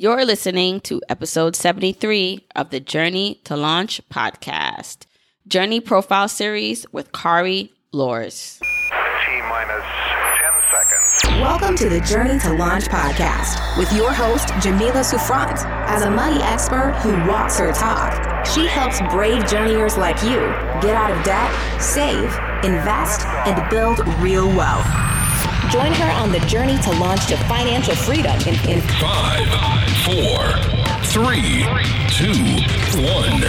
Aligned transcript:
You're 0.00 0.24
listening 0.24 0.78
to 0.82 1.02
episode 1.08 1.56
73 1.56 2.46
of 2.54 2.70
the 2.70 2.78
Journey 2.78 3.40
to 3.42 3.56
Launch 3.56 4.00
podcast, 4.10 5.06
Journey 5.48 5.80
Profile 5.80 6.28
Series 6.28 6.86
with 6.92 7.10
Kari 7.10 7.72
Lors. 7.90 8.60
T 8.60 9.40
minus 9.48 9.84
10 10.38 10.52
seconds. 10.70 11.42
Welcome 11.42 11.74
to 11.78 11.88
the 11.88 12.00
Journey 12.02 12.38
to 12.38 12.52
Launch 12.52 12.84
podcast 12.84 13.76
with 13.76 13.92
your 13.92 14.12
host, 14.12 14.52
Jamila 14.60 15.02
Souffrant. 15.02 15.66
As 15.66 16.02
a 16.02 16.10
money 16.12 16.40
expert 16.44 16.92
who 17.02 17.10
walks 17.28 17.58
her 17.58 17.72
talk, 17.72 18.46
she 18.46 18.68
helps 18.68 19.00
brave 19.10 19.48
journeyers 19.48 19.98
like 19.98 20.22
you 20.22 20.38
get 20.80 20.94
out 20.94 21.10
of 21.10 21.24
debt, 21.24 21.82
save, 21.82 22.32
invest, 22.62 23.26
and 23.26 23.68
build 23.68 24.06
real 24.20 24.46
wealth. 24.46 24.86
Join 25.70 25.92
her 25.92 26.10
on 26.12 26.32
the 26.32 26.38
journey 26.46 26.78
to 26.78 26.90
launch 26.92 27.26
to 27.26 27.36
financial 27.44 27.94
freedom 27.94 28.32
in, 28.48 28.54
in 28.70 28.80
Five, 28.80 29.46
four, 30.02 30.38
three, 31.04 31.62
two, 32.08 32.32
one. 33.02 33.42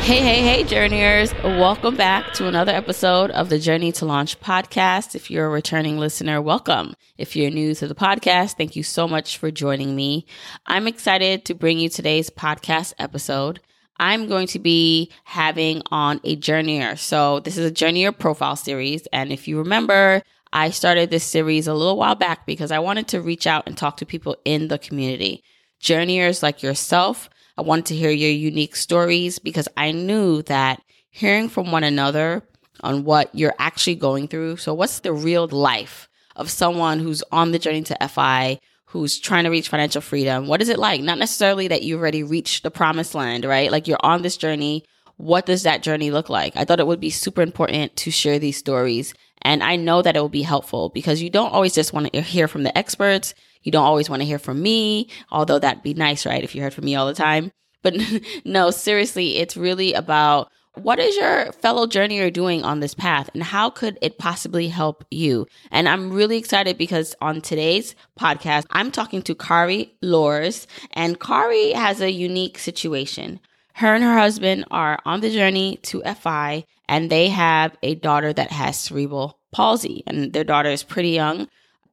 Hey, 0.00 0.20
hey, 0.20 0.42
hey, 0.42 0.64
journeyers. 0.64 1.34
Welcome 1.44 1.94
back 1.94 2.32
to 2.34 2.48
another 2.48 2.72
episode 2.72 3.30
of 3.32 3.50
the 3.50 3.58
Journey 3.58 3.92
to 3.92 4.06
Launch 4.06 4.40
podcast. 4.40 5.14
If 5.14 5.30
you're 5.30 5.46
a 5.46 5.50
returning 5.50 5.98
listener, 5.98 6.40
welcome. 6.40 6.94
If 7.18 7.36
you're 7.36 7.50
new 7.50 7.74
to 7.74 7.86
the 7.86 7.94
podcast, 7.94 8.56
thank 8.56 8.76
you 8.76 8.82
so 8.82 9.06
much 9.06 9.36
for 9.36 9.50
joining 9.50 9.94
me. 9.94 10.24
I'm 10.64 10.88
excited 10.88 11.44
to 11.44 11.54
bring 11.54 11.78
you 11.78 11.90
today's 11.90 12.30
podcast 12.30 12.94
episode. 12.98 13.60
I'm 13.98 14.28
going 14.28 14.46
to 14.48 14.58
be 14.58 15.10
having 15.24 15.82
on 15.90 16.20
a 16.24 16.36
journeyer. 16.36 16.98
So 16.98 17.40
this 17.40 17.56
is 17.56 17.70
a 17.70 17.74
journeyer 17.74 18.16
profile 18.16 18.56
series. 18.56 19.06
And 19.12 19.32
if 19.32 19.46
you 19.46 19.58
remember, 19.58 20.22
I 20.52 20.70
started 20.70 21.10
this 21.10 21.24
series 21.24 21.66
a 21.66 21.74
little 21.74 21.96
while 21.96 22.14
back 22.14 22.46
because 22.46 22.70
I 22.70 22.78
wanted 22.78 23.08
to 23.08 23.22
reach 23.22 23.46
out 23.46 23.64
and 23.66 23.76
talk 23.76 23.96
to 23.98 24.06
people 24.06 24.36
in 24.44 24.68
the 24.68 24.78
community. 24.78 25.42
Journeyers 25.80 26.42
like 26.42 26.62
yourself. 26.62 27.30
I 27.56 27.62
wanted 27.62 27.86
to 27.86 27.96
hear 27.96 28.10
your 28.10 28.30
unique 28.30 28.76
stories 28.76 29.38
because 29.38 29.68
I 29.76 29.92
knew 29.92 30.42
that 30.42 30.82
hearing 31.10 31.48
from 31.48 31.70
one 31.70 31.84
another 31.84 32.42
on 32.80 33.04
what 33.04 33.34
you're 33.34 33.54
actually 33.58 33.94
going 33.94 34.28
through. 34.28 34.56
So 34.56 34.74
what's 34.74 35.00
the 35.00 35.12
real 35.12 35.46
life 35.48 36.08
of 36.36 36.50
someone 36.50 36.98
who's 36.98 37.22
on 37.30 37.52
the 37.52 37.58
journey 37.58 37.82
to 37.82 38.08
FI, 38.08 38.58
who's 38.92 39.18
trying 39.18 39.44
to 39.44 39.50
reach 39.50 39.70
financial 39.70 40.02
freedom? 40.02 40.46
What 40.46 40.60
is 40.60 40.68
it 40.68 40.78
like? 40.78 41.00
Not 41.00 41.16
necessarily 41.16 41.66
that 41.68 41.82
you've 41.82 41.98
already 41.98 42.22
reached 42.22 42.62
the 42.62 42.70
promised 42.70 43.14
land, 43.14 43.46
right? 43.46 43.72
Like 43.72 43.88
you're 43.88 43.96
on 44.02 44.20
this 44.20 44.36
journey. 44.36 44.84
What 45.16 45.46
does 45.46 45.62
that 45.62 45.82
journey 45.82 46.10
look 46.10 46.28
like? 46.28 46.54
I 46.58 46.66
thought 46.66 46.78
it 46.78 46.86
would 46.86 47.00
be 47.00 47.08
super 47.08 47.40
important 47.40 47.96
to 47.96 48.10
share 48.10 48.38
these 48.38 48.58
stories. 48.58 49.14
And 49.40 49.62
I 49.62 49.76
know 49.76 50.02
that 50.02 50.14
it 50.14 50.20
will 50.20 50.28
be 50.28 50.42
helpful 50.42 50.90
because 50.90 51.22
you 51.22 51.30
don't 51.30 51.54
always 51.54 51.74
just 51.74 51.94
want 51.94 52.12
to 52.12 52.20
hear 52.20 52.46
from 52.46 52.64
the 52.64 52.76
experts. 52.76 53.34
You 53.62 53.72
don't 53.72 53.86
always 53.86 54.10
want 54.10 54.20
to 54.20 54.26
hear 54.26 54.38
from 54.38 54.60
me, 54.60 55.08
although 55.30 55.58
that'd 55.58 55.82
be 55.82 55.94
nice, 55.94 56.26
right? 56.26 56.44
If 56.44 56.54
you 56.54 56.60
heard 56.60 56.74
from 56.74 56.84
me 56.84 56.94
all 56.94 57.06
the 57.06 57.14
time. 57.14 57.50
But 57.82 57.96
no, 58.44 58.70
seriously, 58.70 59.38
it's 59.38 59.56
really 59.56 59.94
about 59.94 60.50
what 60.74 60.98
is 60.98 61.16
your 61.16 61.52
fellow 61.52 61.86
journeyer 61.86 62.32
doing 62.32 62.64
on 62.64 62.80
this 62.80 62.94
path 62.94 63.28
and 63.34 63.42
how 63.42 63.68
could 63.68 63.98
it 64.00 64.18
possibly 64.18 64.68
help 64.68 65.04
you? 65.10 65.46
And 65.70 65.88
I'm 65.88 66.12
really 66.12 66.38
excited 66.38 66.78
because 66.78 67.14
on 67.20 67.40
today's 67.40 67.94
podcast, 68.18 68.64
I'm 68.70 68.90
talking 68.90 69.22
to 69.22 69.34
Kari 69.34 69.94
Lors 70.00 70.66
and 70.92 71.20
Kari 71.20 71.72
has 71.72 72.00
a 72.00 72.10
unique 72.10 72.58
situation. 72.58 73.38
Her 73.74 73.94
and 73.94 74.02
her 74.02 74.18
husband 74.18 74.64
are 74.70 74.98
on 75.04 75.20
the 75.20 75.30
journey 75.30 75.78
to 75.82 76.02
FI 76.02 76.64
and 76.88 77.10
they 77.10 77.28
have 77.28 77.76
a 77.82 77.94
daughter 77.94 78.32
that 78.32 78.50
has 78.50 78.78
cerebral 78.78 79.38
palsy 79.50 80.02
and 80.06 80.32
their 80.32 80.44
daughter 80.44 80.70
is 80.70 80.82
pretty 80.82 81.10
young. 81.10 81.48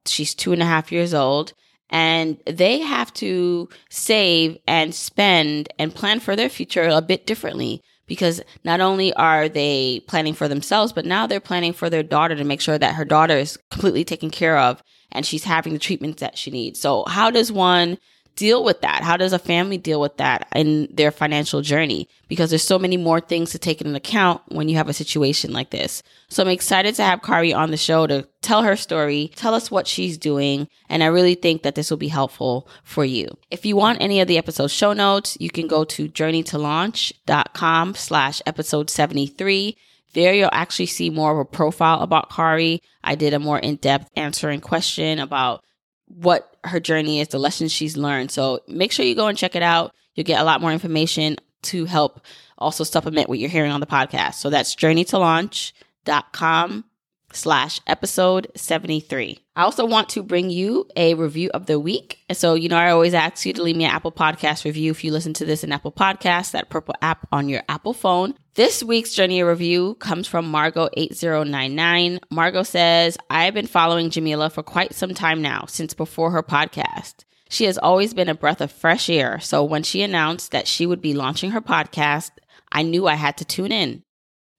She's 0.06 0.34
two 0.34 0.52
and 0.52 0.62
a 0.62 0.66
half 0.66 0.90
years 0.90 1.12
old 1.12 1.52
and 1.90 2.38
they 2.46 2.78
have 2.78 3.12
to 3.14 3.68
save 3.90 4.56
and 4.66 4.94
spend 4.94 5.68
and 5.78 5.94
plan 5.94 6.20
for 6.20 6.34
their 6.34 6.48
future 6.48 6.88
a 6.88 7.02
bit 7.02 7.26
differently 7.26 7.82
because 8.10 8.42
not 8.64 8.80
only 8.80 9.12
are 9.14 9.48
they 9.48 10.02
planning 10.08 10.34
for 10.34 10.48
themselves, 10.48 10.92
but 10.92 11.06
now 11.06 11.28
they're 11.28 11.38
planning 11.38 11.72
for 11.72 11.88
their 11.88 12.02
daughter 12.02 12.34
to 12.34 12.42
make 12.42 12.60
sure 12.60 12.76
that 12.76 12.96
her 12.96 13.04
daughter 13.04 13.36
is 13.36 13.56
completely 13.70 14.02
taken 14.02 14.30
care 14.30 14.58
of 14.58 14.82
and 15.12 15.24
she's 15.24 15.44
having 15.44 15.74
the 15.74 15.78
treatments 15.78 16.20
that 16.20 16.36
she 16.36 16.50
needs. 16.50 16.80
So 16.80 17.04
how 17.06 17.30
does 17.30 17.52
one 17.52 17.98
deal 18.36 18.64
with 18.64 18.80
that? 18.80 19.02
How 19.02 19.16
does 19.16 19.32
a 19.32 19.38
family 19.38 19.78
deal 19.78 20.00
with 20.00 20.16
that 20.16 20.48
in 20.54 20.88
their 20.92 21.10
financial 21.10 21.62
journey? 21.62 22.08
Because 22.28 22.50
there's 22.50 22.62
so 22.62 22.78
many 22.78 22.96
more 22.96 23.20
things 23.20 23.50
to 23.50 23.58
take 23.58 23.80
into 23.80 23.94
account 23.94 24.40
when 24.48 24.68
you 24.68 24.76
have 24.76 24.88
a 24.88 24.94
situation 24.94 25.52
like 25.52 25.70
this. 25.70 26.02
So 26.28 26.42
I'm 26.42 26.48
excited 26.48 26.94
to 26.96 27.02
have 27.02 27.22
Kari 27.22 27.52
on 27.52 27.70
the 27.70 27.76
show 27.76 28.06
to 28.06 28.26
tell 28.40 28.62
her 28.62 28.76
story, 28.76 29.30
tell 29.36 29.54
us 29.54 29.70
what 29.70 29.86
she's 29.86 30.16
doing, 30.16 30.68
and 30.88 31.02
I 31.02 31.06
really 31.06 31.34
think 31.34 31.62
that 31.62 31.74
this 31.74 31.90
will 31.90 31.98
be 31.98 32.08
helpful 32.08 32.68
for 32.82 33.04
you. 33.04 33.28
If 33.50 33.66
you 33.66 33.76
want 33.76 34.00
any 34.00 34.20
of 34.20 34.28
the 34.28 34.38
episode 34.38 34.70
show 34.70 34.92
notes, 34.92 35.36
you 35.40 35.50
can 35.50 35.66
go 35.66 35.84
to 35.84 36.08
journeytolaunch.com 36.08 37.94
slash 37.94 38.42
episode 38.46 38.90
73. 38.90 39.76
There 40.12 40.34
you'll 40.34 40.50
actually 40.52 40.86
see 40.86 41.10
more 41.10 41.32
of 41.32 41.38
a 41.38 41.44
profile 41.44 42.00
about 42.00 42.30
Kari. 42.30 42.82
I 43.04 43.14
did 43.14 43.34
a 43.34 43.38
more 43.38 43.58
in-depth 43.58 44.10
answering 44.16 44.60
question 44.60 45.18
about 45.18 45.62
what 46.06 46.49
her 46.64 46.80
journey 46.80 47.20
is, 47.20 47.28
the 47.28 47.38
lessons 47.38 47.72
she's 47.72 47.96
learned. 47.96 48.30
So 48.30 48.60
make 48.68 48.92
sure 48.92 49.04
you 49.04 49.14
go 49.14 49.28
and 49.28 49.38
check 49.38 49.56
it 49.56 49.62
out. 49.62 49.94
You'll 50.14 50.24
get 50.24 50.40
a 50.40 50.44
lot 50.44 50.60
more 50.60 50.72
information 50.72 51.36
to 51.62 51.84
help 51.84 52.20
also 52.58 52.84
supplement 52.84 53.28
what 53.28 53.38
you're 53.38 53.50
hearing 53.50 53.72
on 53.72 53.80
the 53.80 53.86
podcast. 53.86 54.34
So 54.34 54.50
that's 54.50 54.74
journeytolaunch.com 54.74 56.84
slash 57.32 57.80
episode 57.86 58.50
73. 58.56 59.38
I 59.56 59.62
also 59.62 59.84
want 59.84 60.08
to 60.10 60.22
bring 60.22 60.50
you 60.50 60.86
a 60.96 61.14
review 61.14 61.50
of 61.52 61.66
the 61.66 61.78
week. 61.78 62.18
So, 62.32 62.54
you 62.54 62.68
know, 62.68 62.76
I 62.76 62.90
always 62.90 63.14
ask 63.14 63.44
you 63.44 63.52
to 63.52 63.62
leave 63.62 63.76
me 63.76 63.84
an 63.84 63.90
Apple 63.90 64.12
Podcast 64.12 64.64
review 64.64 64.90
if 64.90 65.04
you 65.04 65.12
listen 65.12 65.34
to 65.34 65.44
this 65.44 65.64
in 65.64 65.72
Apple 65.72 65.92
Podcasts, 65.92 66.52
that 66.52 66.70
purple 66.70 66.94
app 67.02 67.26
on 67.32 67.48
your 67.48 67.62
Apple 67.68 67.92
phone. 67.92 68.34
This 68.54 68.82
week's 68.82 69.14
Journey 69.14 69.42
review 69.42 69.94
comes 69.96 70.26
from 70.26 70.50
Margot8099. 70.52 72.20
Margot 72.30 72.62
says, 72.62 73.16
I've 73.28 73.54
been 73.54 73.66
following 73.66 74.10
Jamila 74.10 74.50
for 74.50 74.62
quite 74.62 74.94
some 74.94 75.14
time 75.14 75.42
now, 75.42 75.66
since 75.66 75.94
before 75.94 76.30
her 76.32 76.42
podcast. 76.42 77.24
She 77.48 77.64
has 77.64 77.78
always 77.78 78.14
been 78.14 78.28
a 78.28 78.34
breath 78.34 78.60
of 78.60 78.70
fresh 78.70 79.10
air. 79.10 79.40
So 79.40 79.64
when 79.64 79.82
she 79.82 80.02
announced 80.02 80.52
that 80.52 80.68
she 80.68 80.86
would 80.86 81.02
be 81.02 81.14
launching 81.14 81.50
her 81.50 81.60
podcast, 81.60 82.30
I 82.70 82.82
knew 82.82 83.06
I 83.08 83.14
had 83.14 83.36
to 83.38 83.44
tune 83.44 83.72
in. 83.72 84.04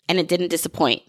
And 0.10 0.20
it 0.20 0.28
didn't 0.28 0.50
disappoint. 0.50 1.04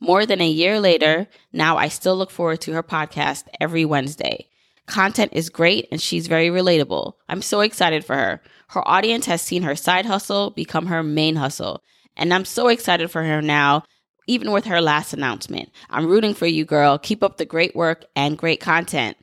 More 0.00 0.26
than 0.26 0.40
a 0.40 0.48
year 0.48 0.78
later, 0.78 1.26
now 1.52 1.76
I 1.78 1.88
still 1.88 2.16
look 2.16 2.30
forward 2.30 2.60
to 2.62 2.72
her 2.72 2.82
podcast 2.82 3.44
every 3.60 3.84
Wednesday. 3.84 4.48
Content 4.86 5.32
is 5.34 5.48
great 5.48 5.88
and 5.90 6.00
she's 6.00 6.26
very 6.26 6.48
relatable. 6.48 7.14
I'm 7.28 7.42
so 7.42 7.60
excited 7.60 8.04
for 8.04 8.14
her. 8.14 8.42
Her 8.68 8.86
audience 8.86 9.26
has 9.26 9.42
seen 9.42 9.62
her 9.62 9.74
side 9.74 10.06
hustle 10.06 10.50
become 10.50 10.86
her 10.86 11.02
main 11.02 11.36
hustle. 11.36 11.82
And 12.16 12.32
I'm 12.32 12.44
so 12.44 12.68
excited 12.68 13.10
for 13.10 13.22
her 13.22 13.42
now, 13.42 13.84
even 14.26 14.52
with 14.52 14.66
her 14.66 14.80
last 14.80 15.12
announcement. 15.12 15.70
I'm 15.90 16.06
rooting 16.06 16.34
for 16.34 16.46
you, 16.46 16.64
girl. 16.64 16.98
Keep 16.98 17.22
up 17.22 17.36
the 17.36 17.44
great 17.44 17.74
work 17.74 18.04
and 18.14 18.38
great 18.38 18.60
content. 18.60 19.16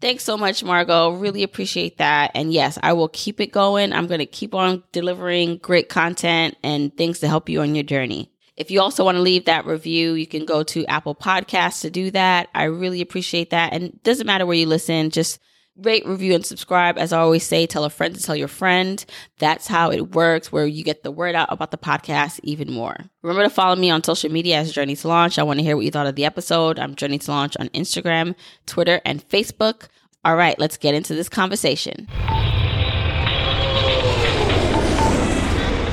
Thanks 0.00 0.24
so 0.24 0.36
much, 0.36 0.62
Margot. 0.62 1.12
Really 1.12 1.42
appreciate 1.42 1.98
that. 1.98 2.32
And 2.34 2.52
yes, 2.52 2.78
I 2.82 2.92
will 2.92 3.08
keep 3.08 3.40
it 3.40 3.52
going. 3.52 3.92
I'm 3.92 4.06
going 4.06 4.20
to 4.20 4.26
keep 4.26 4.54
on 4.54 4.82
delivering 4.92 5.58
great 5.58 5.88
content 5.88 6.56
and 6.62 6.94
things 6.94 7.20
to 7.20 7.28
help 7.28 7.48
you 7.48 7.62
on 7.62 7.74
your 7.74 7.84
journey. 7.84 8.30
If 8.56 8.70
you 8.70 8.80
also 8.80 9.04
want 9.04 9.16
to 9.16 9.22
leave 9.22 9.44
that 9.44 9.66
review, 9.66 10.14
you 10.14 10.26
can 10.26 10.46
go 10.46 10.62
to 10.62 10.86
Apple 10.86 11.14
Podcasts 11.14 11.82
to 11.82 11.90
do 11.90 12.10
that. 12.12 12.48
I 12.54 12.64
really 12.64 13.02
appreciate 13.02 13.50
that. 13.50 13.74
And 13.74 13.84
it 13.84 14.02
doesn't 14.02 14.26
matter 14.26 14.46
where 14.46 14.56
you 14.56 14.66
listen, 14.66 15.10
just 15.10 15.38
rate, 15.76 16.06
review, 16.06 16.34
and 16.34 16.44
subscribe. 16.44 16.96
As 16.96 17.12
I 17.12 17.18
always 17.18 17.44
say, 17.44 17.66
tell 17.66 17.84
a 17.84 17.90
friend 17.90 18.14
to 18.14 18.22
tell 18.22 18.34
your 18.34 18.48
friend. 18.48 19.04
That's 19.38 19.66
how 19.66 19.90
it 19.90 20.14
works, 20.14 20.50
where 20.50 20.66
you 20.66 20.84
get 20.84 21.02
the 21.02 21.10
word 21.10 21.34
out 21.34 21.52
about 21.52 21.70
the 21.70 21.76
podcast 21.76 22.40
even 22.44 22.72
more. 22.72 22.96
Remember 23.22 23.42
to 23.42 23.50
follow 23.50 23.76
me 23.76 23.90
on 23.90 24.02
social 24.02 24.32
media 24.32 24.56
as 24.56 24.72
Journey 24.72 24.96
to 24.96 25.08
Launch. 25.08 25.38
I 25.38 25.42
want 25.42 25.58
to 25.58 25.64
hear 25.64 25.76
what 25.76 25.84
you 25.84 25.90
thought 25.90 26.06
of 26.06 26.16
the 26.16 26.24
episode. 26.24 26.78
I'm 26.78 26.94
Journey 26.94 27.18
to 27.18 27.30
Launch 27.30 27.58
on 27.58 27.68
Instagram, 27.68 28.34
Twitter, 28.64 29.02
and 29.04 29.28
Facebook. 29.28 29.88
All 30.24 30.34
right, 30.34 30.58
let's 30.58 30.78
get 30.78 30.94
into 30.94 31.14
this 31.14 31.28
conversation. 31.28 32.08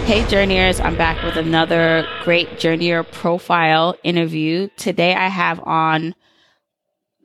Hey, 0.05 0.27
Journeyers, 0.27 0.81
I'm 0.81 0.97
back 0.97 1.23
with 1.23 1.38
another 1.38 2.05
great 2.23 2.50
Journeyer 2.57 3.09
profile 3.09 3.95
interview. 4.03 4.67
Today 4.75 5.15
I 5.15 5.29
have 5.29 5.61
on 5.61 6.13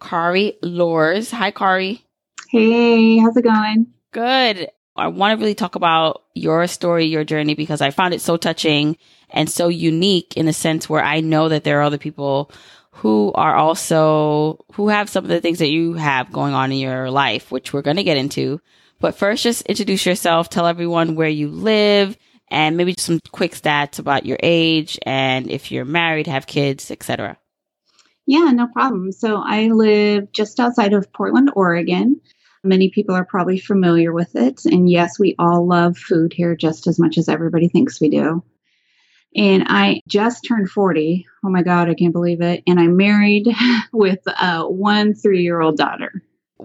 Kari 0.01 0.57
Lors. 0.63 1.33
Hi, 1.33 1.51
Kari. 1.51 2.07
Hey, 2.51 3.19
how's 3.19 3.37
it 3.37 3.43
going? 3.43 3.89
Good. 4.13 4.71
I 4.95 5.09
want 5.09 5.37
to 5.37 5.43
really 5.43 5.57
talk 5.57 5.75
about 5.75 6.23
your 6.35 6.69
story, 6.69 7.07
your 7.07 7.25
journey, 7.25 7.57
because 7.57 7.81
I 7.81 7.91
found 7.91 8.15
it 8.15 8.21
so 8.21 8.37
touching 8.37 8.97
and 9.29 9.51
so 9.51 9.67
unique 9.67 10.37
in 10.37 10.47
a 10.47 10.53
sense 10.53 10.89
where 10.89 11.03
I 11.03 11.19
know 11.21 11.49
that 11.49 11.65
there 11.65 11.81
are 11.81 11.83
other 11.83 11.99
people 11.99 12.53
who 12.93 13.33
are 13.35 13.57
also, 13.57 14.65
who 14.75 14.87
have 14.89 15.11
some 15.11 15.25
of 15.25 15.31
the 15.31 15.41
things 15.41 15.59
that 15.59 15.71
you 15.71 15.95
have 15.95 16.31
going 16.31 16.55
on 16.55 16.71
in 16.71 16.79
your 16.79 17.11
life, 17.11 17.51
which 17.51 17.73
we're 17.73 17.83
going 17.83 17.97
to 17.97 18.05
get 18.05 18.19
into. 18.19 18.61
But 19.01 19.17
first, 19.17 19.43
just 19.43 19.63
introduce 19.63 20.07
yourself, 20.07 20.49
tell 20.49 20.67
everyone 20.67 21.17
where 21.17 21.29
you 21.29 21.49
live, 21.49 22.17
and 22.51 22.77
maybe 22.77 22.95
some 22.99 23.21
quick 23.33 23.53
stats 23.53 23.99
about 23.99 24.27
your 24.27 24.39
age 24.43 24.99
and 25.03 25.51
if 25.51 25.71
you're 25.71 25.85
married, 25.85 26.27
have 26.27 26.47
kids, 26.47 26.91
etc. 26.91 27.39
Yeah, 28.27 28.51
no 28.53 28.69
problem. 28.69 29.13
So 29.13 29.43
I 29.45 29.69
live 29.69 30.33
just 30.33 30.61
outside 30.61 30.93
of 30.93 31.13
Portland, 31.13 31.51
Oregon. 31.55 32.21
Many 32.63 32.91
people 32.91 33.15
are 33.15 33.25
probably 33.25 33.59
familiar 33.59 34.13
with 34.13 34.37
it. 34.37 34.65
And 34.67 34.91
yes, 34.91 35.19
we 35.19 35.35
all 35.39 35.67
love 35.67 35.97
food 35.97 36.33
here 36.35 36.55
just 36.55 36.87
as 36.87 36.99
much 36.99 37.17
as 37.17 37.29
everybody 37.29 37.69
thinks 37.69 38.01
we 38.01 38.11
do. 38.11 38.43
And 39.35 39.65
I 39.69 40.03
just 40.09 40.45
turned 40.47 40.71
40. 40.71 41.27
Oh 41.45 41.49
my 41.49 41.63
God, 41.63 41.89
I 41.89 41.95
can't 41.95 42.13
believe 42.13 42.41
it. 42.41 42.63
And 42.67 42.81
I'm 42.81 42.97
married 42.97 43.47
with 43.93 44.21
uh, 44.27 44.65
one 44.65 45.15
three 45.15 45.43
year 45.43 45.61
old 45.61 45.77
daughter. 45.77 46.23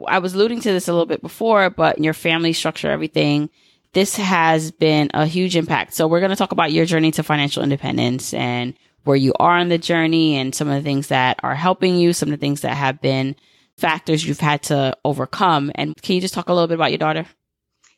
I 0.08 0.20
was 0.20 0.34
alluding 0.34 0.62
to 0.62 0.72
this 0.72 0.88
a 0.88 0.92
little 0.92 1.06
bit 1.06 1.22
before, 1.22 1.70
but 1.70 2.00
your 2.04 2.14
family 2.14 2.52
structure, 2.52 2.90
everything, 2.90 3.50
this 3.94 4.16
has 4.16 4.72
been 4.72 5.10
a 5.14 5.26
huge 5.26 5.56
impact. 5.56 5.94
So 5.94 6.08
we're 6.08 6.20
going 6.20 6.32
to 6.32 6.36
talk 6.36 6.52
about 6.52 6.72
your 6.72 6.86
journey 6.86 7.12
to 7.12 7.24
financial 7.24 7.64
independence 7.64 8.34
and 8.34 8.74
where 9.04 9.18
you 9.18 9.34
are 9.40 9.58
on 9.58 9.70
the 9.70 9.78
journey 9.78 10.36
and 10.36 10.54
some 10.54 10.68
of 10.68 10.76
the 10.76 10.82
things 10.82 11.08
that 11.08 11.40
are 11.44 11.56
helping 11.56 11.96
you, 11.98 12.14
some 12.14 12.30
of 12.30 12.40
the 12.40 12.44
things 12.44 12.62
that 12.62 12.76
have 12.76 13.02
been 13.02 13.36
factors 13.78 14.26
you've 14.26 14.40
had 14.40 14.64
to 14.64 14.98
overcome. 15.06 15.72
And 15.76 15.96
can 16.02 16.16
you 16.16 16.22
just 16.22 16.34
talk 16.34 16.50
a 16.50 16.54
little 16.54 16.68
bit 16.68 16.76
about 16.76 16.92
your 16.92 16.98
daughter? 16.98 17.26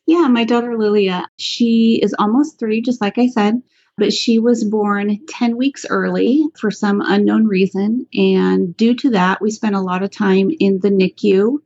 Yeah, 0.05 0.27
my 0.27 0.43
daughter 0.43 0.77
Lilia, 0.77 1.27
she 1.37 1.99
is 2.01 2.13
almost 2.17 2.59
three, 2.59 2.81
just 2.81 3.01
like 3.01 3.17
I 3.17 3.27
said, 3.27 3.61
but 3.97 4.13
she 4.13 4.39
was 4.39 4.63
born 4.63 5.25
10 5.27 5.57
weeks 5.57 5.85
early 5.89 6.45
for 6.59 6.69
some 6.69 7.01
unknown 7.01 7.45
reason. 7.47 8.05
And 8.13 8.75
due 8.75 8.95
to 8.95 9.11
that, 9.11 9.41
we 9.41 9.49
spent 9.51 9.75
a 9.75 9.81
lot 9.81 10.03
of 10.03 10.11
time 10.11 10.51
in 10.59 10.79
the 10.79 10.89
NICU. 10.89 11.57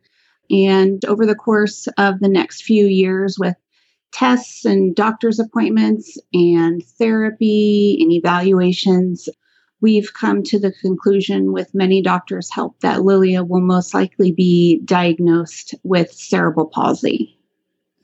And 0.51 1.03
over 1.05 1.25
the 1.25 1.35
course 1.35 1.87
of 1.97 2.19
the 2.19 2.29
next 2.29 2.63
few 2.63 2.85
years, 2.85 3.37
with 3.37 3.55
tests 4.11 4.65
and 4.65 4.95
doctor's 4.95 5.39
appointments 5.39 6.17
and 6.33 6.83
therapy 6.97 7.97
and 8.01 8.11
evaluations, 8.11 9.29
we've 9.81 10.13
come 10.13 10.43
to 10.43 10.59
the 10.59 10.71
conclusion 10.81 11.53
with 11.53 11.73
many 11.73 12.01
doctors' 12.01 12.51
help 12.51 12.79
that 12.81 13.03
Lilia 13.03 13.43
will 13.43 13.61
most 13.61 13.93
likely 13.93 14.31
be 14.31 14.81
diagnosed 14.83 15.75
with 15.83 16.11
cerebral 16.11 16.67
palsy. 16.67 17.39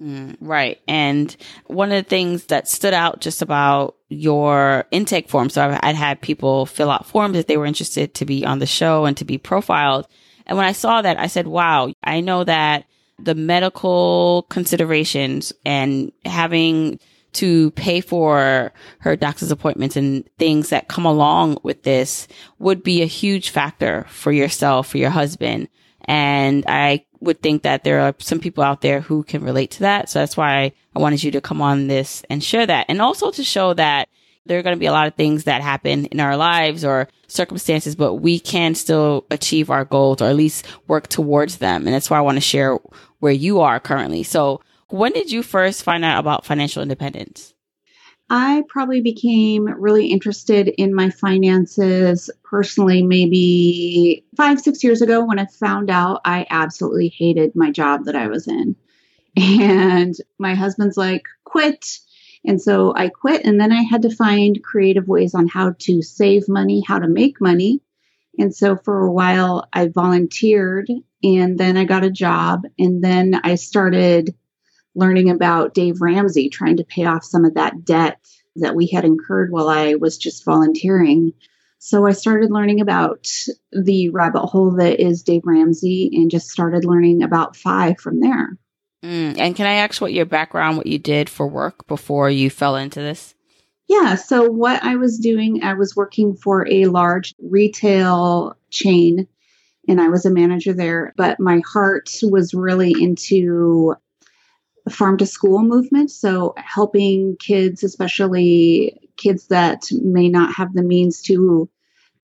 Mm, 0.01 0.35
right. 0.41 0.81
And 0.87 1.35
one 1.67 1.91
of 1.91 2.03
the 2.03 2.09
things 2.09 2.45
that 2.45 2.67
stood 2.67 2.93
out 2.93 3.21
just 3.21 3.41
about 3.41 3.95
your 4.09 4.85
intake 4.91 5.29
form, 5.29 5.49
so 5.49 5.65
I've, 5.65 5.79
I'd 5.81 5.95
had 5.95 6.21
people 6.21 6.65
fill 6.65 6.91
out 6.91 7.05
forms 7.05 7.37
if 7.37 7.47
they 7.47 7.57
were 7.57 7.65
interested 7.65 8.13
to 8.15 8.25
be 8.25 8.45
on 8.45 8.59
the 8.59 8.65
show 8.65 9.05
and 9.05 9.15
to 9.17 9.25
be 9.25 9.37
profiled. 9.37 10.07
And 10.45 10.57
when 10.57 10.67
I 10.67 10.73
saw 10.73 11.01
that, 11.01 11.17
I 11.17 11.27
said, 11.27 11.47
wow, 11.47 11.91
I 12.03 12.19
know 12.19 12.43
that 12.43 12.85
the 13.19 13.35
medical 13.35 14.45
considerations 14.49 15.53
and 15.65 16.11
having 16.25 16.99
to 17.33 17.71
pay 17.71 17.99
for 17.99 18.71
her 18.99 19.15
doctor's 19.15 19.51
appointments 19.51 19.97
and 19.97 20.27
things 20.37 20.69
that 20.69 20.87
come 20.87 21.05
along 21.05 21.57
with 21.63 21.83
this 21.83 22.27
would 22.59 22.81
be 22.81 23.01
a 23.01 23.07
huge 23.07 23.49
factor 23.49 24.05
for 24.09 24.31
yourself, 24.31 24.87
for 24.87 24.97
your 24.97 25.09
husband. 25.09 25.67
And 26.05 26.63
I 26.67 27.05
would 27.19 27.41
think 27.41 27.63
that 27.63 27.83
there 27.83 27.99
are 28.01 28.15
some 28.19 28.39
people 28.39 28.63
out 28.63 28.81
there 28.81 29.01
who 29.01 29.23
can 29.23 29.43
relate 29.43 29.71
to 29.71 29.79
that. 29.81 30.09
So 30.09 30.19
that's 30.19 30.37
why 30.37 30.71
I 30.95 30.99
wanted 30.99 31.23
you 31.23 31.31
to 31.31 31.41
come 31.41 31.61
on 31.61 31.87
this 31.87 32.23
and 32.29 32.43
share 32.43 32.65
that. 32.65 32.85
And 32.87 33.01
also 33.01 33.31
to 33.31 33.43
show 33.43 33.73
that 33.73 34.07
there 34.45 34.59
are 34.59 34.63
going 34.63 34.75
to 34.75 34.79
be 34.79 34.85
a 34.85 34.91
lot 34.91 35.07
of 35.07 35.15
things 35.15 35.45
that 35.45 35.61
happen 35.61 36.05
in 36.05 36.19
our 36.19 36.37
lives 36.37 36.85
or 36.85 37.07
circumstances, 37.27 37.95
but 37.95 38.15
we 38.15 38.39
can 38.39 38.75
still 38.75 39.25
achieve 39.31 39.69
our 39.69 39.85
goals 39.85 40.21
or 40.21 40.25
at 40.25 40.35
least 40.35 40.65
work 40.87 41.07
towards 41.07 41.57
them. 41.57 41.85
And 41.85 41.93
that's 41.93 42.09
why 42.09 42.17
I 42.17 42.21
want 42.21 42.37
to 42.37 42.41
share 42.41 42.77
where 43.19 43.33
you 43.33 43.61
are 43.61 43.79
currently. 43.79 44.23
So 44.23 44.61
when 44.89 45.11
did 45.13 45.31
you 45.31 45.41
first 45.41 45.83
find 45.83 46.05
out 46.05 46.19
about 46.19 46.45
financial 46.45 46.83
independence? 46.83 47.53
I 48.29 48.63
probably 48.69 49.01
became 49.01 49.65
really 49.65 50.07
interested 50.07 50.67
in 50.67 50.95
my 50.95 51.11
finances 51.11 52.29
personally, 52.43 53.03
maybe 53.03 54.25
five, 54.35 54.59
six 54.59 54.83
years 54.83 55.01
ago 55.01 55.23
when 55.23 55.37
I 55.37 55.45
found 55.45 55.91
out 55.91 56.21
I 56.25 56.47
absolutely 56.49 57.09
hated 57.09 57.55
my 57.55 57.69
job 57.69 58.05
that 58.05 58.15
I 58.15 58.27
was 58.27 58.47
in. 58.47 58.75
And 59.37 60.15
my 60.39 60.55
husband's 60.55 60.97
like, 60.97 61.23
quit. 61.43 61.99
And 62.45 62.61
so 62.61 62.93
I 62.95 63.09
quit. 63.09 63.45
And 63.45 63.59
then 63.59 63.71
I 63.71 63.81
had 63.81 64.03
to 64.03 64.15
find 64.15 64.63
creative 64.63 65.07
ways 65.07 65.33
on 65.33 65.47
how 65.47 65.73
to 65.79 66.01
save 66.01 66.47
money, 66.47 66.83
how 66.85 66.99
to 66.99 67.07
make 67.07 67.41
money. 67.41 67.81
And 68.37 68.53
so 68.53 68.75
for 68.75 69.05
a 69.05 69.11
while, 69.11 69.67
I 69.73 69.87
volunteered 69.87 70.89
and 71.23 71.57
then 71.57 71.77
I 71.77 71.85
got 71.85 72.03
a 72.03 72.11
job. 72.11 72.63
And 72.77 73.03
then 73.03 73.39
I 73.43 73.55
started 73.55 74.35
learning 74.93 75.29
about 75.29 75.73
Dave 75.73 76.01
Ramsey, 76.01 76.49
trying 76.49 76.77
to 76.77 76.83
pay 76.83 77.05
off 77.05 77.23
some 77.23 77.45
of 77.45 77.55
that 77.55 77.83
debt 77.83 78.19
that 78.57 78.75
we 78.75 78.87
had 78.87 79.05
incurred 79.05 79.51
while 79.51 79.67
I 79.67 79.95
was 79.95 80.17
just 80.17 80.45
volunteering. 80.45 81.33
So 81.79 82.05
I 82.07 82.11
started 82.13 82.51
learning 82.51 82.81
about 82.81 83.27
the 83.71 84.09
rabbit 84.09 84.47
hole 84.47 84.71
that 84.77 84.99
is 84.99 85.23
Dave 85.23 85.41
Ramsey 85.45 86.09
and 86.13 86.31
just 86.31 86.49
started 86.49 86.85
learning 86.85 87.23
about 87.23 87.55
FI 87.55 87.95
from 87.95 88.21
there. 88.21 88.57
Mm, 89.05 89.37
and 89.37 89.55
can 89.55 89.67
I 89.67 89.73
ask 89.73 90.01
what 90.01 90.13
your 90.13 90.25
background, 90.25 90.77
what 90.77 90.87
you 90.87 90.97
did 90.97 91.29
for 91.29 91.47
work 91.47 91.85
before 91.85 92.27
you 92.27 92.49
fell 92.49 92.75
into 92.75 92.99
this? 92.99 93.35
Yeah, 93.87 94.15
so 94.15 94.49
what 94.49 94.83
I 94.83 94.95
was 94.95 95.19
doing, 95.19 95.63
I 95.63 95.73
was 95.73 95.95
working 95.95 96.35
for 96.35 96.67
a 96.67 96.85
large 96.85 97.35
retail 97.39 98.57
chain 98.71 99.27
and 99.87 100.01
I 100.01 100.07
was 100.07 100.25
a 100.25 100.31
manager 100.31 100.73
there, 100.73 101.13
but 101.17 101.39
my 101.39 101.61
heart 101.71 102.09
was 102.23 102.55
really 102.55 102.95
into 102.99 103.93
the 104.85 104.91
farm 104.91 105.19
to 105.19 105.27
school 105.27 105.61
movement. 105.61 106.09
So 106.09 106.55
helping 106.57 107.37
kids, 107.37 107.83
especially 107.83 109.11
kids 109.17 109.47
that 109.47 109.83
may 109.91 110.29
not 110.29 110.55
have 110.55 110.73
the 110.73 110.81
means 110.81 111.21
to 111.23 111.69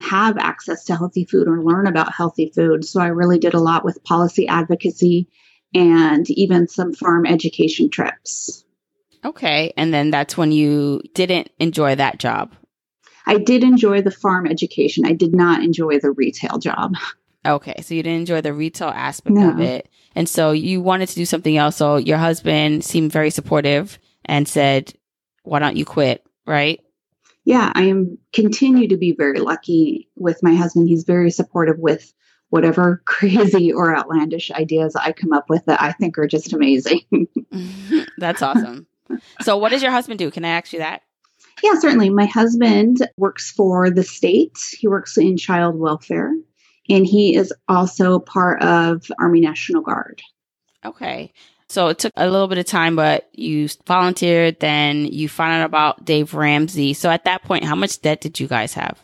have 0.00 0.36
access 0.36 0.86
to 0.86 0.96
healthy 0.96 1.26
food 1.26 1.46
or 1.46 1.62
learn 1.62 1.86
about 1.86 2.12
healthy 2.12 2.50
food. 2.52 2.84
So 2.84 3.00
I 3.00 3.06
really 3.06 3.38
did 3.38 3.54
a 3.54 3.60
lot 3.60 3.84
with 3.84 4.02
policy 4.02 4.48
advocacy 4.48 5.28
and 5.74 6.28
even 6.30 6.68
some 6.68 6.92
farm 6.92 7.26
education 7.26 7.90
trips. 7.90 8.64
Okay. 9.24 9.72
And 9.76 9.94
then 9.94 10.10
that's 10.10 10.36
when 10.36 10.52
you 10.52 11.02
didn't 11.14 11.50
enjoy 11.58 11.94
that 11.94 12.18
job. 12.18 12.54
I 13.24 13.38
did 13.38 13.62
enjoy 13.62 14.02
the 14.02 14.10
farm 14.10 14.46
education. 14.46 15.06
I 15.06 15.12
did 15.12 15.34
not 15.34 15.62
enjoy 15.62 16.00
the 16.00 16.10
retail 16.10 16.58
job. 16.58 16.94
Okay. 17.46 17.74
So 17.82 17.94
you 17.94 18.02
didn't 18.02 18.20
enjoy 18.20 18.40
the 18.40 18.52
retail 18.52 18.88
aspect 18.88 19.36
no. 19.36 19.50
of 19.50 19.60
it. 19.60 19.88
And 20.14 20.28
so 20.28 20.50
you 20.50 20.80
wanted 20.80 21.08
to 21.08 21.14
do 21.14 21.24
something 21.24 21.56
else. 21.56 21.76
So 21.76 21.96
your 21.96 22.18
husband 22.18 22.84
seemed 22.84 23.12
very 23.12 23.30
supportive 23.30 23.98
and 24.24 24.46
said, 24.46 24.92
why 25.44 25.60
don't 25.60 25.76
you 25.76 25.84
quit? 25.84 26.26
Right. 26.46 26.80
Yeah. 27.44 27.72
I 27.74 27.84
am 27.84 28.18
continue 28.32 28.88
to 28.88 28.96
be 28.96 29.12
very 29.12 29.38
lucky 29.38 30.08
with 30.16 30.42
my 30.42 30.54
husband. 30.54 30.88
He's 30.88 31.04
very 31.04 31.30
supportive 31.30 31.78
with 31.78 32.12
whatever 32.52 33.00
crazy 33.06 33.72
or 33.72 33.96
outlandish 33.96 34.50
ideas 34.50 34.94
I 34.94 35.12
come 35.12 35.32
up 35.32 35.48
with 35.48 35.64
that 35.64 35.80
I 35.80 35.92
think 35.92 36.18
are 36.18 36.26
just 36.26 36.52
amazing. 36.52 37.00
That's 38.18 38.42
awesome. 38.42 38.86
so, 39.40 39.56
what 39.56 39.70
does 39.70 39.82
your 39.82 39.90
husband 39.90 40.18
do? 40.18 40.30
Can 40.30 40.44
I 40.44 40.50
ask 40.50 40.72
you 40.72 40.78
that? 40.78 41.02
Yeah, 41.62 41.74
certainly. 41.78 42.10
My 42.10 42.26
husband 42.26 43.08
works 43.16 43.50
for 43.50 43.88
the 43.90 44.02
state, 44.02 44.58
he 44.78 44.86
works 44.86 45.16
in 45.16 45.38
child 45.38 45.78
welfare, 45.78 46.30
and 46.90 47.06
he 47.06 47.36
is 47.36 47.54
also 47.68 48.18
part 48.18 48.62
of 48.62 49.06
Army 49.18 49.40
National 49.40 49.80
Guard. 49.80 50.20
Okay. 50.84 51.32
So 51.68 51.88
it 51.88 51.98
took 51.98 52.12
a 52.16 52.28
little 52.28 52.48
bit 52.48 52.58
of 52.58 52.66
time, 52.66 52.96
but 52.96 53.30
you 53.32 53.66
volunteered, 53.86 54.60
then 54.60 55.06
you 55.06 55.26
found 55.26 55.54
out 55.54 55.64
about 55.64 56.04
Dave 56.04 56.34
Ramsey. 56.34 56.92
So 56.92 57.08
at 57.08 57.24
that 57.24 57.44
point, 57.44 57.64
how 57.64 57.76
much 57.76 58.02
debt 58.02 58.20
did 58.20 58.38
you 58.38 58.46
guys 58.46 58.74
have? 58.74 59.00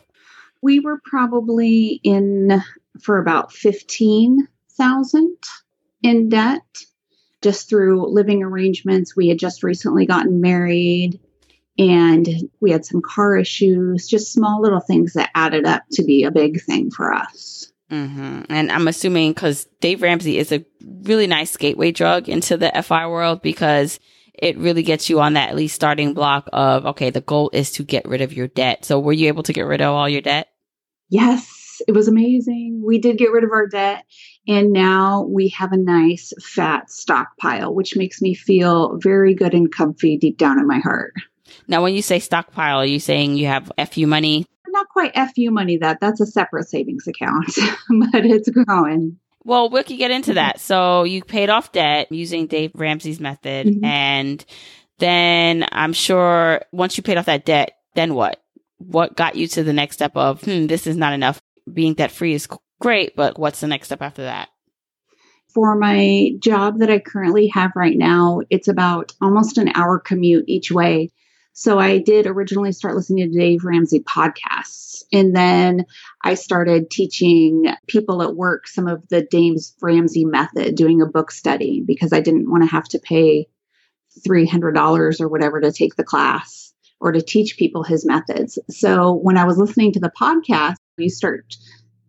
We 0.61 0.79
were 0.79 0.99
probably 1.03 1.99
in 2.03 2.61
for 3.01 3.19
about 3.19 3.51
15,000 3.51 5.37
in 6.03 6.29
debt 6.29 6.61
just 7.41 7.69
through 7.69 8.13
living 8.13 8.43
arrangements. 8.43 9.15
We 9.15 9.29
had 9.29 9.39
just 9.39 9.63
recently 9.63 10.05
gotten 10.05 10.41
married 10.41 11.19
and 11.77 12.27
we 12.59 12.71
had 12.71 12.85
some 12.85 13.01
car 13.01 13.37
issues, 13.37 14.07
just 14.07 14.33
small 14.33 14.61
little 14.61 14.81
things 14.81 15.13
that 15.13 15.31
added 15.33 15.65
up 15.65 15.83
to 15.93 16.03
be 16.03 16.25
a 16.25 16.31
big 16.31 16.61
thing 16.61 16.91
for 16.91 17.13
us. 17.13 17.71
Mm-hmm. 17.89 18.43
And 18.49 18.71
I'm 18.71 18.87
assuming 18.87 19.31
because 19.31 19.67
Dave 19.79 20.01
Ramsey 20.01 20.37
is 20.37 20.51
a 20.51 20.65
really 21.03 21.25
nice 21.25 21.55
gateway 21.55 21.91
drug 21.91 22.29
into 22.29 22.57
the 22.57 22.71
FI 22.83 23.07
world 23.07 23.41
because 23.41 23.99
it 24.33 24.57
really 24.57 24.83
gets 24.83 25.09
you 25.09 25.19
on 25.19 25.33
that 25.33 25.49
at 25.49 25.55
least 25.55 25.75
starting 25.75 26.13
block 26.13 26.49
of, 26.53 26.85
okay, 26.85 27.09
the 27.09 27.21
goal 27.21 27.49
is 27.53 27.71
to 27.71 27.83
get 27.83 28.07
rid 28.07 28.21
of 28.21 28.33
your 28.33 28.47
debt. 28.47 28.85
So 28.85 28.99
were 28.99 29.13
you 29.13 29.27
able 29.27 29.43
to 29.43 29.53
get 29.53 29.65
rid 29.65 29.81
of 29.81 29.93
all 29.93 30.07
your 30.07 30.21
debt? 30.21 30.49
Yes, 31.09 31.49
it 31.87 31.93
was 31.93 32.07
amazing. 32.07 32.81
We 32.83 32.99
did 32.99 33.17
get 33.17 33.31
rid 33.31 33.43
of 33.43 33.51
our 33.51 33.67
debt, 33.67 34.05
and 34.47 34.71
now 34.71 35.23
we 35.23 35.49
have 35.49 35.71
a 35.71 35.77
nice 35.77 36.33
fat 36.41 36.89
stockpile, 36.89 37.73
which 37.73 37.95
makes 37.95 38.21
me 38.21 38.33
feel 38.33 38.97
very 38.97 39.33
good 39.33 39.53
and 39.53 39.71
comfy 39.71 40.17
deep 40.17 40.37
down 40.37 40.59
in 40.59 40.67
my 40.67 40.79
heart. 40.79 41.13
Now, 41.67 41.81
when 41.81 41.93
you 41.93 42.01
say 42.01 42.19
stockpile, 42.19 42.77
are 42.77 42.85
you 42.85 42.99
saying 42.99 43.35
you 43.35 43.47
have 43.47 43.71
FU 43.91 44.07
money? 44.07 44.45
Not 44.67 44.87
quite 44.89 45.15
FU 45.15 45.51
money, 45.51 45.77
that 45.77 45.99
that's 45.99 46.21
a 46.21 46.25
separate 46.25 46.69
savings 46.69 47.07
account, 47.07 47.47
but 48.11 48.25
it's 48.25 48.49
growing. 48.49 49.17
Well, 49.43 49.69
we 49.69 49.83
could 49.83 49.97
get 49.97 50.11
into 50.11 50.35
that. 50.35 50.59
So 50.59 51.03
you 51.03 51.23
paid 51.23 51.49
off 51.49 51.71
debt 51.71 52.11
using 52.11 52.47
Dave 52.47 52.71
Ramsey's 52.75 53.19
method, 53.19 53.67
mm-hmm. 53.67 53.85
and 53.85 54.45
then 54.99 55.65
I'm 55.71 55.93
sure 55.93 56.61
once 56.71 56.97
you 56.97 57.03
paid 57.03 57.17
off 57.17 57.25
that 57.25 57.45
debt, 57.45 57.77
then 57.95 58.13
what? 58.13 58.41
What 58.77 59.15
got 59.15 59.35
you 59.35 59.47
to 59.47 59.63
the 59.63 59.73
next 59.73 59.95
step 59.95 60.15
of, 60.15 60.41
hmm, 60.41 60.67
this 60.67 60.87
is 60.87 60.95
not 60.95 61.13
enough 61.13 61.41
being 61.73 61.93
debt 61.93 62.11
free 62.11 62.33
is 62.33 62.47
great, 62.79 63.15
but 63.15 63.37
what's 63.37 63.59
the 63.59 63.67
next 63.67 63.87
step 63.87 64.01
after 64.01 64.23
that? 64.23 64.49
For 65.53 65.75
my 65.75 66.31
job 66.39 66.79
that 66.79 66.91
I 66.91 66.99
currently 66.99 67.47
have 67.47 67.71
right 67.75 67.97
now, 67.97 68.41
it's 68.49 68.67
about 68.67 69.13
almost 69.21 69.57
an 69.57 69.71
hour 69.73 69.99
commute 69.99 70.45
each 70.47 70.71
way. 70.71 71.11
So 71.53 71.79
I 71.79 71.97
did 71.97 72.27
originally 72.27 72.71
start 72.71 72.95
listening 72.95 73.31
to 73.31 73.37
Dave 73.37 73.65
Ramsey 73.65 73.99
podcasts. 73.99 75.03
And 75.11 75.35
then 75.35 75.85
I 76.23 76.35
started 76.35 76.91
teaching 76.91 77.65
people 77.87 78.21
at 78.21 78.35
work 78.35 78.67
some 78.67 78.87
of 78.87 79.07
the 79.09 79.23
Dave 79.23 79.57
Ramsey 79.81 80.23
method, 80.23 80.75
doing 80.75 81.01
a 81.01 81.07
book 81.07 81.31
study 81.31 81.81
because 81.85 82.13
I 82.13 82.21
didn't 82.21 82.49
want 82.49 82.63
to 82.63 82.69
have 82.69 82.87
to 82.89 82.99
pay 82.99 83.47
$300 84.25 85.19
or 85.19 85.27
whatever 85.27 85.59
to 85.59 85.71
take 85.71 85.95
the 85.95 86.03
class 86.03 86.73
or 87.01 87.11
to 87.11 87.21
teach 87.21 87.57
people 87.57 87.83
his 87.83 88.05
methods. 88.05 88.59
So 88.69 89.13
when 89.13 89.37
I 89.37 89.45
was 89.45 89.57
listening 89.57 89.93
to 89.93 89.99
the 89.99 90.11
podcast, 90.17 90.75
you 90.99 91.09
start 91.09 91.55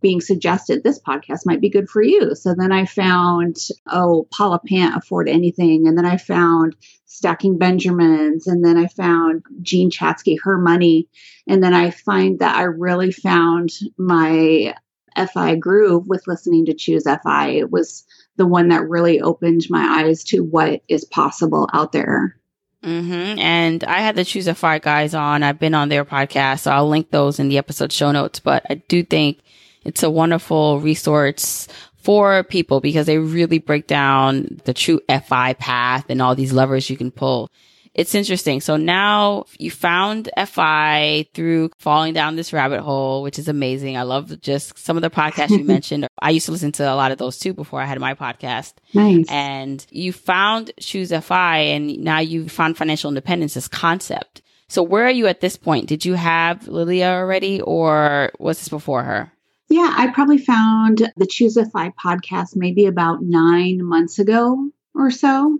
being 0.01 0.21
suggested 0.21 0.83
this 0.83 1.01
podcast 1.01 1.41
might 1.45 1.61
be 1.61 1.69
good 1.69 1.89
for 1.89 2.03
you. 2.03 2.35
So 2.35 2.55
then 2.55 2.73
I 2.73 2.87
found, 2.87 3.57
oh, 3.91 4.27
Paula 4.33 4.61
Pant 4.67 4.97
Afford 4.97 5.29
Anything. 5.29 5.87
And 5.87 5.97
then 5.97 6.07
I 6.07 6.17
found 6.17 6.75
Stacking 7.07 7.59
Benjamins. 7.59 8.47
And 8.47 8.65
then 8.65 8.79
I 8.79 8.87
found 8.87 9.43
Jean 9.63 9.91
Chatzky, 9.91 10.37
Her 10.43 10.59
Money. 10.59 11.09
And 11.47 11.63
then 11.63 11.75
I 11.75 11.91
find 11.91 12.39
that 12.39 12.57
I 12.57 12.63
really 12.63 13.13
found 13.13 13.71
my 13.99 14.75
FI 15.17 15.57
groove 15.57 16.07
with 16.07 16.27
listening 16.27 16.67
to 16.67 16.75
Choose 16.75 17.05
FI. 17.05 17.49
It 17.49 17.71
was 17.71 18.07
the 18.37 18.47
one 18.47 18.69
that 18.69 18.89
really 18.89 19.21
opened 19.21 19.67
my 19.69 20.03
eyes 20.03 20.25
to 20.25 20.41
what 20.41 20.83
is 20.89 21.05
possible 21.05 21.69
out 21.75 21.93
there. 21.93 22.40
Mm-hmm. 22.85 23.39
And 23.39 23.85
I 23.85 24.01
had 24.01 24.17
to 24.17 24.25
Choose 24.25 24.51
FI 24.51 24.79
guys 24.79 25.15
on. 25.15 25.43
I've 25.43 25.59
been 25.59 25.75
on 25.75 25.89
their 25.89 26.05
podcast, 26.05 26.61
so 26.61 26.71
I'll 26.71 26.89
link 26.89 27.11
those 27.11 27.39
in 27.39 27.49
the 27.49 27.59
episode 27.59 27.93
show 27.93 28.11
notes. 28.13 28.41
But 28.41 28.65
I 28.71 28.75
do 28.75 29.03
think 29.03 29.41
it's 29.85 30.03
a 30.03 30.11
wonderful 30.11 30.81
resource 30.81 31.69
for 31.97 32.43
people 32.45 32.81
because 32.81 33.07
they 33.07 33.19
really 33.19 33.59
break 33.59 33.87
down 33.87 34.61
the 34.65 34.73
true 34.73 35.01
FI 35.09 35.55
path 35.55 36.07
and 36.09 36.23
all 36.23 36.35
these 36.35 36.53
levers 36.53 36.89
you 36.89 36.97
can 36.97 37.11
pull. 37.11 37.51
It's 37.95 38.15
interesting. 38.15 38.61
So 38.61 38.77
now 38.77 39.45
you 39.59 39.71
found 39.71 40.31
FI 40.47 41.27
through 41.35 41.71
falling 41.79 42.15
down 42.15 42.37
this 42.37 42.53
rabbit 42.53 42.83
hole, 42.83 43.23
which 43.23 43.39
is 43.39 43.49
amazing. 43.49 43.97
I 43.97 44.03
love 44.03 44.41
just 44.41 44.79
some 44.79 44.97
of 44.97 45.03
the 45.03 45.11
podcasts 45.11 45.51
you 45.51 45.65
mentioned. 45.65 46.07
I 46.23 46.31
used 46.31 46.47
to 46.47 46.53
listen 46.53 46.73
to 46.73 46.85
a 46.85 46.95
lot 46.95 47.11
of 47.11 47.19
those 47.19 47.39
too 47.39 47.53
before 47.53 47.81
I 47.81 47.87
had 47.87 47.99
my 47.99 48.15
podcast. 48.15 48.75
Nice. 48.95 49.27
And 49.29 49.85
you 49.91 50.13
found 50.13 50.71
Choose 50.79 51.13
FI 51.13 51.59
and 51.59 51.99
now 51.99 52.21
you 52.21 52.49
found 52.49 52.79
financial 52.79 53.09
independence 53.09 53.57
as 53.57 53.67
concept. 53.67 54.43
So 54.69 54.85
where 54.85 55.05
are 55.05 55.11
you 55.11 55.27
at 55.27 55.41
this 55.41 55.57
point? 55.57 55.89
Did 55.89 56.05
you 56.05 56.15
have 56.15 56.69
Lilia 56.69 57.09
already 57.09 57.61
or 57.61 58.31
was 58.39 58.59
this 58.59 58.69
before 58.69 59.03
her? 59.03 59.33
Yeah, 59.69 59.93
I 59.97 60.09
probably 60.13 60.39
found 60.39 61.13
the 61.17 61.27
Choose 61.27 61.55
FI 61.55 61.91
podcast 61.91 62.55
maybe 62.55 62.87
about 62.87 63.23
nine 63.23 63.85
months 63.85 64.19
ago 64.19 64.71
or 64.95 65.11
so, 65.11 65.59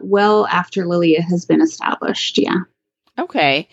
well 0.00 0.46
after 0.46 0.86
Lilia 0.86 1.22
has 1.22 1.44
been 1.44 1.60
established. 1.60 2.38
Yeah. 2.38 2.60
Okay. 3.18 3.68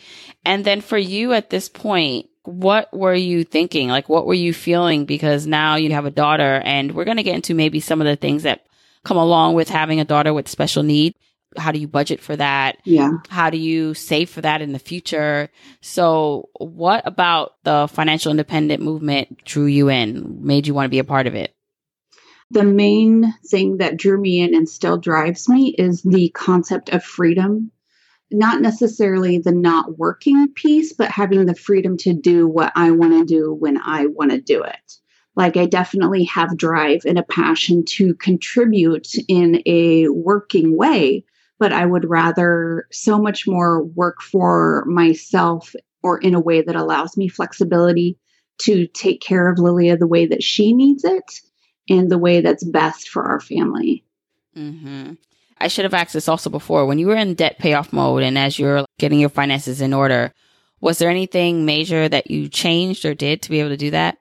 And 0.45 0.63
then 0.63 0.81
for 0.81 0.97
you 0.97 1.33
at 1.33 1.49
this 1.49 1.69
point, 1.69 2.27
what 2.43 2.91
were 2.95 3.13
you 3.13 3.43
thinking? 3.43 3.89
Like, 3.89 4.09
what 4.09 4.25
were 4.25 4.33
you 4.33 4.53
feeling? 4.53 5.05
Because 5.05 5.45
now 5.45 5.75
you 5.75 5.91
have 5.91 6.05
a 6.05 6.11
daughter, 6.11 6.61
and 6.63 6.93
we're 6.93 7.05
going 7.05 7.17
to 7.17 7.23
get 7.23 7.35
into 7.35 7.53
maybe 7.53 7.79
some 7.79 8.01
of 8.01 8.07
the 8.07 8.15
things 8.15 8.43
that 8.43 8.65
come 9.03 9.17
along 9.17 9.53
with 9.53 9.69
having 9.69 9.99
a 9.99 10.05
daughter 10.05 10.33
with 10.33 10.47
special 10.47 10.83
need 10.83 11.15
how 11.57 11.71
do 11.71 11.79
you 11.79 11.87
budget 11.87 12.21
for 12.21 12.35
that? 12.35 12.77
Yeah. 12.85 13.17
How 13.29 13.49
do 13.49 13.57
you 13.57 13.93
save 13.93 14.29
for 14.29 14.41
that 14.41 14.61
in 14.61 14.71
the 14.71 14.79
future? 14.79 15.49
So 15.81 16.49
what 16.57 17.05
about 17.05 17.55
the 17.63 17.87
financial 17.91 18.31
independent 18.31 18.81
movement 18.81 19.43
drew 19.43 19.65
you 19.65 19.89
in, 19.89 20.45
made 20.45 20.67
you 20.67 20.73
want 20.73 20.85
to 20.85 20.89
be 20.89 20.99
a 20.99 21.03
part 21.03 21.27
of 21.27 21.35
it? 21.35 21.53
The 22.51 22.63
main 22.65 23.33
thing 23.45 23.77
that 23.77 23.95
drew 23.95 24.19
me 24.19 24.41
in 24.41 24.53
and 24.53 24.67
still 24.67 24.97
drives 24.97 25.47
me 25.47 25.73
is 25.77 26.01
the 26.01 26.27
concept 26.31 26.89
of 26.89 27.01
freedom. 27.01 27.71
Not 28.29 28.59
necessarily 28.59 29.37
the 29.37 29.53
not 29.53 29.97
working 29.97 30.49
piece, 30.49 30.91
but 30.91 31.11
having 31.11 31.45
the 31.45 31.55
freedom 31.55 31.95
to 31.99 32.13
do 32.13 32.45
what 32.45 32.73
I 32.75 32.91
want 32.91 33.13
to 33.13 33.23
do 33.23 33.53
when 33.53 33.77
I 33.77 34.07
want 34.07 34.31
to 34.31 34.41
do 34.41 34.63
it. 34.63 34.97
Like, 35.33 35.55
I 35.55 35.65
definitely 35.65 36.25
have 36.25 36.57
drive 36.57 37.03
and 37.05 37.17
a 37.17 37.23
passion 37.23 37.85
to 37.91 38.15
contribute 38.15 39.07
in 39.29 39.63
a 39.65 40.09
working 40.09 40.75
way, 40.75 41.23
but 41.57 41.71
I 41.71 41.85
would 41.85 42.09
rather 42.09 42.85
so 42.91 43.17
much 43.17 43.47
more 43.47 43.81
work 43.81 44.21
for 44.21 44.83
myself 44.87 45.73
or 46.03 46.17
in 46.17 46.35
a 46.35 46.41
way 46.41 46.61
that 46.63 46.75
allows 46.75 47.15
me 47.15 47.29
flexibility 47.29 48.17
to 48.63 48.87
take 48.87 49.21
care 49.21 49.49
of 49.49 49.57
Lilia 49.57 49.95
the 49.95 50.05
way 50.05 50.25
that 50.25 50.43
she 50.43 50.73
needs 50.73 51.05
it 51.05 51.23
and 51.89 52.09
the 52.09 52.17
way 52.17 52.41
that's 52.41 52.63
best 52.63 53.09
for 53.09 53.23
our 53.23 53.39
family. 53.39 54.03
Mm-hmm. 54.55 55.13
I 55.59 55.67
should 55.67 55.85
have 55.85 55.93
asked 55.93 56.13
this 56.13 56.27
also 56.27 56.49
before. 56.49 56.85
When 56.85 56.99
you 56.99 57.07
were 57.07 57.15
in 57.15 57.35
debt 57.35 57.59
payoff 57.59 57.93
mode 57.93 58.23
and 58.23 58.37
as 58.37 58.57
you're 58.57 58.85
getting 58.97 59.19
your 59.19 59.29
finances 59.29 59.81
in 59.81 59.93
order, 59.93 60.33
was 60.79 60.97
there 60.97 61.09
anything 61.09 61.65
major 61.65 62.09
that 62.09 62.31
you 62.31 62.49
changed 62.49 63.05
or 63.05 63.13
did 63.13 63.43
to 63.43 63.49
be 63.51 63.59
able 63.59 63.69
to 63.69 63.77
do 63.77 63.91
that? 63.91 64.17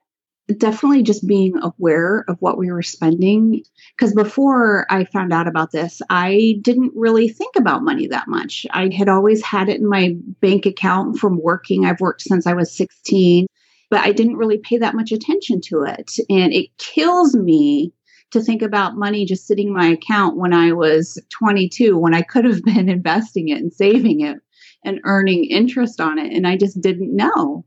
definitely 0.59 1.03
just 1.03 1.27
being 1.27 1.55
aware 1.63 2.25
of 2.29 2.37
what 2.41 2.59
we 2.59 2.71
were 2.71 2.83
spending. 2.83 3.63
Because 3.97 4.15
before 4.15 4.87
I 4.91 5.05
found 5.05 5.33
out 5.33 5.47
about 5.47 5.73
this, 5.73 6.01
I 6.11 6.59
didn't 6.63 6.93
really 6.95 7.29
think 7.29 7.57
about 7.57 7.83
money 7.83 8.07
that 8.09 8.29
much. 8.29 8.67
I 8.71 8.91
had 8.93 9.09
always 9.09 9.45
had 9.45 9.69
it 9.69 9.81
in 9.81 9.89
my 9.89 10.17
bank 10.41 10.67
account 10.67 11.19
from 11.19 11.41
working. 11.41 11.85
I've 11.85 12.01
worked 12.01 12.23
since 12.23 12.47
I 12.47 12.55
was 12.55 12.77
16, 12.77 13.47
but 13.91 14.01
I 14.01 14.13
didn't 14.13 14.37
really 14.37 14.59
pay 14.59 14.79
that 14.79 14.95
much 14.95 15.13
attention 15.13 15.61
to 15.63 15.83
it. 15.83 16.13
And 16.31 16.53
it 16.53 16.77
kills 16.79 17.35
me 17.35 17.93
to 18.31 18.41
think 18.41 18.63
about 18.63 18.97
money 18.97 19.27
just 19.27 19.47
sitting 19.47 19.69
in 19.69 19.75
my 19.75 19.89
account 19.89 20.37
when 20.37 20.55
I 20.55 20.73
was 20.73 21.21
22, 21.31 21.99
when 21.99 22.15
I 22.15 22.23
could 22.23 22.45
have 22.45 22.63
been 22.65 22.89
investing 22.89 23.49
it 23.49 23.59
and 23.59 23.73
saving 23.73 24.21
it 24.21 24.39
and 24.85 25.01
earning 25.05 25.45
interest 25.45 26.01
on 26.01 26.19
it. 26.19 26.33
And 26.33 26.47
I 26.47 26.57
just 26.57 26.81
didn't 26.81 27.15
know. 27.15 27.65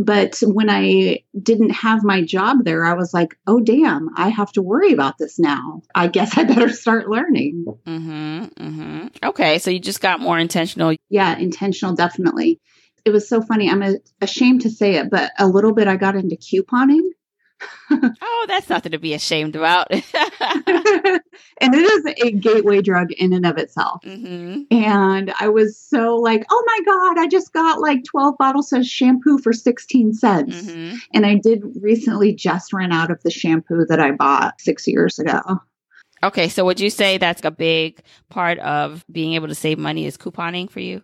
But 0.00 0.38
when 0.42 0.70
I 0.70 1.24
didn't 1.42 1.70
have 1.70 2.04
my 2.04 2.22
job 2.22 2.64
there, 2.64 2.84
I 2.84 2.94
was 2.94 3.12
like, 3.12 3.36
oh, 3.48 3.58
damn, 3.58 4.10
I 4.16 4.28
have 4.28 4.52
to 4.52 4.62
worry 4.62 4.92
about 4.92 5.18
this 5.18 5.40
now. 5.40 5.82
I 5.92 6.06
guess 6.06 6.38
I 6.38 6.44
better 6.44 6.68
start 6.70 7.08
learning. 7.08 7.64
Mm-hmm, 7.84 8.44
mm-hmm. 8.44 9.06
Okay. 9.24 9.58
So 9.58 9.72
you 9.72 9.80
just 9.80 10.00
got 10.00 10.20
more 10.20 10.38
intentional. 10.38 10.94
Yeah, 11.10 11.36
intentional, 11.36 11.96
definitely. 11.96 12.60
It 13.08 13.12
was 13.12 13.26
so 13.26 13.40
funny. 13.40 13.70
I'm 13.70 13.96
ashamed 14.20 14.60
to 14.60 14.70
say 14.70 14.96
it, 14.96 15.08
but 15.10 15.32
a 15.38 15.48
little 15.48 15.72
bit 15.72 15.88
I 15.88 15.96
got 15.96 16.14
into 16.14 16.36
couponing. 16.36 17.08
oh, 17.90 18.44
that's 18.46 18.68
nothing 18.68 18.92
to 18.92 18.98
be 18.98 19.14
ashamed 19.14 19.56
about. 19.56 19.86
and 19.90 20.02
it 21.74 21.74
is 21.74 22.14
a 22.22 22.32
gateway 22.32 22.82
drug 22.82 23.10
in 23.12 23.32
and 23.32 23.46
of 23.46 23.56
itself. 23.56 24.02
Mm-hmm. 24.04 24.64
And 24.70 25.32
I 25.40 25.48
was 25.48 25.78
so 25.78 26.16
like, 26.16 26.44
oh 26.50 26.64
my 26.66 26.80
God, 26.84 27.18
I 27.18 27.28
just 27.28 27.54
got 27.54 27.80
like 27.80 28.04
12 28.04 28.36
bottles 28.36 28.74
of 28.74 28.84
shampoo 28.84 29.38
for 29.38 29.54
16 29.54 30.12
cents. 30.12 30.54
Mm-hmm. 30.54 30.96
And 31.14 31.24
I 31.24 31.36
did 31.36 31.62
recently 31.80 32.34
just 32.34 32.74
run 32.74 32.92
out 32.92 33.10
of 33.10 33.22
the 33.22 33.30
shampoo 33.30 33.86
that 33.88 34.00
I 34.00 34.10
bought 34.10 34.60
six 34.60 34.86
years 34.86 35.18
ago. 35.18 35.40
Okay. 36.22 36.50
So 36.50 36.66
would 36.66 36.78
you 36.78 36.90
say 36.90 37.16
that's 37.16 37.42
a 37.42 37.50
big 37.50 38.02
part 38.28 38.58
of 38.58 39.02
being 39.10 39.32
able 39.32 39.48
to 39.48 39.54
save 39.54 39.78
money 39.78 40.04
is 40.04 40.18
couponing 40.18 40.68
for 40.68 40.80
you? 40.80 41.02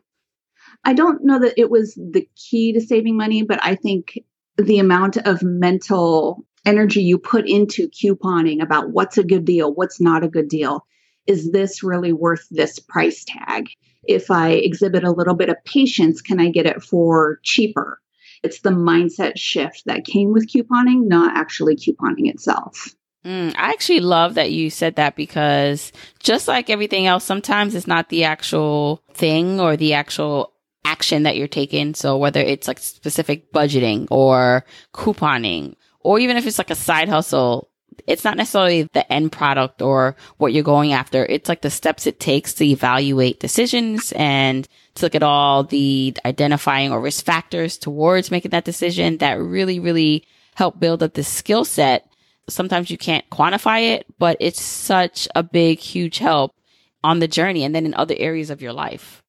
I 0.85 0.93
don't 0.93 1.25
know 1.25 1.39
that 1.39 1.59
it 1.59 1.71
was 1.71 1.95
the 1.95 2.29
key 2.37 2.73
to 2.75 2.81
saving 2.81 3.17
money, 3.17 3.43
but 3.43 3.59
I 3.63 3.75
think 3.75 4.19
the 4.57 4.79
amount 4.79 5.17
of 5.17 5.43
mental 5.43 6.45
energy 6.65 7.03
you 7.03 7.19
put 7.19 7.49
into 7.49 7.89
couponing 7.89 8.63
about 8.63 8.91
what's 8.91 9.19
a 9.19 9.25
good 9.25 9.45
deal, 9.45 9.73
what's 9.73 10.01
not 10.01 10.25
a 10.25 10.29
good 10.29 10.49
deal. 10.49 10.87
Is 11.27 11.51
this 11.51 11.83
really 11.83 12.13
worth 12.13 12.47
this 12.51 12.79
price 12.79 13.25
tag? 13.27 13.69
If 14.07 14.31
I 14.31 14.51
exhibit 14.51 15.05
a 15.05 15.11
little 15.11 15.35
bit 15.35 15.49
of 15.49 15.57
patience, 15.65 16.21
can 16.21 16.39
I 16.39 16.51
get 16.51 16.67
it 16.67 16.83
for 16.83 17.41
cheaper? 17.43 18.01
It's 18.43 18.61
the 18.61 18.71
mindset 18.71 19.39
shift 19.39 19.85
that 19.87 20.05
came 20.05 20.33
with 20.33 20.53
couponing, 20.53 21.07
not 21.09 21.35
actually 21.35 21.77
couponing 21.77 22.29
itself. 22.29 22.95
Mm, 23.25 23.55
I 23.57 23.71
actually 23.71 24.01
love 24.01 24.35
that 24.35 24.53
you 24.53 24.69
said 24.69 24.97
that 24.97 25.17
because 25.17 25.93
just 26.19 26.47
like 26.47 26.69
everything 26.69 27.07
else, 27.07 27.25
sometimes 27.25 27.75
it's 27.75 27.87
not 27.87 28.11
the 28.11 28.25
actual 28.25 29.03
thing 29.15 29.61
or 29.61 29.79
the 29.79 29.95
actual 29.95 30.53
action 30.85 31.25
that 31.25 31.37
you're 31.37 31.49
taking. 31.49 31.95
So 31.95 32.17
whether 32.17 32.41
it's 32.41 32.69
like 32.69 32.79
specific 32.79 33.53
budgeting 33.53 34.07
or 34.11 34.65
couponing, 34.93 35.75
or 36.01 36.19
even 36.19 36.37
if 36.37 36.47
it's 36.47 36.59
like 36.59 36.71
a 36.71 36.75
side 36.75 37.09
hustle, 37.09 37.71
it's 38.07 38.25
not 38.25 38.37
necessarily 38.37 38.89
the 38.93 39.11
end 39.13 39.33
product 39.33 39.81
or 39.81 40.17
what 40.37 40.53
you're 40.53 40.63
going 40.63 40.93
after. 40.93 41.25
It's 41.25 41.49
like 41.49 41.63
the 41.63 41.71
steps 41.71 42.07
it 42.07 42.21
takes 42.21 42.53
to 42.55 42.65
evaluate 42.65 43.41
decisions 43.41 44.13
and 44.13 44.69
to 44.97 45.07
look 45.07 45.15
at 45.15 45.23
all 45.23 45.65
the 45.65 46.17
identifying 46.25 46.93
or 46.93 47.01
risk 47.01 47.25
factors 47.25 47.79
towards 47.79 48.31
making 48.31 48.51
that 48.51 48.65
decision 48.65 49.19
that 49.19 49.41
really, 49.41 49.81
really 49.81 50.27
help 50.55 50.79
build 50.79 51.03
up 51.03 51.15
the 51.15 51.25
skill 51.25 51.65
set. 51.65 52.07
Sometimes 52.49 52.91
you 52.91 52.99
can't 52.99 53.29
quantify 53.31 53.95
it, 53.95 54.07
but 54.19 54.37
it's 54.41 54.61
such 54.61 55.27
a 55.35 55.43
big, 55.43 55.79
huge 55.79 56.19
help 56.19 56.55
on 57.03 57.19
the 57.19 57.29
journey 57.29 57.65
and 57.65 57.75
then 57.75 57.87
in 57.87 57.95
other 57.95 58.15
areas 58.19 58.51
of 58.51 58.61
your 58.61 58.73
life. 58.73 59.24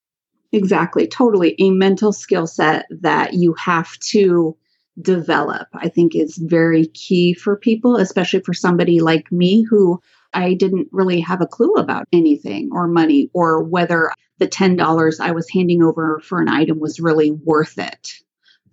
Exactly. 0.55 1.05
Totally. 1.07 1.55
A 1.59 1.69
mental 1.69 2.13
skill 2.13 2.47
set 2.47 2.85
that 2.89 3.33
you 3.33 3.53
have 3.55 3.97
to 4.11 4.55
develop, 5.01 5.67
I 5.73 5.89
think 5.89 6.15
is 6.15 6.37
very 6.37 6.87
key 6.87 7.33
for 7.33 7.57
people, 7.57 7.97
especially 7.97 8.39
for 8.39 8.53
somebody 8.53 9.01
like 9.01 9.29
me 9.31 9.63
who 9.63 10.01
I 10.33 10.53
didn't 10.53 10.87
really 10.91 11.19
have 11.19 11.41
a 11.41 11.47
clue 11.47 11.73
about 11.73 12.07
anything 12.13 12.69
or 12.71 12.87
money 12.87 13.29
or 13.33 13.63
whether 13.63 14.11
the 14.37 14.47
$10 14.47 15.19
I 15.19 15.31
was 15.31 15.49
handing 15.49 15.83
over 15.83 16.21
for 16.23 16.41
an 16.41 16.47
item 16.47 16.79
was 16.79 16.99
really 16.99 17.31
worth 17.31 17.77
it. 17.77 18.13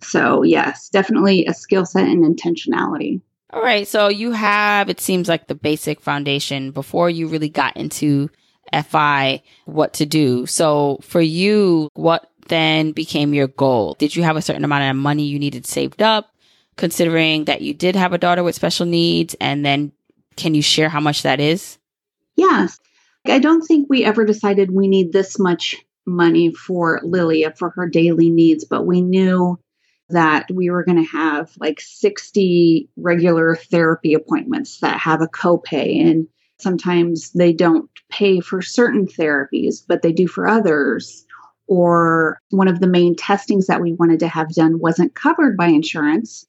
So, 0.01 0.43
yes, 0.43 0.89
definitely 0.89 1.45
a 1.45 1.53
skill 1.53 1.85
set 1.85 2.07
and 2.07 2.23
intentionality. 2.23 3.21
All 3.51 3.61
right. 3.61 3.87
So 3.87 4.07
you 4.07 4.31
have, 4.31 4.89
it 4.89 4.99
seems 4.99 5.27
like 5.27 5.47
the 5.47 5.55
basic 5.55 6.01
foundation 6.01 6.71
before 6.71 7.09
you 7.09 7.27
really 7.27 7.49
got 7.49 7.75
into 7.77 8.29
FI, 8.73 9.41
what 9.65 9.93
to 9.93 10.05
do. 10.05 10.45
So 10.45 10.99
for 11.01 11.21
you, 11.21 11.89
what 11.93 12.29
then 12.47 12.91
became 12.91 13.33
your 13.33 13.47
goal? 13.47 13.95
Did 13.99 14.15
you 14.15 14.23
have 14.23 14.35
a 14.35 14.41
certain 14.41 14.65
amount 14.65 14.89
of 14.89 14.95
money 14.95 15.23
you 15.23 15.39
needed 15.39 15.65
saved 15.65 16.01
up, 16.01 16.29
considering 16.75 17.45
that 17.45 17.61
you 17.61 17.73
did 17.73 17.95
have 17.95 18.13
a 18.13 18.17
daughter 18.17 18.43
with 18.43 18.55
special 18.55 18.85
needs? 18.85 19.35
And 19.39 19.65
then 19.65 19.91
can 20.35 20.55
you 20.55 20.61
share 20.61 20.89
how 20.89 20.99
much 20.99 21.23
that 21.23 21.39
is? 21.39 21.77
Yes. 22.35 22.79
I 23.25 23.39
don't 23.39 23.61
think 23.61 23.87
we 23.89 24.03
ever 24.03 24.25
decided 24.25 24.71
we 24.71 24.87
need 24.87 25.13
this 25.13 25.39
much 25.39 25.77
money 26.05 26.53
for 26.53 26.99
Lilia 27.03 27.53
for 27.57 27.69
her 27.71 27.87
daily 27.87 28.29
needs, 28.29 28.65
but 28.65 28.85
we 28.85 29.01
knew 29.01 29.59
that 30.09 30.47
we 30.51 30.69
were 30.69 30.83
going 30.83 31.01
to 31.01 31.09
have 31.09 31.51
like 31.57 31.79
60 31.79 32.89
regular 32.97 33.55
therapy 33.55 34.13
appointments 34.13 34.79
that 34.79 34.99
have 34.99 35.21
a 35.21 35.27
copay 35.27 36.01
and 36.01 36.27
sometimes 36.59 37.31
they 37.31 37.53
don't 37.53 37.89
pay 38.09 38.39
for 38.39 38.61
certain 38.61 39.07
therapies 39.07 39.83
but 39.87 40.01
they 40.01 40.11
do 40.11 40.27
for 40.27 40.47
others. 40.47 41.25
Or 41.67 42.39
one 42.49 42.67
of 42.67 42.81
the 42.81 42.87
main 42.87 43.15
testings 43.15 43.67
that 43.67 43.81
we 43.81 43.93
wanted 43.93 44.19
to 44.19 44.27
have 44.27 44.53
done 44.53 44.79
wasn't 44.79 45.15
covered 45.15 45.57
by 45.57 45.67
insurance 45.67 46.45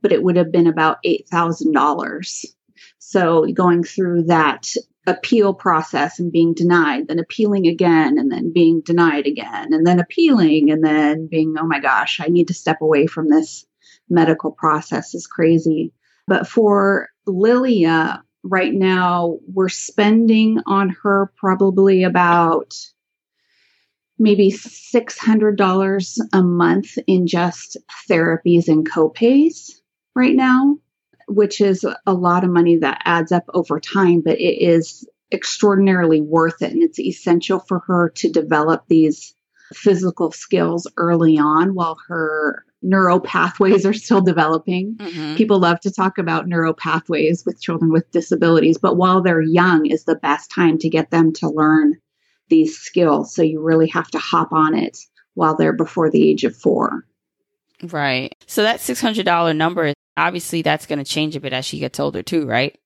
but 0.00 0.12
it 0.12 0.22
would 0.22 0.36
have 0.36 0.50
been 0.50 0.66
about 0.66 0.98
$8,000 1.04 2.44
so 2.98 3.46
going 3.52 3.84
through 3.84 4.24
that 4.24 4.74
appeal 5.06 5.54
process 5.54 6.18
and 6.18 6.32
being 6.32 6.54
denied, 6.54 7.08
then 7.08 7.18
appealing 7.18 7.66
again, 7.66 8.18
and 8.18 8.30
then 8.30 8.52
being 8.52 8.80
denied 8.80 9.26
again, 9.26 9.72
and 9.72 9.86
then 9.86 10.00
appealing, 10.00 10.70
and 10.70 10.84
then 10.84 11.26
being, 11.26 11.54
oh 11.58 11.66
my 11.66 11.80
gosh, 11.80 12.20
I 12.20 12.28
need 12.28 12.48
to 12.48 12.54
step 12.54 12.80
away 12.80 13.06
from 13.06 13.28
this 13.28 13.66
medical 14.08 14.52
process. 14.52 15.14
Is 15.14 15.26
crazy. 15.26 15.92
But 16.26 16.46
for 16.46 17.08
Lilia, 17.26 18.22
right 18.42 18.72
now, 18.72 19.38
we're 19.52 19.68
spending 19.68 20.60
on 20.66 20.96
her 21.02 21.32
probably 21.36 22.04
about 22.04 22.74
maybe 24.18 24.52
$600 24.52 26.18
a 26.32 26.42
month 26.42 26.98
in 27.06 27.26
just 27.26 27.76
therapies 28.08 28.68
and 28.68 28.88
copays 28.88 29.80
right 30.14 30.34
now 30.34 30.76
which 31.28 31.60
is 31.60 31.84
a 32.06 32.12
lot 32.12 32.44
of 32.44 32.50
money 32.50 32.76
that 32.78 33.02
adds 33.04 33.32
up 33.32 33.44
over 33.54 33.80
time, 33.80 34.20
but 34.20 34.38
it 34.38 34.62
is 34.62 35.08
extraordinarily 35.32 36.20
worth 36.20 36.62
it. 36.62 36.72
And 36.72 36.82
it's 36.82 36.98
essential 36.98 37.60
for 37.60 37.80
her 37.80 38.10
to 38.16 38.30
develop 38.30 38.84
these 38.88 39.34
physical 39.72 40.30
skills 40.30 40.86
early 40.96 41.38
on 41.38 41.74
while 41.74 41.96
her 42.08 42.64
neural 42.82 43.20
pathways 43.20 43.86
are 43.86 43.92
still 43.92 44.20
developing. 44.20 44.96
Mm-hmm. 44.96 45.36
People 45.36 45.58
love 45.58 45.80
to 45.80 45.90
talk 45.90 46.18
about 46.18 46.46
neural 46.46 46.74
pathways 46.74 47.44
with 47.46 47.60
children 47.60 47.92
with 47.92 48.10
disabilities, 48.10 48.78
but 48.78 48.96
while 48.96 49.22
they're 49.22 49.40
young 49.40 49.86
is 49.86 50.04
the 50.04 50.16
best 50.16 50.50
time 50.50 50.78
to 50.78 50.88
get 50.88 51.10
them 51.10 51.32
to 51.34 51.48
learn 51.48 51.94
these 52.48 52.76
skills. 52.76 53.34
So 53.34 53.42
you 53.42 53.60
really 53.60 53.88
have 53.88 54.10
to 54.10 54.18
hop 54.18 54.52
on 54.52 54.74
it 54.74 54.98
while 55.34 55.56
they're 55.56 55.72
before 55.72 56.10
the 56.10 56.28
age 56.28 56.44
of 56.44 56.56
four. 56.56 57.04
Right. 57.82 58.34
So 58.46 58.62
that 58.62 58.80
$600 58.80 59.56
number 59.56 59.92
obviously 60.16 60.62
that's 60.62 60.86
going 60.86 60.98
to 60.98 61.04
change 61.04 61.36
a 61.36 61.40
bit 61.40 61.52
as 61.52 61.64
she 61.64 61.78
gets 61.78 61.98
older 61.98 62.22
too, 62.22 62.46
right? 62.46 62.78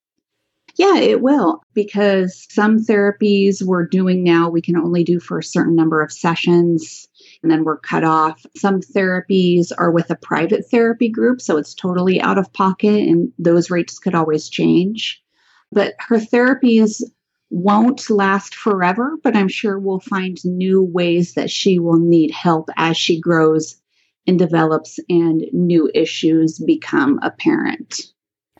Yeah, 0.76 0.98
it 0.98 1.22
will 1.22 1.62
because 1.74 2.46
some 2.50 2.78
therapies 2.78 3.62
we're 3.62 3.86
doing 3.86 4.22
now 4.22 4.50
we 4.50 4.60
can 4.60 4.76
only 4.76 5.04
do 5.04 5.20
for 5.20 5.38
a 5.38 5.44
certain 5.44 5.74
number 5.74 6.02
of 6.02 6.12
sessions 6.12 7.08
and 7.42 7.50
then 7.50 7.64
we're 7.64 7.78
cut 7.78 8.04
off. 8.04 8.44
Some 8.56 8.80
therapies 8.80 9.72
are 9.76 9.90
with 9.90 10.10
a 10.10 10.16
private 10.16 10.66
therapy 10.70 11.08
group, 11.08 11.40
so 11.40 11.56
it's 11.56 11.74
totally 11.74 12.20
out 12.20 12.38
of 12.38 12.52
pocket 12.52 13.08
and 13.08 13.32
those 13.38 13.70
rates 13.70 13.98
could 13.98 14.14
always 14.14 14.48
change. 14.48 15.22
But 15.72 15.94
her 15.98 16.18
therapies 16.18 17.02
won't 17.50 18.10
last 18.10 18.54
forever, 18.54 19.16
but 19.22 19.36
I'm 19.36 19.48
sure 19.48 19.78
we'll 19.78 20.00
find 20.00 20.36
new 20.44 20.82
ways 20.82 21.34
that 21.34 21.50
she 21.50 21.78
will 21.78 21.98
need 21.98 22.30
help 22.30 22.68
as 22.76 22.96
she 22.96 23.20
grows 23.20 23.76
and 24.26 24.38
develops 24.38 24.98
and 25.08 25.44
new 25.52 25.90
issues 25.94 26.58
become 26.58 27.20
apparent. 27.22 28.02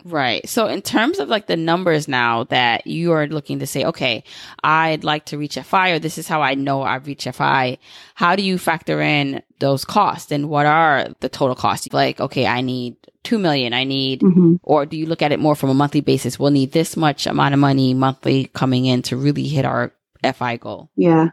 Right. 0.07 0.49
So 0.49 0.69
in 0.69 0.83
terms 0.83 1.19
of 1.19 1.29
like 1.29 1.49
the 1.49 1.57
numbers 1.57 2.07
now 2.07 2.45
that 2.45 2.87
you 2.87 3.11
are 3.11 3.27
looking 3.27 3.59
to 3.59 3.67
say, 3.67 3.85
okay, 3.85 4.23
I'd 4.63 5.03
like 5.03 5.25
to 5.27 5.39
reach 5.39 5.57
FI 5.57 5.91
or 5.91 5.99
this 5.99 6.17
is 6.17 6.29
how 6.29 6.43
I 6.43 6.55
know 6.55 6.83
I've 6.83 7.09
reached 7.09 7.29
FI. 7.35 7.79
How 8.15 8.37
do 8.37 8.45
you 8.45 8.57
factor 8.57 9.01
in 9.01 9.43
those 9.59 9.85
costs 9.85 10.31
and 10.31 10.49
what 10.49 10.65
are 10.65 11.09
the 11.19 11.29
total 11.29 11.57
costs? 11.57 11.93
Like, 11.93 12.21
okay, 12.21 12.47
I 12.47 12.61
need 12.61 12.95
2 13.25 13.37
million. 13.37 13.73
I 13.73 13.83
need, 13.83 14.21
mm-hmm. 14.21 14.57
or 14.63 14.87
do 14.87 14.97
you 14.97 15.07
look 15.07 15.23
at 15.23 15.33
it 15.33 15.41
more 15.41 15.57
from 15.57 15.71
a 15.71 15.75
monthly 15.75 16.03
basis? 16.03 16.39
We'll 16.39 16.53
need 16.53 16.71
this 16.71 16.97
much 16.97 17.27
amount 17.27 17.55
of 17.55 17.59
money 17.59 17.93
monthly 17.93 18.45
coming 18.55 18.87
in 18.87 19.03
to 19.03 19.17
really 19.17 19.49
hit 19.49 19.65
our 19.65 19.93
FI 20.23 20.59
goal. 20.59 20.89
Yeah. 20.95 21.31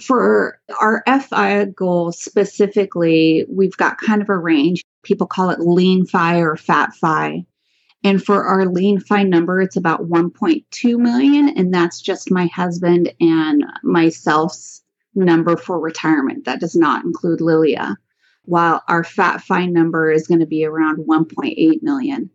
For 0.00 0.58
our 0.80 1.04
FI 1.06 1.66
goal 1.76 2.10
specifically, 2.12 3.44
we've 3.50 3.76
got 3.76 3.98
kind 3.98 4.22
of 4.22 4.30
a 4.30 4.38
range. 4.38 4.82
People 5.02 5.26
call 5.26 5.50
it 5.50 5.60
lean 5.60 6.06
FI 6.06 6.38
or 6.38 6.56
fat 6.56 6.94
FI. 6.94 7.44
And 8.04 8.22
for 8.22 8.44
our 8.44 8.66
lean 8.66 9.00
FI 9.00 9.22
number, 9.22 9.62
it's 9.62 9.76
about 9.76 10.08
1.2 10.08 10.98
million. 10.98 11.48
And 11.48 11.72
that's 11.72 12.02
just 12.02 12.30
my 12.30 12.46
husband 12.46 13.12
and 13.18 13.64
myself's 13.82 14.82
number 15.14 15.56
for 15.56 15.80
retirement. 15.80 16.44
That 16.44 16.60
does 16.60 16.76
not 16.76 17.04
include 17.04 17.40
Lilia. 17.40 17.96
While 18.44 18.82
our 18.88 19.04
fat 19.04 19.40
FI 19.40 19.66
number 19.66 20.12
is 20.12 20.26
going 20.26 20.40
to 20.40 20.46
be 20.46 20.66
around 20.66 20.98
1.8 20.98 21.82
million. 21.82 22.30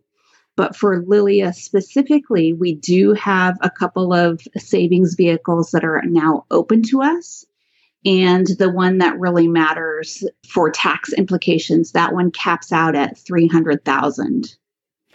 But 0.56 0.74
for 0.74 1.04
Lilia 1.06 1.52
specifically, 1.52 2.52
we 2.52 2.74
do 2.74 3.12
have 3.14 3.56
a 3.60 3.70
couple 3.70 4.12
of 4.12 4.40
savings 4.58 5.14
vehicles 5.14 5.70
that 5.70 5.84
are 5.84 6.02
now 6.04 6.46
open 6.50 6.82
to 6.84 7.00
us 7.02 7.46
and 8.04 8.46
the 8.58 8.70
one 8.70 8.98
that 8.98 9.18
really 9.20 9.46
matters 9.46 10.24
for 10.48 10.70
tax 10.70 11.12
implications 11.12 11.92
that 11.92 12.12
one 12.12 12.30
caps 12.30 12.72
out 12.72 12.96
at 12.96 13.18
300,000 13.18 14.56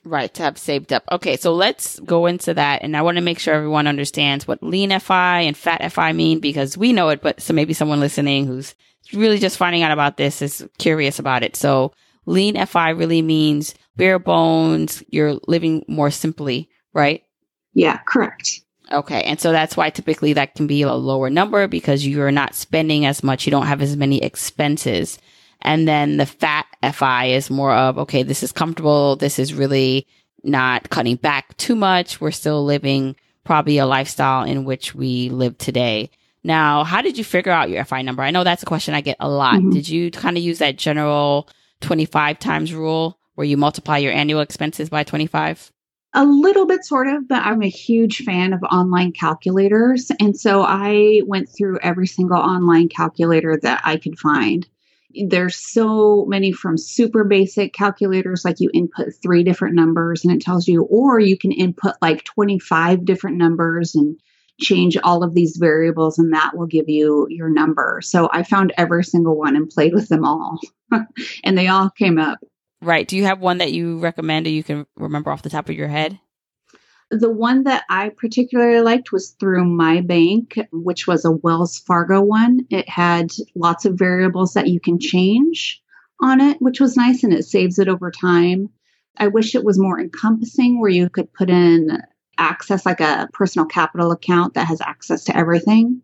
right 0.06 0.34
to 0.34 0.44
have 0.44 0.58
saved 0.58 0.94
up 0.94 1.04
okay 1.12 1.36
so 1.36 1.54
let's 1.54 2.00
go 2.02 2.26
into 2.26 2.54
that 2.54 2.82
and 2.84 2.96
i 2.96 3.02
want 3.02 3.18
to 3.18 3.22
make 3.22 3.40
sure 3.40 3.54
everyone 3.54 3.88
understands 3.88 4.48
what 4.48 4.62
lean 4.62 4.98
fi 5.00 5.42
and 5.42 5.58
fat 5.58 5.92
fi 5.92 6.14
mean 6.14 6.40
because 6.40 6.78
we 6.78 6.94
know 6.94 7.10
it 7.10 7.22
but 7.22 7.42
so 7.42 7.54
maybe 7.54 7.74
someone 7.74 8.00
listening 8.00 8.46
who's 8.46 8.76
really 9.14 9.40
just 9.40 9.58
finding 9.58 9.84
out 9.84 9.92
about 9.92 10.18
this 10.18 10.42
is 10.42 10.68
curious 10.78 11.20
about 11.20 11.44
it 11.44 11.56
so 11.56 11.92
lean 12.26 12.64
fi 12.66 12.90
really 12.90 13.22
means 13.22 13.76
bare 13.96 14.20
bones 14.20 15.04
you're 15.10 15.36
living 15.48 15.84
more 15.88 16.12
simply 16.12 16.70
right 16.94 17.24
yeah 17.74 17.98
correct 18.06 18.62
Okay. 18.92 19.24
And 19.24 19.40
so 19.40 19.52
that's 19.52 19.76
why 19.76 19.90
typically 19.90 20.34
that 20.34 20.56
can 20.56 20.68
be 20.68 20.82
a 20.84 20.94
lower 20.94 21.30
number 21.30 21.68
because 21.68 22.06
you're 22.06 22.32
not 22.32 22.56
spending 22.56 23.06
as 23.06 23.24
much. 23.24 23.46
You 23.46 23.52
don't 23.52 23.66
have 23.66 23.82
as 23.82 23.98
many 23.98 24.22
expenses. 24.22 25.18
And 25.66 25.88
then 25.88 26.18
the 26.18 26.28
fat 26.28 26.68
FI 26.94 27.26
is 27.26 27.50
more 27.50 27.74
of, 27.74 27.98
okay, 27.98 28.22
this 28.24 28.44
is 28.44 28.52
comfortable. 28.52 29.16
This 29.16 29.40
is 29.40 29.54
really 29.54 30.08
not 30.44 30.92
cutting 30.92 31.16
back 31.16 31.58
too 31.58 31.76
much. 31.76 32.22
We're 32.22 32.32
still 32.32 32.64
living 32.64 33.16
probably 33.44 33.80
a 33.80 33.88
lifestyle 33.88 34.44
in 34.44 34.64
which 34.64 34.94
we 34.94 35.30
live 35.30 35.58
today. 35.58 36.12
Now, 36.44 36.84
how 36.84 37.02
did 37.02 37.18
you 37.18 37.24
figure 37.24 37.52
out 37.52 37.72
your 37.72 37.84
FI 37.84 38.04
number? 38.04 38.22
I 38.22 38.30
know 38.30 38.44
that's 38.44 38.62
a 38.62 38.68
question 38.68 38.94
I 38.94 39.02
get 39.02 39.18
a 39.20 39.28
lot. 39.28 39.56
Mm-hmm. 39.56 39.72
Did 39.72 39.90
you 39.90 40.12
kind 40.12 40.38
of 40.38 40.44
use 40.44 40.60
that 40.60 40.78
general 40.78 41.50
25 41.82 42.38
times 42.38 42.72
rule 42.72 43.18
where 43.34 43.46
you 43.46 43.58
multiply 43.58 43.98
your 43.98 44.14
annual 44.14 44.42
expenses 44.42 44.90
by 44.90 45.04
25? 45.04 45.72
A 46.14 46.24
little 46.24 46.68
bit, 46.68 46.86
sort 46.86 47.08
of, 47.08 47.28
but 47.28 47.44
I'm 47.44 47.64
a 47.64 47.68
huge 47.68 48.20
fan 48.20 48.54
of 48.54 48.62
online 48.72 49.12
calculators. 49.14 50.12
And 50.20 50.40
so 50.40 50.62
I 50.62 51.24
went 51.26 51.50
through 51.50 51.80
every 51.80 52.08
single 52.08 52.38
online 52.38 52.88
calculator 52.88 53.60
that 53.64 53.82
I 53.84 53.98
could 53.98 54.18
find. 54.20 54.68
There's 55.28 55.56
so 55.56 56.26
many 56.26 56.52
from 56.52 56.78
super 56.78 57.24
basic 57.24 57.74
calculators, 57.74 58.44
like 58.46 58.60
you 58.60 58.70
input 58.74 59.14
three 59.22 59.44
different 59.44 59.76
numbers 59.76 60.24
and 60.24 60.34
it 60.34 60.42
tells 60.42 60.68
you, 60.68 60.84
or 60.84 61.20
you 61.20 61.38
can 61.38 61.52
input 61.52 61.96
like 62.02 62.24
25 62.24 63.06
different 63.06 63.38
numbers 63.38 63.96
and 63.96 64.20
change 64.60 64.98
all 65.04 65.24
of 65.24 65.34
these 65.34 65.58
variables 65.58 66.18
and 66.18 66.34
that 66.34 66.56
will 66.56 66.68
give 66.68 66.88
you 66.88 67.28
your 67.30 67.50
number. 67.50 68.00
So 68.02 68.30
I 68.32 68.44
found 68.44 68.74
every 68.78 69.04
single 69.04 69.38
one 69.38 69.56
and 69.56 69.70
played 69.70 69.94
with 69.94 70.08
them 70.08 70.24
all. 70.24 70.60
and 71.44 71.58
they 71.58 71.68
all 71.68 71.90
came 71.90 72.18
up 72.18 72.40
Right. 72.82 73.08
Do 73.08 73.18
you 73.18 73.24
have 73.26 73.40
one 73.40 73.58
that 73.60 73.74
you 73.74 73.98
recommend 73.98 74.46
or 74.46 74.52
you 74.52 74.64
can 74.64 74.86
remember 74.96 75.32
off 75.32 75.42
the 75.42 75.50
top 75.50 75.70
of 75.70 75.76
your 75.76 75.88
head? 75.88 76.20
The 77.12 77.32
one 77.32 77.64
that 77.64 77.84
I 77.90 78.10
particularly 78.10 78.82
liked 78.82 79.12
was 79.12 79.32
through 79.40 79.66
my 79.66 80.02
bank, 80.02 80.60
which 80.72 81.08
was 81.08 81.24
a 81.24 81.32
Wells 81.32 81.78
Fargo 81.80 82.22
one. 82.22 82.66
It 82.70 82.90
had 82.90 83.32
lots 83.54 83.86
of 83.86 83.98
variables 83.98 84.54
that 84.54 84.68
you 84.68 84.80
can 84.80 85.00
change, 85.00 85.82
on 86.22 86.42
it, 86.42 86.62
which 86.62 86.80
was 86.80 86.98
nice 86.98 87.24
and 87.24 87.34
it 87.34 87.46
saves 87.46 87.80
it 87.80 87.88
over 87.88 88.12
time. 88.12 88.70
I 89.18 89.28
wish 89.28 89.56
it 89.56 89.64
was 89.64 89.80
more 89.80 90.00
encompassing 90.00 90.80
where 90.80 90.90
you 90.90 91.10
could 91.10 91.32
put 91.34 91.50
in 91.50 92.02
access 92.38 92.86
like 92.86 93.00
a 93.00 93.30
personal 93.34 93.66
capital 93.66 94.12
account 94.12 94.54
that 94.54 94.68
has 94.68 94.82
access 94.82 95.24
to 95.26 95.38
everything. 95.38 96.02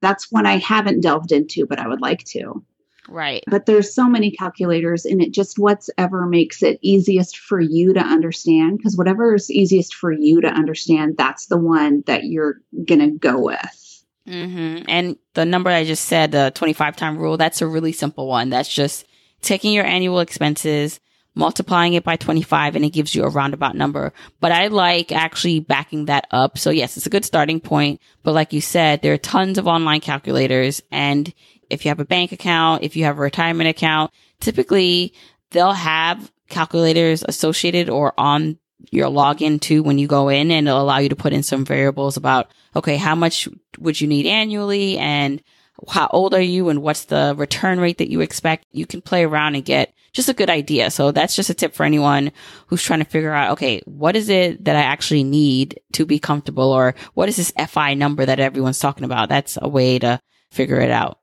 That's 0.00 0.30
one 0.30 0.46
I 0.46 0.58
haven't 0.58 1.02
delved 1.02 1.32
into, 1.32 1.66
but 1.66 1.78
I 1.78 1.88
would 1.88 2.00
like 2.00 2.24
to. 2.24 2.64
Right. 3.08 3.44
But 3.46 3.66
there's 3.66 3.94
so 3.94 4.08
many 4.08 4.30
calculators 4.30 5.04
and 5.04 5.22
it 5.22 5.32
just 5.32 5.58
whatever 5.58 6.26
makes 6.26 6.62
it 6.62 6.78
easiest 6.82 7.38
for 7.38 7.60
you 7.60 7.92
to 7.92 8.00
understand 8.00 8.78
because 8.78 8.96
whatever 8.96 9.34
is 9.34 9.50
easiest 9.50 9.94
for 9.94 10.12
you 10.12 10.40
to 10.40 10.48
understand, 10.48 11.16
that's 11.16 11.46
the 11.46 11.58
one 11.58 12.02
that 12.06 12.24
you're 12.24 12.60
going 12.84 13.00
to 13.00 13.10
go 13.10 13.40
with. 13.40 14.04
Mm-hmm. 14.26 14.84
And 14.88 15.16
the 15.34 15.44
number 15.44 15.70
I 15.70 15.84
just 15.84 16.06
said, 16.06 16.32
the 16.32 16.50
25 16.54 16.96
time 16.96 17.18
rule, 17.18 17.36
that's 17.36 17.62
a 17.62 17.66
really 17.66 17.92
simple 17.92 18.26
one. 18.26 18.50
That's 18.50 18.72
just 18.72 19.06
taking 19.40 19.72
your 19.72 19.84
annual 19.84 20.18
expenses, 20.18 20.98
multiplying 21.36 21.94
it 21.94 22.02
by 22.02 22.16
25 22.16 22.74
and 22.74 22.84
it 22.84 22.90
gives 22.90 23.14
you 23.14 23.22
a 23.22 23.28
roundabout 23.28 23.76
number. 23.76 24.12
But 24.40 24.50
I 24.50 24.66
like 24.66 25.12
actually 25.12 25.60
backing 25.60 26.06
that 26.06 26.26
up. 26.32 26.58
So 26.58 26.70
yes, 26.70 26.96
it's 26.96 27.06
a 27.06 27.10
good 27.10 27.24
starting 27.24 27.60
point. 27.60 28.00
But 28.24 28.34
like 28.34 28.52
you 28.52 28.60
said, 28.60 29.02
there 29.02 29.12
are 29.12 29.18
tons 29.18 29.58
of 29.58 29.68
online 29.68 30.00
calculators. 30.00 30.82
And 30.90 31.32
if 31.70 31.84
you 31.84 31.90
have 31.90 32.00
a 32.00 32.04
bank 32.04 32.32
account, 32.32 32.82
if 32.82 32.96
you 32.96 33.04
have 33.04 33.18
a 33.18 33.22
retirement 33.22 33.68
account, 33.68 34.10
typically 34.40 35.12
they'll 35.50 35.72
have 35.72 36.30
calculators 36.48 37.24
associated 37.26 37.88
or 37.88 38.12
on 38.18 38.58
your 38.90 39.08
login 39.08 39.60
too 39.60 39.82
when 39.82 39.98
you 39.98 40.06
go 40.06 40.28
in 40.28 40.50
and 40.50 40.68
it'll 40.68 40.80
allow 40.80 40.98
you 40.98 41.08
to 41.08 41.16
put 41.16 41.32
in 41.32 41.42
some 41.42 41.64
variables 41.64 42.16
about, 42.16 42.50
okay, 42.74 42.96
how 42.96 43.14
much 43.14 43.48
would 43.78 44.00
you 44.00 44.06
need 44.06 44.26
annually 44.26 44.98
and 44.98 45.42
how 45.88 46.08
old 46.12 46.34
are 46.34 46.40
you 46.40 46.68
and 46.68 46.82
what's 46.82 47.04
the 47.04 47.34
return 47.36 47.80
rate 47.80 47.98
that 47.98 48.10
you 48.10 48.20
expect? 48.20 48.66
You 48.72 48.86
can 48.86 49.02
play 49.02 49.24
around 49.24 49.54
and 49.54 49.64
get 49.64 49.92
just 50.12 50.28
a 50.28 50.34
good 50.34 50.48
idea. 50.48 50.90
So 50.90 51.12
that's 51.12 51.36
just 51.36 51.50
a 51.50 51.54
tip 51.54 51.74
for 51.74 51.84
anyone 51.84 52.32
who's 52.68 52.82
trying 52.82 53.00
to 53.00 53.04
figure 53.04 53.32
out, 53.32 53.52
okay, 53.52 53.82
what 53.84 54.16
is 54.16 54.28
it 54.28 54.64
that 54.64 54.76
I 54.76 54.80
actually 54.80 55.24
need 55.24 55.78
to 55.92 56.06
be 56.06 56.18
comfortable 56.18 56.72
or 56.72 56.94
what 57.14 57.28
is 57.28 57.36
this 57.36 57.52
FI 57.68 57.94
number 57.94 58.24
that 58.24 58.40
everyone's 58.40 58.78
talking 58.78 59.04
about? 59.04 59.28
That's 59.28 59.58
a 59.60 59.68
way 59.68 59.98
to 59.98 60.20
figure 60.50 60.80
it 60.80 60.90
out. 60.90 61.18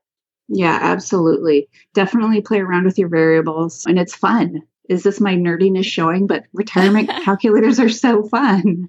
Yeah, 0.48 0.78
absolutely. 0.80 1.68
Definitely 1.94 2.42
play 2.42 2.60
around 2.60 2.84
with 2.84 2.98
your 2.98 3.08
variables 3.08 3.86
and 3.86 3.98
it's 3.98 4.14
fun. 4.14 4.62
Is 4.88 5.02
this 5.02 5.20
my 5.20 5.34
nerdiness 5.34 5.86
showing? 5.86 6.26
But 6.26 6.44
retirement 6.52 7.08
calculators 7.24 7.80
are 7.80 7.88
so 7.88 8.22
fun. 8.22 8.88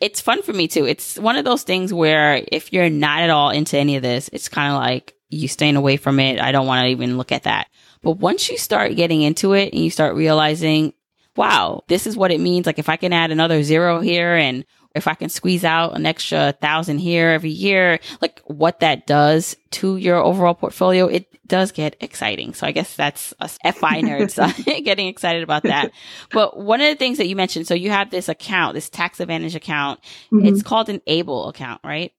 It's 0.00 0.20
fun 0.20 0.42
for 0.42 0.52
me 0.52 0.68
too. 0.68 0.86
It's 0.86 1.18
one 1.18 1.36
of 1.36 1.44
those 1.44 1.62
things 1.62 1.92
where 1.92 2.42
if 2.50 2.72
you're 2.72 2.90
not 2.90 3.22
at 3.22 3.30
all 3.30 3.50
into 3.50 3.76
any 3.76 3.96
of 3.96 4.02
this, 4.02 4.30
it's 4.32 4.48
kind 4.48 4.72
of 4.72 4.80
like 4.80 5.14
you 5.30 5.48
staying 5.48 5.76
away 5.76 5.96
from 5.96 6.20
it. 6.20 6.40
I 6.40 6.52
don't 6.52 6.66
want 6.66 6.84
to 6.84 6.90
even 6.90 7.16
look 7.16 7.32
at 7.32 7.44
that. 7.44 7.68
But 8.02 8.12
once 8.12 8.48
you 8.48 8.58
start 8.58 8.96
getting 8.96 9.22
into 9.22 9.52
it 9.52 9.72
and 9.72 9.82
you 9.82 9.90
start 9.90 10.14
realizing, 10.14 10.94
wow, 11.36 11.82
this 11.88 12.06
is 12.06 12.16
what 12.16 12.30
it 12.30 12.40
means. 12.40 12.66
Like 12.66 12.78
if 12.78 12.88
I 12.88 12.96
can 12.96 13.12
add 13.12 13.30
another 13.30 13.62
zero 13.62 14.00
here 14.00 14.34
and 14.34 14.64
if 14.98 15.08
I 15.08 15.14
can 15.14 15.30
squeeze 15.30 15.64
out 15.64 15.96
an 15.96 16.04
extra 16.04 16.52
thousand 16.52 16.98
here 16.98 17.30
every 17.30 17.50
year, 17.50 17.98
like 18.20 18.40
what 18.44 18.80
that 18.80 19.06
does 19.06 19.56
to 19.70 19.96
your 19.96 20.16
overall 20.16 20.54
portfolio, 20.54 21.06
it 21.06 21.26
does 21.46 21.72
get 21.72 21.96
exciting. 22.00 22.52
So 22.52 22.66
I 22.66 22.72
guess 22.72 22.94
that's 22.94 23.32
us 23.40 23.58
FI 23.64 23.70
nerds 24.02 24.36
getting 24.84 25.08
excited 25.08 25.42
about 25.42 25.62
that. 25.62 25.92
But 26.30 26.58
one 26.58 26.80
of 26.80 26.88
the 26.88 26.96
things 26.96 27.18
that 27.18 27.28
you 27.28 27.36
mentioned, 27.36 27.66
so 27.66 27.74
you 27.74 27.90
have 27.90 28.10
this 28.10 28.28
account, 28.28 28.74
this 28.74 28.90
tax 28.90 29.20
advantage 29.20 29.54
account. 29.54 30.00
Mm-hmm. 30.32 30.46
It's 30.46 30.62
called 30.62 30.88
an 30.90 31.00
ABLE 31.06 31.48
account, 31.48 31.80
right? 31.82 32.12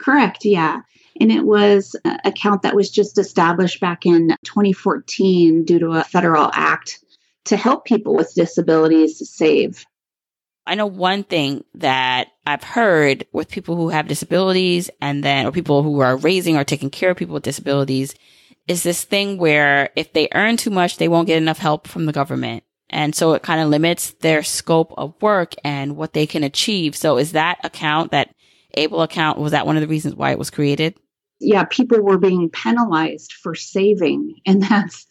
Correct. 0.00 0.44
Yeah. 0.44 0.80
And 1.20 1.30
it 1.30 1.44
was 1.44 1.94
an 2.04 2.18
account 2.24 2.62
that 2.62 2.74
was 2.74 2.90
just 2.90 3.18
established 3.18 3.80
back 3.80 4.04
in 4.04 4.30
2014 4.44 5.64
due 5.64 5.78
to 5.78 5.90
a 5.92 6.02
federal 6.04 6.50
act 6.52 7.04
to 7.44 7.56
help 7.56 7.84
people 7.84 8.14
with 8.14 8.34
disabilities 8.34 9.22
save. 9.30 9.84
I 10.66 10.74
know 10.74 10.86
one 10.86 11.24
thing 11.24 11.64
that 11.74 12.28
I've 12.46 12.64
heard 12.64 13.26
with 13.32 13.50
people 13.50 13.76
who 13.76 13.90
have 13.90 14.08
disabilities 14.08 14.90
and 15.00 15.22
then, 15.22 15.46
or 15.46 15.52
people 15.52 15.82
who 15.82 16.00
are 16.00 16.16
raising 16.16 16.56
or 16.56 16.64
taking 16.64 16.90
care 16.90 17.10
of 17.10 17.16
people 17.16 17.34
with 17.34 17.42
disabilities 17.42 18.14
is 18.66 18.82
this 18.82 19.04
thing 19.04 19.36
where 19.36 19.90
if 19.94 20.12
they 20.12 20.28
earn 20.32 20.56
too 20.56 20.70
much, 20.70 20.96
they 20.96 21.08
won't 21.08 21.26
get 21.26 21.36
enough 21.36 21.58
help 21.58 21.86
from 21.86 22.06
the 22.06 22.12
government. 22.12 22.64
And 22.88 23.14
so 23.14 23.34
it 23.34 23.42
kind 23.42 23.60
of 23.60 23.68
limits 23.68 24.12
their 24.20 24.42
scope 24.42 24.94
of 24.96 25.14
work 25.20 25.54
and 25.64 25.96
what 25.96 26.12
they 26.12 26.26
can 26.26 26.44
achieve. 26.44 26.96
So 26.96 27.18
is 27.18 27.32
that 27.32 27.58
account, 27.64 28.12
that 28.12 28.34
ABLE 28.74 29.02
account, 29.02 29.38
was 29.38 29.52
that 29.52 29.66
one 29.66 29.76
of 29.76 29.82
the 29.82 29.88
reasons 29.88 30.14
why 30.14 30.30
it 30.30 30.38
was 30.38 30.50
created? 30.50 30.94
Yeah, 31.40 31.64
people 31.64 32.00
were 32.00 32.18
being 32.18 32.48
penalized 32.50 33.32
for 33.32 33.54
saving. 33.54 34.36
And 34.46 34.62
that's 34.68 35.06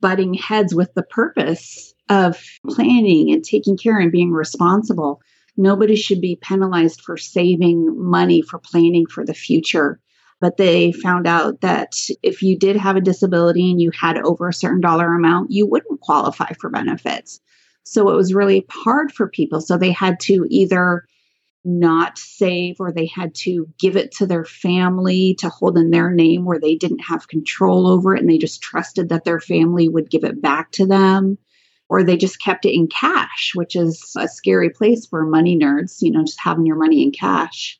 butting 0.00 0.34
heads 0.34 0.74
with 0.74 0.92
the 0.94 1.02
purpose 1.02 1.94
of 2.10 2.44
planning 2.68 3.32
and 3.32 3.42
taking 3.44 3.78
care 3.78 3.98
and 3.98 4.12
being 4.12 4.32
responsible. 4.32 5.22
Nobody 5.56 5.94
should 5.94 6.20
be 6.20 6.36
penalized 6.36 7.00
for 7.00 7.16
saving 7.16 7.94
money 7.96 8.42
for 8.42 8.58
planning 8.58 9.06
for 9.06 9.24
the 9.24 9.32
future. 9.32 10.00
But 10.40 10.56
they 10.56 10.90
found 10.90 11.26
out 11.26 11.60
that 11.60 11.92
if 12.22 12.42
you 12.42 12.58
did 12.58 12.76
have 12.76 12.96
a 12.96 13.00
disability 13.00 13.70
and 13.70 13.80
you 13.80 13.90
had 13.98 14.18
over 14.18 14.48
a 14.48 14.54
certain 14.54 14.80
dollar 14.80 15.14
amount, 15.14 15.50
you 15.50 15.66
wouldn't 15.66 16.00
qualify 16.00 16.52
for 16.58 16.70
benefits. 16.70 17.40
So 17.84 18.10
it 18.10 18.16
was 18.16 18.34
really 18.34 18.66
hard 18.70 19.12
for 19.12 19.28
people. 19.28 19.60
So 19.60 19.76
they 19.76 19.92
had 19.92 20.18
to 20.20 20.46
either 20.48 21.04
not 21.62 22.16
save 22.16 22.76
or 22.80 22.90
they 22.90 23.06
had 23.06 23.34
to 23.34 23.68
give 23.78 23.96
it 23.96 24.12
to 24.12 24.26
their 24.26 24.46
family 24.46 25.36
to 25.38 25.50
hold 25.50 25.76
in 25.76 25.90
their 25.90 26.10
name 26.10 26.44
where 26.44 26.58
they 26.58 26.74
didn't 26.74 27.00
have 27.00 27.28
control 27.28 27.86
over 27.86 28.16
it 28.16 28.20
and 28.20 28.30
they 28.30 28.38
just 28.38 28.62
trusted 28.62 29.10
that 29.10 29.24
their 29.24 29.40
family 29.40 29.88
would 29.88 30.10
give 30.10 30.24
it 30.24 30.40
back 30.40 30.70
to 30.72 30.86
them 30.86 31.36
or 31.90 32.02
they 32.02 32.16
just 32.16 32.40
kept 32.40 32.64
it 32.64 32.74
in 32.74 32.86
cash 32.86 33.52
which 33.54 33.76
is 33.76 34.14
a 34.16 34.26
scary 34.26 34.70
place 34.70 35.06
for 35.06 35.26
money 35.26 35.58
nerds 35.58 36.00
you 36.00 36.10
know 36.10 36.24
just 36.24 36.40
having 36.40 36.64
your 36.64 36.76
money 36.76 37.02
in 37.02 37.10
cash 37.10 37.78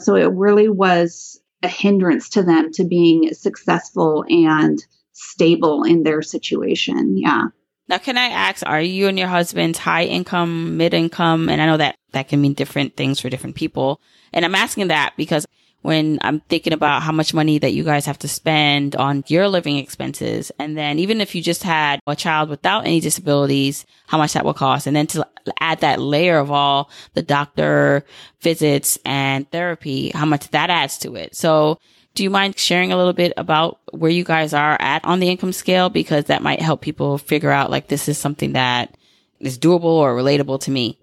so 0.00 0.16
it 0.16 0.32
really 0.32 0.68
was 0.68 1.40
a 1.62 1.68
hindrance 1.68 2.30
to 2.30 2.42
them 2.42 2.72
to 2.72 2.84
being 2.84 3.32
successful 3.34 4.24
and 4.28 4.84
stable 5.12 5.84
in 5.84 6.02
their 6.02 6.22
situation 6.22 7.16
yeah 7.16 7.44
now, 7.90 7.98
can 7.98 8.16
I 8.16 8.26
ask, 8.26 8.62
are 8.64 8.80
you 8.80 9.08
and 9.08 9.18
your 9.18 9.26
husband 9.26 9.76
high 9.76 10.04
income, 10.04 10.76
mid 10.76 10.94
income? 10.94 11.48
And 11.48 11.60
I 11.60 11.66
know 11.66 11.78
that 11.78 11.96
that 12.12 12.28
can 12.28 12.40
mean 12.40 12.54
different 12.54 12.96
things 12.96 13.18
for 13.18 13.28
different 13.28 13.56
people. 13.56 14.00
And 14.32 14.44
I'm 14.44 14.54
asking 14.54 14.86
that 14.88 15.14
because 15.16 15.44
when 15.82 16.18
I'm 16.22 16.40
thinking 16.40 16.72
about 16.72 17.02
how 17.02 17.12
much 17.12 17.32
money 17.32 17.58
that 17.58 17.72
you 17.72 17.84
guys 17.84 18.06
have 18.06 18.18
to 18.18 18.28
spend 18.28 18.96
on 18.96 19.24
your 19.28 19.48
living 19.48 19.78
expenses. 19.78 20.52
And 20.58 20.76
then 20.76 20.98
even 20.98 21.20
if 21.20 21.34
you 21.34 21.42
just 21.42 21.62
had 21.62 22.00
a 22.06 22.14
child 22.14 22.50
without 22.50 22.84
any 22.84 23.00
disabilities, 23.00 23.86
how 24.06 24.18
much 24.18 24.34
that 24.34 24.44
will 24.44 24.54
cost. 24.54 24.86
And 24.86 24.94
then 24.94 25.06
to 25.08 25.26
add 25.58 25.80
that 25.80 26.00
layer 26.00 26.38
of 26.38 26.50
all 26.50 26.90
the 27.14 27.22
doctor 27.22 28.04
visits 28.40 28.98
and 29.04 29.50
therapy, 29.50 30.10
how 30.10 30.26
much 30.26 30.48
that 30.50 30.68
adds 30.68 30.98
to 30.98 31.16
it. 31.16 31.34
So 31.34 31.78
do 32.14 32.22
you 32.22 32.30
mind 32.30 32.58
sharing 32.58 32.92
a 32.92 32.96
little 32.96 33.12
bit 33.12 33.32
about 33.36 33.80
where 33.92 34.10
you 34.10 34.24
guys 34.24 34.52
are 34.52 34.76
at 34.80 35.04
on 35.04 35.20
the 35.20 35.28
income 35.28 35.52
scale? 35.52 35.88
Because 35.88 36.24
that 36.26 36.42
might 36.42 36.60
help 36.60 36.82
people 36.82 37.16
figure 37.16 37.50
out 37.50 37.70
like 37.70 37.88
this 37.88 38.08
is 38.08 38.18
something 38.18 38.52
that 38.52 38.96
is 39.38 39.58
doable 39.58 39.84
or 39.84 40.14
relatable 40.14 40.60
to 40.60 40.70
me. 40.70 40.98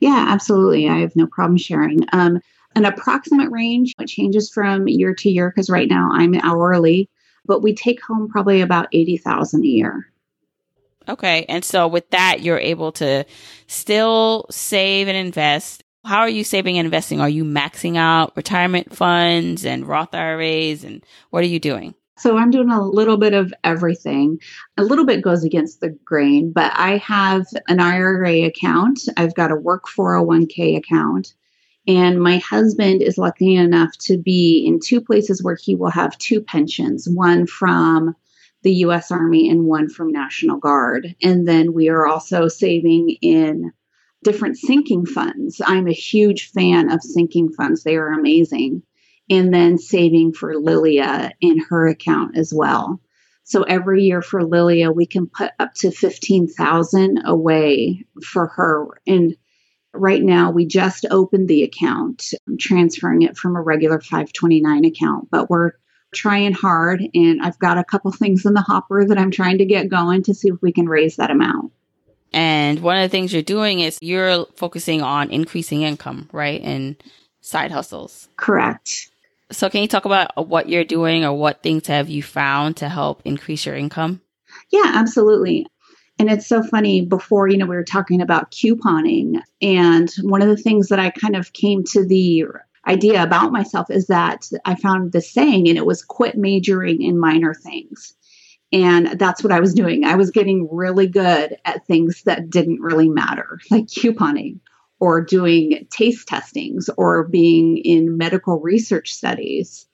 Yeah, 0.00 0.26
absolutely. 0.28 0.88
I 0.88 1.00
have 1.00 1.16
no 1.16 1.26
problem 1.26 1.58
sharing. 1.58 2.04
Um, 2.12 2.40
an 2.78 2.84
approximate 2.84 3.50
range 3.50 3.92
it 3.98 4.06
changes 4.06 4.50
from 4.50 4.88
year 4.88 5.14
to 5.14 5.28
year 5.28 5.50
because 5.50 5.68
right 5.68 5.88
now 5.88 6.10
I'm 6.12 6.34
hourly, 6.36 7.10
but 7.44 7.62
we 7.62 7.74
take 7.74 8.02
home 8.02 8.28
probably 8.28 8.60
about 8.60 8.88
eighty 8.92 9.16
thousand 9.16 9.64
a 9.64 9.68
year. 9.68 10.10
Okay, 11.08 11.44
and 11.48 11.64
so 11.64 11.88
with 11.88 12.08
that, 12.10 12.42
you're 12.42 12.58
able 12.58 12.92
to 12.92 13.24
still 13.66 14.46
save 14.50 15.08
and 15.08 15.16
invest 15.16 15.82
how 16.04 16.20
are 16.20 16.28
you 16.28 16.42
saving 16.44 16.78
and 16.78 16.86
investing? 16.86 17.20
Are 17.20 17.28
you 17.28 17.44
maxing 17.44 17.96
out 17.96 18.34
retirement 18.34 18.94
funds 18.94 19.66
and 19.66 19.86
Roth 19.86 20.14
IRAs 20.14 20.82
and 20.84 21.04
what 21.30 21.42
are 21.42 21.48
you 21.48 21.58
doing? 21.58 21.94
So 22.16 22.36
I'm 22.36 22.50
doing 22.50 22.70
a 22.70 22.82
little 22.82 23.16
bit 23.16 23.34
of 23.34 23.52
everything. 23.62 24.40
A 24.76 24.82
little 24.82 25.04
bit 25.04 25.22
goes 25.22 25.44
against 25.44 25.80
the 25.80 25.90
grain, 26.04 26.50
but 26.52 26.72
I 26.74 26.96
have 26.96 27.46
an 27.68 27.78
IRA 27.78 28.44
account. 28.44 29.00
I've 29.16 29.34
got 29.34 29.52
a 29.52 29.56
work 29.56 29.84
401k 29.86 30.76
account. 30.76 31.34
And 31.88 32.22
my 32.22 32.36
husband 32.36 33.02
is 33.02 33.16
lucky 33.16 33.56
enough 33.56 33.96
to 34.02 34.18
be 34.18 34.64
in 34.66 34.78
two 34.78 35.00
places 35.00 35.42
where 35.42 35.56
he 35.58 35.74
will 35.74 35.90
have 35.90 36.18
two 36.18 36.42
pensions 36.42 37.08
one 37.08 37.46
from 37.46 38.14
the 38.62 38.74
US 38.84 39.10
Army 39.10 39.48
and 39.48 39.64
one 39.64 39.88
from 39.88 40.12
National 40.12 40.58
Guard. 40.58 41.16
And 41.22 41.48
then 41.48 41.72
we 41.72 41.88
are 41.88 42.06
also 42.06 42.46
saving 42.46 43.16
in 43.22 43.72
different 44.22 44.58
sinking 44.58 45.06
funds. 45.06 45.62
I'm 45.64 45.88
a 45.88 45.92
huge 45.92 46.50
fan 46.50 46.92
of 46.92 47.02
sinking 47.02 47.52
funds, 47.52 47.84
they 47.84 47.96
are 47.96 48.12
amazing. 48.12 48.82
And 49.30 49.52
then 49.52 49.78
saving 49.78 50.34
for 50.34 50.58
Lilia 50.58 51.32
in 51.40 51.58
her 51.70 51.86
account 51.86 52.36
as 52.36 52.52
well. 52.54 53.00
So 53.44 53.62
every 53.62 54.04
year 54.04 54.20
for 54.20 54.44
Lilia, 54.44 54.92
we 54.92 55.06
can 55.06 55.26
put 55.26 55.52
up 55.58 55.72
to 55.76 55.90
15,000 55.90 57.22
away 57.24 58.04
for 58.22 58.48
her. 58.48 58.88
And 59.06 59.36
right 59.94 60.22
now 60.22 60.50
we 60.50 60.66
just 60.66 61.06
opened 61.10 61.48
the 61.48 61.62
account, 61.62 62.32
I'm 62.46 62.58
transferring 62.58 63.22
it 63.22 63.36
from 63.36 63.56
a 63.56 63.62
regular 63.62 64.00
529 64.00 64.84
account, 64.84 65.28
but 65.30 65.50
we're 65.50 65.72
trying 66.14 66.52
hard 66.52 67.02
and 67.14 67.42
I've 67.42 67.58
got 67.58 67.78
a 67.78 67.84
couple 67.84 68.10
things 68.12 68.46
in 68.46 68.54
the 68.54 68.62
hopper 68.62 69.04
that 69.04 69.18
I'm 69.18 69.30
trying 69.30 69.58
to 69.58 69.64
get 69.64 69.88
going 69.88 70.22
to 70.24 70.34
see 70.34 70.48
if 70.48 70.60
we 70.62 70.72
can 70.72 70.88
raise 70.88 71.16
that 71.16 71.30
amount. 71.30 71.72
And 72.32 72.80
one 72.80 72.96
of 72.96 73.02
the 73.02 73.08
things 73.08 73.32
you're 73.32 73.42
doing 73.42 73.80
is 73.80 73.98
you're 74.02 74.44
focusing 74.56 75.00
on 75.00 75.30
increasing 75.30 75.82
income, 75.82 76.28
right? 76.32 76.60
And 76.62 76.96
side 77.40 77.70
hustles. 77.70 78.28
Correct. 78.36 79.10
So 79.50 79.70
can 79.70 79.80
you 79.80 79.88
talk 79.88 80.04
about 80.04 80.46
what 80.48 80.68
you're 80.68 80.84
doing 80.84 81.24
or 81.24 81.32
what 81.32 81.62
things 81.62 81.86
have 81.86 82.10
you 82.10 82.22
found 82.22 82.76
to 82.78 82.88
help 82.88 83.22
increase 83.24 83.64
your 83.64 83.76
income? 83.76 84.20
Yeah, 84.70 84.92
absolutely. 84.94 85.66
And 86.18 86.30
it's 86.30 86.46
so 86.46 86.62
funny 86.62 87.04
before, 87.04 87.48
you 87.48 87.56
know, 87.56 87.66
we 87.66 87.76
were 87.76 87.84
talking 87.84 88.20
about 88.20 88.50
couponing. 88.50 89.40
And 89.62 90.10
one 90.22 90.42
of 90.42 90.48
the 90.48 90.56
things 90.56 90.88
that 90.88 90.98
I 90.98 91.10
kind 91.10 91.36
of 91.36 91.52
came 91.52 91.84
to 91.84 92.04
the 92.04 92.44
idea 92.86 93.22
about 93.22 93.52
myself 93.52 93.90
is 93.90 94.06
that 94.08 94.48
I 94.64 94.74
found 94.74 95.12
the 95.12 95.20
saying, 95.20 95.68
and 95.68 95.78
it 95.78 95.86
was 95.86 96.04
quit 96.04 96.36
majoring 96.36 97.02
in 97.02 97.18
minor 97.18 97.54
things. 97.54 98.14
And 98.72 99.18
that's 99.18 99.42
what 99.42 99.52
I 99.52 99.60
was 99.60 99.74
doing. 99.74 100.04
I 100.04 100.16
was 100.16 100.30
getting 100.30 100.68
really 100.70 101.06
good 101.06 101.56
at 101.64 101.86
things 101.86 102.22
that 102.24 102.50
didn't 102.50 102.80
really 102.80 103.08
matter, 103.08 103.60
like 103.70 103.86
couponing 103.86 104.60
or 105.00 105.22
doing 105.22 105.86
taste 105.90 106.28
testings 106.28 106.90
or 106.98 107.24
being 107.24 107.78
in 107.78 108.18
medical 108.18 108.60
research 108.60 109.12
studies. 109.12 109.87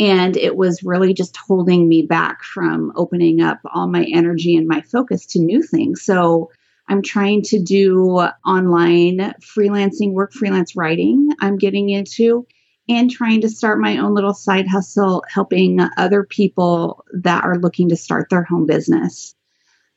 And 0.00 0.34
it 0.36 0.56
was 0.56 0.82
really 0.82 1.12
just 1.12 1.36
holding 1.36 1.86
me 1.86 2.02
back 2.02 2.42
from 2.42 2.90
opening 2.96 3.42
up 3.42 3.60
all 3.72 3.86
my 3.86 4.04
energy 4.04 4.56
and 4.56 4.66
my 4.66 4.80
focus 4.80 5.26
to 5.26 5.38
new 5.38 5.62
things. 5.62 6.02
So 6.02 6.50
I'm 6.88 7.02
trying 7.02 7.42
to 7.42 7.62
do 7.62 8.18
online 8.44 9.34
freelancing 9.40 10.12
work, 10.12 10.32
freelance 10.32 10.74
writing, 10.74 11.28
I'm 11.40 11.58
getting 11.58 11.90
into, 11.90 12.46
and 12.88 13.10
trying 13.10 13.42
to 13.42 13.50
start 13.50 13.78
my 13.78 13.98
own 13.98 14.14
little 14.14 14.32
side 14.32 14.66
hustle, 14.66 15.22
helping 15.28 15.78
other 15.98 16.24
people 16.24 17.04
that 17.12 17.44
are 17.44 17.58
looking 17.58 17.90
to 17.90 17.96
start 17.96 18.30
their 18.30 18.42
home 18.42 18.64
business. 18.64 19.34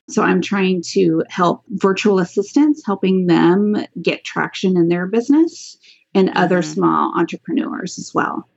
So 0.10 0.22
I'm 0.22 0.42
trying 0.42 0.84
to 0.92 1.24
help 1.30 1.64
virtual 1.70 2.20
assistants, 2.20 2.84
helping 2.86 3.26
them 3.26 3.78
get 4.02 4.26
traction 4.26 4.76
in 4.76 4.90
their 4.90 5.08
business 5.08 5.78
and 6.14 6.30
other 6.36 6.60
Mhm. 6.60 6.66
small 6.66 7.14
entrepreneurs 7.18 7.98
as 7.98 8.12
well. 8.14 8.50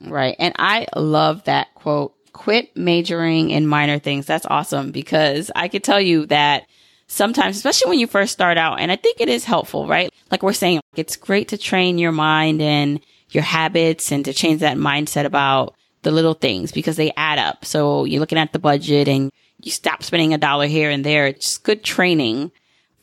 Right. 0.00 0.36
And 0.38 0.54
I 0.58 0.86
love 0.94 1.44
that 1.44 1.74
quote, 1.74 2.14
quit 2.32 2.76
majoring 2.76 3.50
in 3.50 3.66
minor 3.66 3.98
things. 3.98 4.26
That's 4.26 4.46
awesome 4.46 4.90
because 4.92 5.50
I 5.56 5.68
could 5.68 5.82
tell 5.82 6.00
you 6.00 6.26
that 6.26 6.66
sometimes, 7.06 7.56
especially 7.56 7.90
when 7.90 7.98
you 7.98 8.06
first 8.06 8.32
start 8.32 8.58
out, 8.58 8.80
and 8.80 8.92
I 8.92 8.96
think 8.96 9.20
it 9.20 9.28
is 9.28 9.44
helpful, 9.44 9.86
right? 9.86 10.10
Like 10.30 10.42
we're 10.42 10.52
saying, 10.52 10.80
it's 10.96 11.16
great 11.16 11.48
to 11.48 11.58
train 11.58 11.98
your 11.98 12.12
mind 12.12 12.60
and 12.60 13.00
your 13.30 13.42
habits 13.42 14.12
and 14.12 14.24
to 14.24 14.32
change 14.32 14.60
that 14.60 14.76
mindset 14.76 15.24
about 15.24 15.74
the 16.02 16.10
little 16.10 16.34
things 16.34 16.72
because 16.72 16.96
they 16.96 17.12
add 17.16 17.38
up. 17.38 17.64
So 17.64 18.04
you're 18.04 18.20
looking 18.20 18.38
at 18.38 18.52
the 18.52 18.58
budget 18.58 19.08
and 19.08 19.32
you 19.62 19.70
stop 19.70 20.02
spending 20.02 20.34
a 20.34 20.38
dollar 20.38 20.66
here 20.66 20.90
and 20.90 21.04
there. 21.04 21.26
It's 21.26 21.58
good 21.58 21.82
training 21.82 22.52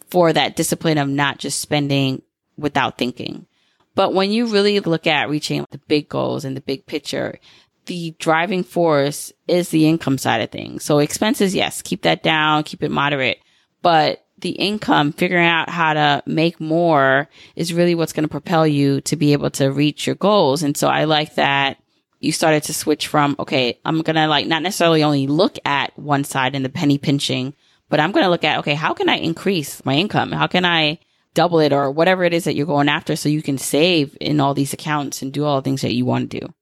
for 0.09 0.31
that 0.31 0.55
discipline 0.55 0.97
of 0.97 1.09
not 1.09 1.39
just 1.39 1.59
spending 1.59 2.21
without 2.57 2.97
thinking. 2.97 3.47
But 3.95 4.13
when 4.13 4.31
you 4.31 4.47
really 4.47 4.79
look 4.79 5.07
at 5.07 5.29
reaching 5.29 5.65
the 5.71 5.77
big 5.87 6.09
goals 6.09 6.45
and 6.45 6.57
the 6.57 6.61
big 6.61 6.85
picture, 6.85 7.39
the 7.85 8.15
driving 8.17 8.63
force 8.63 9.31
is 9.47 9.69
the 9.69 9.87
income 9.87 10.17
side 10.17 10.41
of 10.41 10.49
things. 10.49 10.83
So 10.83 10.99
expenses, 10.99 11.53
yes, 11.53 11.81
keep 11.81 12.03
that 12.03 12.23
down, 12.23 12.63
keep 12.63 12.81
it 12.83 12.91
moderate, 12.91 13.39
but 13.81 14.25
the 14.39 14.51
income, 14.51 15.13
figuring 15.13 15.47
out 15.47 15.69
how 15.69 15.93
to 15.93 16.23
make 16.25 16.59
more 16.59 17.29
is 17.55 17.73
really 17.73 17.95
what's 17.95 18.13
going 18.13 18.23
to 18.23 18.29
propel 18.29 18.67
you 18.67 18.99
to 19.01 19.15
be 19.15 19.33
able 19.33 19.49
to 19.51 19.71
reach 19.71 20.05
your 20.07 20.15
goals. 20.15 20.63
And 20.63 20.75
so 20.75 20.87
I 20.87 21.05
like 21.05 21.35
that 21.35 21.77
you 22.23 22.31
started 22.31 22.63
to 22.63 22.73
switch 22.73 23.07
from, 23.07 23.35
okay, 23.37 23.79
I'm 23.83 24.01
going 24.01 24.15
to 24.15 24.27
like 24.27 24.47
not 24.47 24.61
necessarily 24.61 25.03
only 25.03 25.27
look 25.27 25.57
at 25.65 25.97
one 25.99 26.23
side 26.23 26.55
and 26.55 26.63
the 26.63 26.69
penny 26.69 26.97
pinching, 26.97 27.53
but 27.89 27.99
I'm 27.99 28.13
going 28.13 28.23
to 28.23 28.29
look 28.29 28.45
at, 28.45 28.59
okay, 28.59 28.75
how 28.75 28.93
can 28.93 29.09
I 29.09 29.17
increase 29.17 29.83
my 29.85 29.95
income? 29.95 30.31
How 30.31 30.47
can 30.47 30.63
I 30.63 30.99
double 31.33 31.59
it 31.59 31.73
or 31.73 31.91
whatever 31.91 32.23
it 32.23 32.33
is 32.33 32.43
that 32.43 32.55
you're 32.55 32.65
going 32.65 32.89
after 32.89 33.15
so 33.15 33.29
you 33.29 33.41
can 33.41 33.57
save 33.57 34.17
in 34.21 34.39
all 34.39 34.53
these 34.53 34.73
accounts 34.73 35.21
and 35.21 35.33
do 35.33 35.45
all 35.45 35.57
the 35.57 35.61
things 35.61 35.81
that 35.81 35.93
you 35.93 36.05
want 36.05 36.31
to 36.31 36.39
do? 36.39 36.53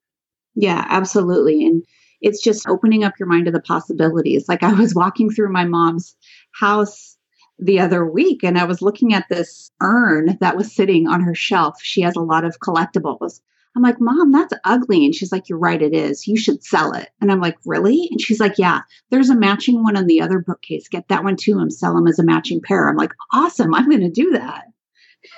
Yeah, 0.55 0.85
absolutely. 0.89 1.65
And 1.65 1.83
it's 2.21 2.41
just 2.41 2.67
opening 2.67 3.03
up 3.03 3.13
your 3.19 3.27
mind 3.27 3.45
to 3.45 3.51
the 3.51 3.61
possibilities. 3.61 4.47
Like 4.47 4.63
I 4.63 4.73
was 4.73 4.95
walking 4.95 5.29
through 5.29 5.51
my 5.51 5.65
mom's 5.65 6.15
house 6.51 7.17
the 7.59 7.79
other 7.79 8.05
week 8.05 8.43
and 8.43 8.57
I 8.57 8.65
was 8.65 8.81
looking 8.81 9.13
at 9.13 9.27
this 9.29 9.71
urn 9.81 10.37
that 10.41 10.57
was 10.57 10.73
sitting 10.73 11.07
on 11.07 11.21
her 11.21 11.35
shelf. 11.35 11.79
She 11.81 12.01
has 12.01 12.15
a 12.15 12.21
lot 12.21 12.43
of 12.43 12.59
collectibles. 12.59 13.39
I'm 13.75 13.81
like, 13.81 14.01
Mom, 14.01 14.31
that's 14.31 14.53
ugly. 14.65 15.05
And 15.05 15.15
she's 15.15 15.31
like, 15.31 15.49
You're 15.49 15.57
right, 15.57 15.81
it 15.81 15.93
is. 15.93 16.27
You 16.27 16.37
should 16.37 16.63
sell 16.63 16.93
it. 16.93 17.09
And 17.21 17.31
I'm 17.31 17.39
like, 17.39 17.57
Really? 17.65 18.07
And 18.11 18.19
she's 18.19 18.39
like, 18.39 18.57
Yeah, 18.57 18.81
there's 19.09 19.29
a 19.29 19.35
matching 19.35 19.83
one 19.83 19.97
on 19.97 20.07
the 20.07 20.21
other 20.21 20.39
bookcase. 20.39 20.87
Get 20.87 21.07
that 21.09 21.23
one 21.23 21.35
too 21.37 21.59
and 21.59 21.73
sell 21.73 21.95
them 21.95 22.07
as 22.07 22.19
a 22.19 22.23
matching 22.23 22.61
pair. 22.61 22.89
I'm 22.89 22.97
like, 22.97 23.13
Awesome. 23.33 23.73
I'm 23.73 23.89
going 23.89 24.01
to 24.01 24.09
do 24.11 24.31
that. 24.31 24.65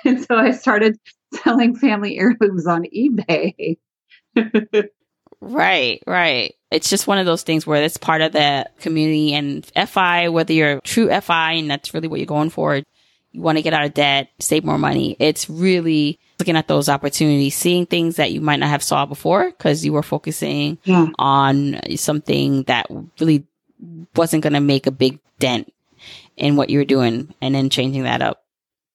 And 0.06 0.24
so 0.24 0.34
I 0.34 0.52
started 0.52 0.98
selling 1.44 1.76
family 1.76 2.18
heirlooms 2.18 2.66
on 2.66 2.84
eBay. 2.84 3.76
Right, 5.44 6.02
right. 6.06 6.54
It's 6.70 6.88
just 6.88 7.06
one 7.06 7.18
of 7.18 7.26
those 7.26 7.42
things 7.42 7.66
where 7.66 7.82
it's 7.82 7.98
part 7.98 8.22
of 8.22 8.32
the 8.32 8.68
community 8.80 9.34
and 9.34 9.64
FI, 9.88 10.30
whether 10.30 10.54
you're 10.54 10.80
true 10.80 11.08
FI 11.20 11.52
and 11.52 11.70
that's 11.70 11.92
really 11.92 12.08
what 12.08 12.18
you're 12.18 12.26
going 12.26 12.48
for, 12.48 12.76
you 12.76 13.40
want 13.40 13.58
to 13.58 13.62
get 13.62 13.74
out 13.74 13.84
of 13.84 13.92
debt, 13.92 14.30
save 14.38 14.64
more 14.64 14.78
money. 14.78 15.16
It's 15.18 15.50
really 15.50 16.18
looking 16.38 16.56
at 16.56 16.68
those 16.68 16.88
opportunities, 16.88 17.54
seeing 17.54 17.86
things 17.86 18.16
that 18.16 18.32
you 18.32 18.40
might 18.40 18.58
not 18.60 18.68
have 18.68 18.82
saw 18.82 19.06
before 19.06 19.50
because 19.50 19.84
you 19.84 19.92
were 19.92 20.02
focusing 20.02 20.78
Yeah. 20.84 21.08
on 21.18 21.80
something 21.96 22.64
that 22.64 22.86
really 23.20 23.44
wasn't 24.16 24.42
going 24.42 24.54
to 24.54 24.60
make 24.60 24.86
a 24.86 24.90
big 24.90 25.18
dent 25.38 25.72
in 26.36 26.56
what 26.56 26.70
you 26.70 26.78
were 26.78 26.84
doing 26.84 27.32
and 27.40 27.54
then 27.54 27.70
changing 27.70 28.02
that 28.02 28.22
up. 28.22 28.44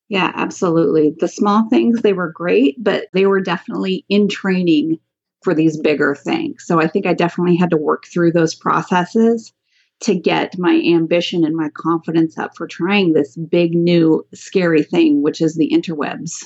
Yeah, 0.09 0.31
absolutely. 0.35 1.13
The 1.17 1.27
small 1.27 1.69
things, 1.69 2.01
they 2.01 2.13
were 2.13 2.31
great, 2.31 2.83
but 2.83 3.05
they 3.13 3.25
were 3.25 3.41
definitely 3.41 4.05
in 4.09 4.27
training 4.27 4.99
for 5.43 5.53
these 5.53 5.77
bigger 5.79 6.15
things. 6.15 6.63
So 6.65 6.81
I 6.81 6.87
think 6.87 7.05
I 7.05 7.13
definitely 7.13 7.55
had 7.55 7.69
to 7.69 7.77
work 7.77 8.05
through 8.07 8.31
those 8.33 8.55
processes 8.55 9.53
to 10.01 10.15
get 10.15 10.57
my 10.57 10.81
ambition 10.85 11.45
and 11.45 11.55
my 11.55 11.69
confidence 11.69 12.37
up 12.37 12.57
for 12.57 12.67
trying 12.67 13.13
this 13.13 13.35
big, 13.35 13.75
new, 13.75 14.25
scary 14.33 14.83
thing, 14.83 15.21
which 15.21 15.41
is 15.41 15.55
the 15.55 15.69
interwebs. 15.71 16.43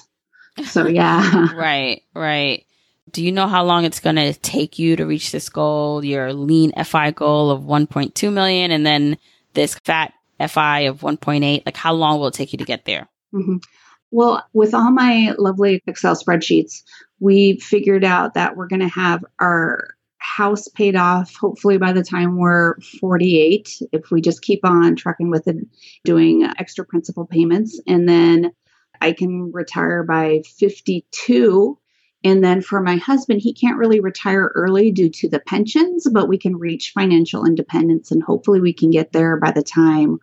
So, 0.65 0.87
yeah. 0.87 1.47
Right, 1.55 2.03
right. 2.13 2.65
Do 3.11 3.23
you 3.23 3.31
know 3.31 3.47
how 3.47 3.63
long 3.63 3.85
it's 3.85 3.99
going 3.99 4.15
to 4.15 4.33
take 4.33 4.79
you 4.79 4.95
to 4.95 5.05
reach 5.05 5.31
this 5.31 5.49
goal, 5.49 6.03
your 6.03 6.33
lean 6.33 6.71
FI 6.83 7.11
goal 7.11 7.51
of 7.51 7.61
1.2 7.61 8.33
million 8.33 8.71
and 8.71 8.85
then 8.85 9.17
this 9.53 9.75
fat 9.75 10.13
FI 10.39 10.81
of 10.81 11.01
1.8? 11.01 11.65
Like 11.65 11.77
how 11.77 11.93
long 11.93 12.19
will 12.19 12.27
it 12.27 12.33
take 12.33 12.53
you 12.53 12.57
to 12.57 12.65
get 12.65 12.85
there? 12.85 13.07
Mhm. 13.33 13.61
Well, 14.11 14.43
with 14.53 14.73
all 14.73 14.91
my 14.91 15.33
lovely 15.37 15.81
Excel 15.87 16.15
spreadsheets, 16.15 16.83
we 17.19 17.59
figured 17.59 18.03
out 18.03 18.35
that 18.35 18.55
we're 18.55 18.67
going 18.67 18.81
to 18.81 18.87
have 18.87 19.23
our 19.39 19.95
house 20.17 20.67
paid 20.69 20.95
off 20.95 21.35
hopefully 21.35 21.77
by 21.77 21.91
the 21.91 22.03
time 22.03 22.37
we're 22.37 22.79
48 23.01 23.81
if 23.91 24.09
we 24.09 24.21
just 24.21 24.41
keep 24.41 24.61
on 24.63 24.95
trucking 24.95 25.29
with 25.29 25.47
it 25.49 25.57
doing 26.05 26.43
extra 26.57 26.85
principal 26.85 27.25
payments 27.25 27.79
and 27.87 28.07
then 28.07 28.51
i 29.01 29.11
can 29.11 29.51
retire 29.51 30.03
by 30.03 30.41
52 30.57 31.77
and 32.23 32.43
then 32.43 32.61
for 32.61 32.81
my 32.81 32.95
husband 32.97 33.41
he 33.41 33.53
can't 33.53 33.77
really 33.77 33.99
retire 33.99 34.51
early 34.55 34.91
due 34.91 35.09
to 35.09 35.29
the 35.29 35.39
pensions 35.39 36.07
but 36.11 36.27
we 36.27 36.37
can 36.37 36.57
reach 36.57 36.91
financial 36.93 37.45
independence 37.45 38.11
and 38.11 38.23
hopefully 38.23 38.61
we 38.61 38.73
can 38.73 38.91
get 38.91 39.11
there 39.11 39.37
by 39.37 39.51
the 39.51 39.63
time 39.63 40.19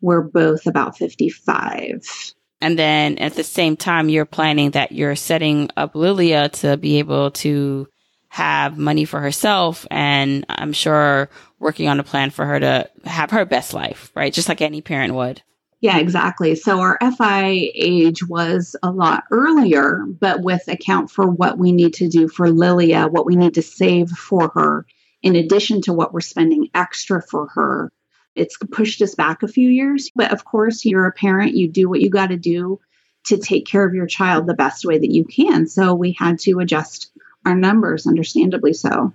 we're 0.00 0.22
both 0.22 0.66
about 0.66 0.96
55 0.96 2.34
And 2.60 2.78
then 2.78 3.18
at 3.18 3.34
the 3.34 3.44
same 3.44 3.76
time, 3.76 4.08
you're 4.08 4.26
planning 4.26 4.72
that 4.72 4.92
you're 4.92 5.16
setting 5.16 5.70
up 5.76 5.94
Lilia 5.94 6.48
to 6.50 6.76
be 6.76 6.98
able 6.98 7.30
to 7.32 7.88
have 8.28 8.78
money 8.78 9.04
for 9.04 9.20
herself. 9.20 9.86
And 9.90 10.44
I'm 10.48 10.72
sure 10.72 11.30
working 11.58 11.88
on 11.88 12.00
a 12.00 12.04
plan 12.04 12.30
for 12.30 12.44
her 12.44 12.60
to 12.60 12.90
have 13.04 13.30
her 13.30 13.44
best 13.44 13.74
life, 13.74 14.12
right? 14.14 14.32
Just 14.32 14.48
like 14.48 14.60
any 14.60 14.82
parent 14.82 15.14
would. 15.14 15.42
Yeah, 15.80 15.98
exactly. 15.98 16.56
So 16.56 16.80
our 16.80 16.98
FI 17.00 17.70
age 17.74 18.26
was 18.26 18.76
a 18.82 18.90
lot 18.90 19.24
earlier, 19.30 20.04
but 20.06 20.42
with 20.42 20.68
account 20.68 21.10
for 21.10 21.26
what 21.26 21.56
we 21.56 21.72
need 21.72 21.94
to 21.94 22.08
do 22.08 22.28
for 22.28 22.50
Lilia, 22.50 23.08
what 23.08 23.24
we 23.24 23.34
need 23.34 23.54
to 23.54 23.62
save 23.62 24.10
for 24.10 24.50
her, 24.54 24.86
in 25.22 25.36
addition 25.36 25.80
to 25.82 25.94
what 25.94 26.12
we're 26.12 26.20
spending 26.20 26.68
extra 26.74 27.22
for 27.22 27.46
her, 27.54 27.90
it's 28.34 28.58
pushed 28.58 29.00
us 29.00 29.14
back 29.14 29.42
a 29.42 29.48
few 29.48 29.68
years. 29.70 30.10
But 30.14 30.32
of 30.32 30.44
course, 30.44 30.84
you're 30.84 31.06
a 31.06 31.12
parent, 31.12 31.54
you 31.54 31.68
do 31.68 31.88
what 31.88 32.00
you 32.00 32.10
got 32.10 32.28
to 32.28 32.36
do 32.36 32.80
to 33.26 33.38
take 33.38 33.66
care 33.66 33.84
of 33.84 33.94
your 33.94 34.06
child 34.06 34.46
the 34.46 34.54
best 34.54 34.84
way 34.84 34.98
that 34.98 35.10
you 35.10 35.24
can. 35.24 35.66
So 35.66 35.94
we 35.94 36.12
had 36.12 36.38
to 36.40 36.60
adjust 36.60 37.10
our 37.46 37.54
numbers, 37.54 38.06
understandably 38.06 38.74
so. 38.74 39.14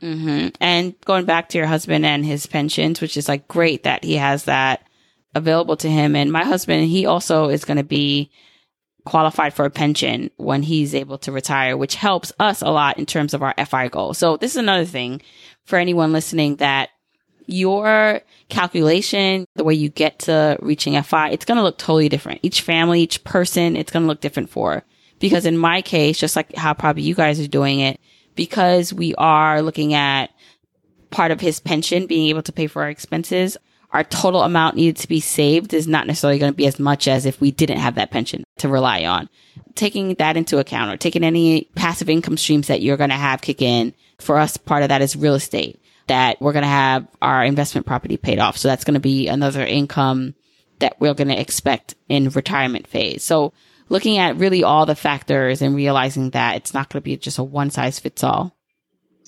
hmm 0.00 0.48
And 0.60 0.94
going 1.06 1.24
back 1.24 1.48
to 1.50 1.58
your 1.58 1.66
husband 1.66 2.04
and 2.04 2.24
his 2.24 2.46
pensions, 2.46 3.00
which 3.00 3.16
is 3.16 3.28
like 3.28 3.48
great 3.48 3.84
that 3.84 4.04
he 4.04 4.16
has 4.16 4.44
that 4.44 4.86
available 5.36 5.76
to 5.76 5.88
him. 5.88 6.16
And 6.16 6.32
my 6.32 6.44
husband, 6.44 6.88
he 6.88 7.06
also 7.06 7.48
is 7.48 7.64
going 7.64 7.76
to 7.76 7.84
be 7.84 8.30
qualified 9.04 9.54
for 9.54 9.64
a 9.64 9.70
pension 9.70 10.30
when 10.36 10.62
he's 10.62 10.94
able 10.94 11.18
to 11.18 11.32
retire, 11.32 11.76
which 11.76 11.94
helps 11.94 12.32
us 12.40 12.60
a 12.60 12.68
lot 12.70 12.98
in 12.98 13.06
terms 13.06 13.34
of 13.34 13.42
our 13.42 13.54
FI 13.64 13.88
goal. 13.88 14.14
So 14.14 14.36
this 14.36 14.52
is 14.52 14.56
another 14.56 14.84
thing 14.84 15.22
for 15.64 15.78
anyone 15.78 16.12
listening 16.12 16.56
that 16.56 16.90
your 17.46 18.20
calculation, 18.48 19.46
the 19.54 19.64
way 19.64 19.74
you 19.74 19.88
get 19.88 20.20
to 20.20 20.58
reaching 20.60 21.00
FI, 21.00 21.30
it's 21.30 21.44
going 21.44 21.56
to 21.56 21.62
look 21.62 21.78
totally 21.78 22.08
different. 22.08 22.40
Each 22.42 22.62
family, 22.62 23.02
each 23.02 23.22
person, 23.22 23.76
it's 23.76 23.92
going 23.92 24.02
to 24.02 24.08
look 24.08 24.20
different 24.20 24.50
for. 24.50 24.82
Because 25.18 25.46
in 25.46 25.56
my 25.56 25.82
case, 25.82 26.18
just 26.18 26.36
like 26.36 26.54
how 26.56 26.74
probably 26.74 27.02
you 27.02 27.14
guys 27.14 27.40
are 27.40 27.46
doing 27.46 27.80
it, 27.80 28.00
because 28.34 28.92
we 28.92 29.14
are 29.14 29.62
looking 29.62 29.94
at 29.94 30.30
part 31.10 31.30
of 31.30 31.40
his 31.40 31.60
pension 31.60 32.06
being 32.06 32.28
able 32.28 32.42
to 32.42 32.52
pay 32.52 32.66
for 32.66 32.82
our 32.82 32.90
expenses, 32.90 33.56
our 33.96 34.04
total 34.04 34.42
amount 34.42 34.76
needed 34.76 34.98
to 34.98 35.08
be 35.08 35.20
saved 35.20 35.72
is 35.72 35.88
not 35.88 36.06
necessarily 36.06 36.38
going 36.38 36.52
to 36.52 36.56
be 36.56 36.66
as 36.66 36.78
much 36.78 37.08
as 37.08 37.24
if 37.24 37.40
we 37.40 37.50
didn't 37.50 37.78
have 37.78 37.94
that 37.94 38.10
pension 38.10 38.44
to 38.58 38.68
rely 38.68 39.06
on. 39.06 39.26
Taking 39.74 40.14
that 40.16 40.36
into 40.36 40.58
account 40.58 40.92
or 40.92 40.98
taking 40.98 41.24
any 41.24 41.70
passive 41.74 42.10
income 42.10 42.36
streams 42.36 42.66
that 42.66 42.82
you're 42.82 42.98
going 42.98 43.08
to 43.08 43.16
have 43.16 43.40
kick 43.40 43.62
in, 43.62 43.94
for 44.18 44.36
us, 44.36 44.58
part 44.58 44.82
of 44.82 44.90
that 44.90 45.00
is 45.00 45.16
real 45.16 45.34
estate 45.34 45.80
that 46.08 46.38
we're 46.42 46.52
going 46.52 46.62
to 46.62 46.68
have 46.68 47.06
our 47.22 47.42
investment 47.42 47.86
property 47.86 48.18
paid 48.18 48.38
off. 48.38 48.58
So 48.58 48.68
that's 48.68 48.84
going 48.84 48.94
to 48.94 49.00
be 49.00 49.28
another 49.28 49.64
income 49.64 50.34
that 50.78 51.00
we're 51.00 51.14
going 51.14 51.28
to 51.28 51.40
expect 51.40 51.94
in 52.06 52.28
retirement 52.28 52.86
phase. 52.86 53.24
So 53.24 53.54
looking 53.88 54.18
at 54.18 54.36
really 54.36 54.62
all 54.62 54.84
the 54.84 54.94
factors 54.94 55.62
and 55.62 55.74
realizing 55.74 56.30
that 56.30 56.56
it's 56.56 56.74
not 56.74 56.90
going 56.90 57.00
to 57.00 57.04
be 57.04 57.16
just 57.16 57.38
a 57.38 57.42
one 57.42 57.70
size 57.70 57.98
fits 57.98 58.22
all. 58.22 58.55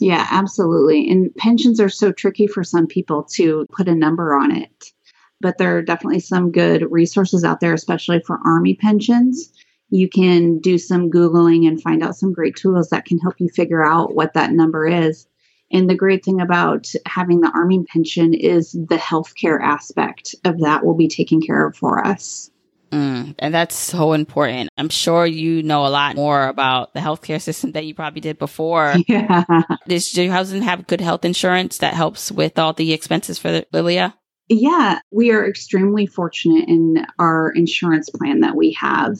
Yeah, 0.00 0.26
absolutely. 0.30 1.10
And 1.10 1.34
pensions 1.36 1.80
are 1.80 1.88
so 1.88 2.12
tricky 2.12 2.46
for 2.46 2.62
some 2.62 2.86
people 2.86 3.24
to 3.34 3.66
put 3.72 3.88
a 3.88 3.94
number 3.94 4.34
on 4.34 4.54
it. 4.54 4.92
But 5.40 5.58
there 5.58 5.76
are 5.76 5.82
definitely 5.82 6.20
some 6.20 6.50
good 6.50 6.90
resources 6.90 7.44
out 7.44 7.60
there, 7.60 7.74
especially 7.74 8.20
for 8.26 8.40
Army 8.44 8.74
pensions. 8.74 9.52
You 9.90 10.08
can 10.08 10.58
do 10.58 10.78
some 10.78 11.10
Googling 11.10 11.66
and 11.66 11.80
find 11.80 12.02
out 12.02 12.16
some 12.16 12.32
great 12.32 12.56
tools 12.56 12.90
that 12.90 13.04
can 13.06 13.18
help 13.18 13.36
you 13.38 13.48
figure 13.48 13.84
out 13.84 14.14
what 14.14 14.34
that 14.34 14.52
number 14.52 14.86
is. 14.86 15.26
And 15.70 15.88
the 15.88 15.94
great 15.94 16.24
thing 16.24 16.40
about 16.40 16.90
having 17.06 17.40
the 17.40 17.52
Army 17.54 17.84
pension 17.84 18.34
is 18.34 18.72
the 18.72 18.96
healthcare 18.96 19.60
aspect 19.60 20.34
of 20.44 20.60
that 20.60 20.84
will 20.84 20.96
be 20.96 21.08
taken 21.08 21.40
care 21.40 21.66
of 21.66 21.76
for 21.76 22.04
us. 22.06 22.50
Mm, 22.90 23.34
and 23.38 23.54
that's 23.54 23.74
so 23.74 24.12
important. 24.12 24.70
I'm 24.78 24.88
sure 24.88 25.26
you 25.26 25.62
know 25.62 25.86
a 25.86 25.88
lot 25.88 26.16
more 26.16 26.48
about 26.48 26.94
the 26.94 27.00
healthcare 27.00 27.40
system 27.40 27.72
that 27.72 27.84
you 27.84 27.94
probably 27.94 28.20
did 28.20 28.38
before. 28.38 28.94
Yeah. 29.08 29.44
Does 29.86 30.14
your 30.16 30.32
husband 30.32 30.64
have 30.64 30.86
good 30.86 31.00
health 31.00 31.24
insurance 31.24 31.78
that 31.78 31.94
helps 31.94 32.30
with 32.30 32.58
all 32.58 32.72
the 32.72 32.92
expenses 32.92 33.38
for 33.38 33.62
Lilia? 33.72 34.14
Yeah, 34.48 35.00
we 35.10 35.30
are 35.30 35.48
extremely 35.48 36.06
fortunate 36.06 36.68
in 36.68 37.06
our 37.18 37.50
insurance 37.50 38.10
plan 38.10 38.40
that 38.40 38.54
we 38.54 38.72
have. 38.72 39.16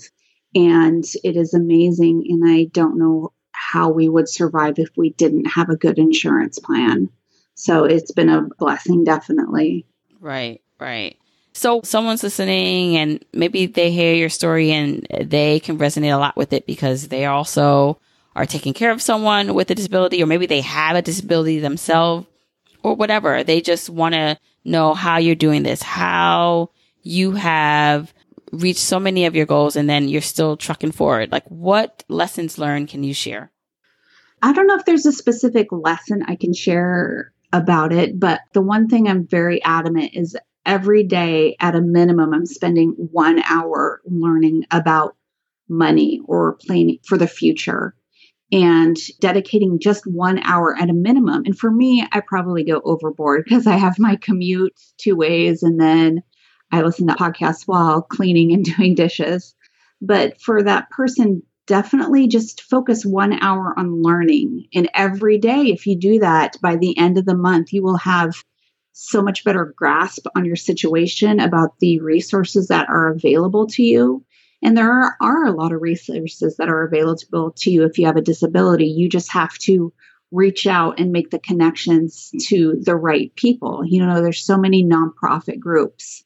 And 0.54 1.04
it 1.24 1.36
is 1.36 1.54
amazing. 1.54 2.24
And 2.28 2.42
I 2.46 2.64
don't 2.72 2.98
know 2.98 3.32
how 3.52 3.90
we 3.90 4.08
would 4.08 4.28
survive 4.28 4.78
if 4.78 4.88
we 4.96 5.10
didn't 5.10 5.46
have 5.46 5.68
a 5.68 5.76
good 5.76 5.98
insurance 5.98 6.58
plan. 6.58 7.10
So 7.54 7.84
it's 7.84 8.12
been 8.12 8.28
a 8.28 8.48
blessing, 8.58 9.04
definitely. 9.04 9.86
Right, 10.20 10.62
right. 10.80 11.16
So 11.52 11.80
someone's 11.82 12.22
listening 12.22 12.96
and 12.96 13.24
maybe 13.32 13.66
they 13.66 13.90
hear 13.90 14.14
your 14.14 14.28
story 14.28 14.70
and 14.70 15.06
they 15.20 15.60
can 15.60 15.78
resonate 15.78 16.14
a 16.14 16.18
lot 16.18 16.36
with 16.36 16.52
it 16.52 16.66
because 16.66 17.08
they 17.08 17.24
also 17.24 17.98
are 18.36 18.46
taking 18.46 18.74
care 18.74 18.92
of 18.92 19.02
someone 19.02 19.54
with 19.54 19.70
a 19.70 19.74
disability 19.74 20.22
or 20.22 20.26
maybe 20.26 20.46
they 20.46 20.60
have 20.60 20.94
a 20.94 21.02
disability 21.02 21.58
themselves 21.58 22.26
or 22.82 22.94
whatever. 22.94 23.42
They 23.42 23.60
just 23.60 23.90
want 23.90 24.14
to 24.14 24.38
know 24.64 24.94
how 24.94 25.18
you're 25.18 25.34
doing 25.34 25.64
this, 25.64 25.82
how 25.82 26.70
you 27.02 27.32
have 27.32 28.12
reached 28.52 28.80
so 28.80 29.00
many 29.00 29.26
of 29.26 29.34
your 29.34 29.46
goals 29.46 29.76
and 29.76 29.90
then 29.90 30.08
you're 30.08 30.20
still 30.20 30.56
trucking 30.56 30.92
forward. 30.92 31.32
Like 31.32 31.46
what 31.48 32.04
lessons 32.08 32.58
learned 32.58 32.88
can 32.88 33.02
you 33.02 33.14
share? 33.14 33.50
I 34.40 34.52
don't 34.52 34.66
know 34.66 34.76
if 34.76 34.84
there's 34.84 35.06
a 35.06 35.12
specific 35.12 35.72
lesson 35.72 36.22
I 36.26 36.36
can 36.36 36.54
share 36.54 37.32
about 37.52 37.92
it, 37.92 38.18
but 38.20 38.40
the 38.52 38.60
one 38.60 38.88
thing 38.88 39.08
I'm 39.08 39.26
very 39.26 39.62
adamant 39.62 40.12
is 40.14 40.36
every 40.68 41.02
day 41.02 41.56
at 41.58 41.74
a 41.74 41.80
minimum, 41.80 42.32
I'm 42.34 42.46
spending 42.46 42.90
one 43.10 43.42
hour 43.42 44.02
learning 44.04 44.64
about 44.70 45.16
money 45.68 46.20
or 46.26 46.58
planning 46.60 46.98
for 47.06 47.16
the 47.16 47.26
future 47.26 47.94
and 48.52 48.96
dedicating 49.20 49.80
just 49.80 50.06
one 50.06 50.40
hour 50.44 50.76
at 50.78 50.90
a 50.90 50.94
minimum. 50.94 51.42
And 51.44 51.58
for 51.58 51.70
me, 51.70 52.06
I 52.12 52.20
probably 52.20 52.64
go 52.64 52.80
overboard 52.84 53.44
because 53.44 53.66
I 53.66 53.76
have 53.76 53.98
my 53.98 54.16
commute 54.16 54.78
two 54.98 55.16
ways 55.16 55.62
and 55.62 55.80
then 55.80 56.22
I 56.70 56.82
listen 56.82 57.06
to 57.08 57.14
podcasts 57.14 57.64
while 57.66 58.02
cleaning 58.02 58.52
and 58.52 58.64
doing 58.76 58.94
dishes. 58.94 59.54
But 60.00 60.40
for 60.40 60.62
that 60.62 60.90
person, 60.90 61.42
definitely 61.66 62.28
just 62.28 62.62
focus 62.62 63.04
one 63.04 63.42
hour 63.42 63.74
on 63.78 64.02
learning. 64.02 64.66
And 64.74 64.88
every 64.94 65.38
day, 65.38 65.66
if 65.66 65.86
you 65.86 65.96
do 65.96 66.18
that, 66.20 66.56
by 66.62 66.76
the 66.76 66.96
end 66.96 67.18
of 67.18 67.26
the 67.26 67.36
month, 67.36 67.72
you 67.72 67.82
will 67.82 67.98
have 67.98 68.42
so 69.00 69.22
much 69.22 69.44
better 69.44 69.72
grasp 69.76 70.26
on 70.34 70.44
your 70.44 70.56
situation 70.56 71.38
about 71.38 71.78
the 71.78 72.00
resources 72.00 72.66
that 72.66 72.88
are 72.88 73.12
available 73.12 73.68
to 73.68 73.80
you. 73.84 74.24
And 74.60 74.76
there 74.76 74.90
are, 74.90 75.16
are 75.20 75.46
a 75.46 75.52
lot 75.52 75.72
of 75.72 75.80
resources 75.80 76.56
that 76.56 76.68
are 76.68 76.82
available 76.82 77.52
to 77.58 77.70
you 77.70 77.84
if 77.84 77.96
you 77.96 78.06
have 78.06 78.16
a 78.16 78.20
disability. 78.20 78.86
You 78.86 79.08
just 79.08 79.30
have 79.30 79.56
to 79.58 79.92
reach 80.32 80.66
out 80.66 80.98
and 80.98 81.12
make 81.12 81.30
the 81.30 81.38
connections 81.38 82.32
to 82.48 82.76
the 82.82 82.96
right 82.96 83.32
people. 83.36 83.84
You 83.86 84.04
know, 84.04 84.20
there's 84.20 84.44
so 84.44 84.58
many 84.58 84.84
nonprofit 84.84 85.60
groups 85.60 86.24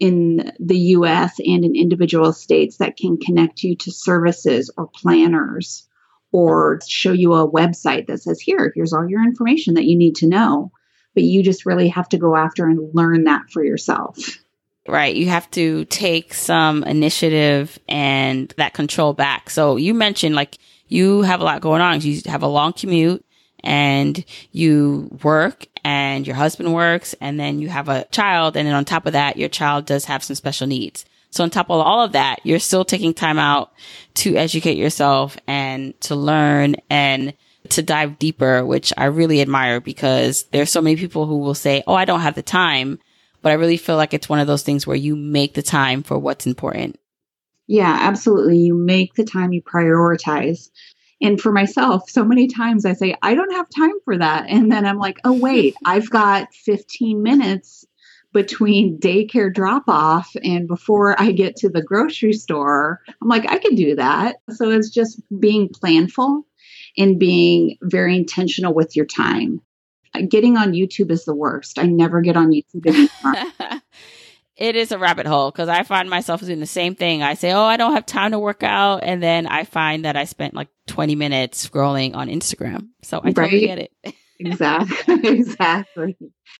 in 0.00 0.50
the 0.58 0.78
US 0.96 1.38
and 1.38 1.64
in 1.64 1.76
individual 1.76 2.32
states 2.32 2.78
that 2.78 2.96
can 2.96 3.18
connect 3.18 3.62
you 3.62 3.76
to 3.76 3.92
services 3.92 4.72
or 4.76 4.88
planners 4.88 5.86
or 6.32 6.80
show 6.88 7.12
you 7.12 7.34
a 7.34 7.48
website 7.48 8.08
that 8.08 8.22
says, 8.22 8.40
here, 8.40 8.72
here's 8.74 8.92
all 8.92 9.08
your 9.08 9.22
information 9.22 9.74
that 9.74 9.86
you 9.86 9.96
need 9.96 10.16
to 10.16 10.26
know. 10.26 10.72
But 11.14 11.24
you 11.24 11.42
just 11.42 11.66
really 11.66 11.88
have 11.88 12.08
to 12.10 12.18
go 12.18 12.36
after 12.36 12.66
and 12.66 12.94
learn 12.94 13.24
that 13.24 13.50
for 13.50 13.64
yourself. 13.64 14.18
Right. 14.86 15.14
You 15.14 15.26
have 15.28 15.50
to 15.50 15.84
take 15.86 16.32
some 16.32 16.82
initiative 16.84 17.78
and 17.88 18.52
that 18.56 18.72
control 18.72 19.12
back. 19.12 19.50
So 19.50 19.76
you 19.76 19.92
mentioned 19.92 20.34
like 20.34 20.56
you 20.86 21.22
have 21.22 21.40
a 21.40 21.44
lot 21.44 21.60
going 21.60 21.82
on. 21.82 22.00
You 22.00 22.22
have 22.26 22.42
a 22.42 22.48
long 22.48 22.72
commute 22.72 23.24
and 23.62 24.24
you 24.50 25.10
work 25.22 25.66
and 25.84 26.26
your 26.26 26.36
husband 26.36 26.72
works 26.72 27.14
and 27.20 27.38
then 27.38 27.58
you 27.58 27.68
have 27.68 27.88
a 27.88 28.04
child. 28.06 28.56
And 28.56 28.66
then 28.66 28.74
on 28.74 28.86
top 28.86 29.04
of 29.04 29.12
that, 29.12 29.36
your 29.36 29.50
child 29.50 29.84
does 29.84 30.06
have 30.06 30.24
some 30.24 30.36
special 30.36 30.66
needs. 30.66 31.04
So 31.30 31.44
on 31.44 31.50
top 31.50 31.68
of 31.68 31.80
all 31.80 32.02
of 32.02 32.12
that, 32.12 32.38
you're 32.44 32.58
still 32.58 32.84
taking 32.84 33.12
time 33.12 33.38
out 33.38 33.72
to 34.14 34.36
educate 34.36 34.78
yourself 34.78 35.36
and 35.46 36.00
to 36.02 36.14
learn 36.14 36.76
and 36.88 37.34
to 37.70 37.82
dive 37.82 38.18
deeper, 38.18 38.64
which 38.64 38.92
I 38.96 39.06
really 39.06 39.40
admire 39.40 39.80
because 39.80 40.44
there's 40.44 40.70
so 40.70 40.82
many 40.82 40.96
people 40.96 41.26
who 41.26 41.38
will 41.38 41.54
say, 41.54 41.82
Oh, 41.86 41.94
I 41.94 42.04
don't 42.04 42.20
have 42.20 42.34
the 42.34 42.42
time. 42.42 42.98
But 43.40 43.52
I 43.52 43.54
really 43.54 43.76
feel 43.76 43.96
like 43.96 44.14
it's 44.14 44.28
one 44.28 44.40
of 44.40 44.46
those 44.46 44.62
things 44.62 44.86
where 44.86 44.96
you 44.96 45.14
make 45.14 45.54
the 45.54 45.62
time 45.62 46.02
for 46.02 46.18
what's 46.18 46.46
important. 46.46 46.98
Yeah, 47.68 47.96
absolutely. 48.00 48.58
You 48.58 48.74
make 48.74 49.14
the 49.14 49.24
time, 49.24 49.52
you 49.52 49.62
prioritize. 49.62 50.70
And 51.20 51.40
for 51.40 51.52
myself, 51.52 52.08
so 52.08 52.24
many 52.24 52.48
times 52.48 52.84
I 52.84 52.94
say, 52.94 53.14
I 53.22 53.34
don't 53.34 53.52
have 53.52 53.66
time 53.70 53.94
for 54.04 54.16
that. 54.18 54.46
And 54.48 54.70
then 54.70 54.86
I'm 54.86 54.98
like, 54.98 55.18
oh, 55.24 55.32
wait, 55.32 55.76
I've 55.84 56.10
got 56.10 56.52
15 56.54 57.22
minutes 57.22 57.84
between 58.32 58.98
daycare 58.98 59.52
drop 59.52 59.84
off 59.88 60.30
and 60.42 60.68
before 60.68 61.20
I 61.20 61.32
get 61.32 61.56
to 61.56 61.68
the 61.68 61.82
grocery 61.82 62.32
store. 62.32 63.00
I'm 63.22 63.28
like, 63.28 63.50
I 63.50 63.58
can 63.58 63.74
do 63.74 63.96
that. 63.96 64.36
So 64.50 64.70
it's 64.70 64.90
just 64.90 65.20
being 65.40 65.68
planful 65.68 66.42
and 66.98 67.18
being 67.18 67.78
very 67.80 68.16
intentional 68.16 68.74
with 68.74 68.96
your 68.96 69.06
time. 69.06 69.62
Uh, 70.14 70.22
getting 70.28 70.56
on 70.56 70.72
YouTube 70.72 71.10
is 71.10 71.24
the 71.24 71.34
worst. 71.34 71.78
I 71.78 71.84
never 71.84 72.20
get 72.20 72.36
on 72.36 72.50
YouTube 72.50 73.08
it 74.58 74.74
is 74.74 74.90
a 74.90 74.98
rabbit 74.98 75.26
hole 75.26 75.50
because 75.50 75.68
I 75.68 75.84
find 75.84 76.10
myself 76.10 76.40
doing 76.40 76.60
the 76.60 76.66
same 76.66 76.96
thing. 76.96 77.22
I 77.22 77.34
say, 77.34 77.52
Oh, 77.52 77.62
I 77.62 77.76
don't 77.76 77.92
have 77.92 78.04
time 78.04 78.32
to 78.32 78.38
work 78.38 78.62
out. 78.62 79.04
And 79.04 79.22
then 79.22 79.46
I 79.46 79.64
find 79.64 80.04
that 80.04 80.16
I 80.16 80.24
spent 80.24 80.54
like 80.54 80.68
20 80.88 81.14
minutes 81.14 81.66
scrolling 81.66 82.14
on 82.14 82.28
Instagram. 82.28 82.88
So 83.02 83.20
I 83.22 83.32
totally 83.32 83.66
get 83.66 83.78
it. 83.78 83.92
exactly. 84.40 85.14
exactly. 85.24 86.16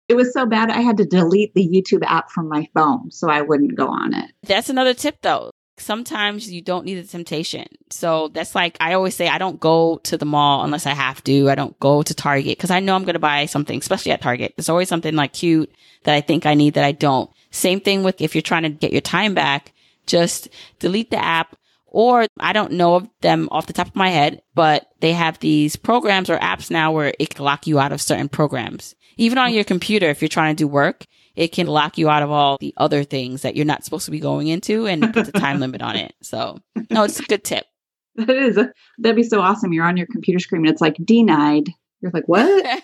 It 0.08 0.14
was 0.14 0.32
so 0.32 0.46
bad 0.46 0.70
I 0.70 0.80
had 0.80 0.98
to 0.98 1.04
delete 1.04 1.54
the 1.54 1.66
YouTube 1.66 2.04
app 2.06 2.30
from 2.30 2.48
my 2.48 2.68
phone 2.74 3.10
so 3.10 3.28
I 3.28 3.42
wouldn't 3.42 3.74
go 3.74 3.88
on 3.88 4.14
it. 4.14 4.30
That's 4.44 4.70
another 4.70 4.94
tip 4.94 5.18
though. 5.22 5.50
Sometimes 5.80 6.50
you 6.50 6.60
don't 6.60 6.84
need 6.84 6.96
the 6.96 7.08
temptation. 7.08 7.66
So 7.90 8.28
that's 8.28 8.54
like, 8.54 8.76
I 8.80 8.94
always 8.94 9.14
say, 9.14 9.28
I 9.28 9.38
don't 9.38 9.60
go 9.60 9.98
to 10.04 10.16
the 10.16 10.24
mall 10.24 10.64
unless 10.64 10.86
I 10.86 10.94
have 10.94 11.22
to. 11.24 11.50
I 11.50 11.54
don't 11.54 11.78
go 11.80 12.02
to 12.02 12.14
Target 12.14 12.56
because 12.58 12.70
I 12.70 12.80
know 12.80 12.94
I'm 12.94 13.04
going 13.04 13.14
to 13.14 13.20
buy 13.20 13.46
something, 13.46 13.78
especially 13.78 14.12
at 14.12 14.22
Target. 14.22 14.54
There's 14.56 14.68
always 14.68 14.88
something 14.88 15.14
like 15.14 15.32
cute 15.32 15.72
that 16.04 16.14
I 16.14 16.20
think 16.20 16.46
I 16.46 16.54
need 16.54 16.74
that 16.74 16.84
I 16.84 16.92
don't. 16.92 17.30
Same 17.50 17.80
thing 17.80 18.02
with 18.02 18.20
if 18.20 18.34
you're 18.34 18.42
trying 18.42 18.64
to 18.64 18.68
get 18.68 18.92
your 18.92 19.00
time 19.00 19.34
back, 19.34 19.72
just 20.06 20.48
delete 20.78 21.10
the 21.10 21.22
app 21.22 21.56
or 21.86 22.26
I 22.38 22.52
don't 22.52 22.72
know 22.72 22.96
of 22.96 23.08
them 23.22 23.48
off 23.50 23.66
the 23.66 23.72
top 23.72 23.88
of 23.88 23.96
my 23.96 24.10
head, 24.10 24.42
but 24.54 24.90
they 25.00 25.12
have 25.12 25.38
these 25.38 25.76
programs 25.76 26.30
or 26.30 26.38
apps 26.38 26.70
now 26.70 26.92
where 26.92 27.14
it 27.18 27.34
can 27.34 27.44
lock 27.44 27.66
you 27.66 27.78
out 27.78 27.92
of 27.92 28.02
certain 28.02 28.28
programs. 28.28 28.94
Even 29.16 29.38
on 29.38 29.52
your 29.52 29.64
computer, 29.64 30.08
if 30.08 30.22
you're 30.22 30.28
trying 30.28 30.54
to 30.54 30.62
do 30.62 30.68
work, 30.68 31.06
it 31.38 31.52
can 31.52 31.68
lock 31.68 31.96
you 31.96 32.10
out 32.10 32.24
of 32.24 32.32
all 32.32 32.58
the 32.58 32.74
other 32.76 33.04
things 33.04 33.42
that 33.42 33.54
you're 33.54 33.64
not 33.64 33.84
supposed 33.84 34.06
to 34.06 34.10
be 34.10 34.18
going 34.18 34.48
into 34.48 34.88
and 34.88 35.14
put 35.14 35.24
the 35.24 35.30
time 35.30 35.60
limit 35.60 35.80
on 35.80 35.94
it. 35.94 36.12
So, 36.20 36.58
no, 36.90 37.04
it's 37.04 37.20
a 37.20 37.22
good 37.22 37.44
tip. 37.44 37.64
That 38.16 38.30
is 38.30 38.56
a, 38.56 38.72
that'd 38.98 39.14
be 39.14 39.22
so 39.22 39.40
awesome. 39.40 39.72
You're 39.72 39.86
on 39.86 39.96
your 39.96 40.08
computer 40.08 40.40
screen 40.40 40.62
and 40.62 40.70
it's 40.70 40.80
like 40.80 40.96
denied. 40.96 41.70
You're 42.00 42.10
like, 42.10 42.26
what? 42.26 42.82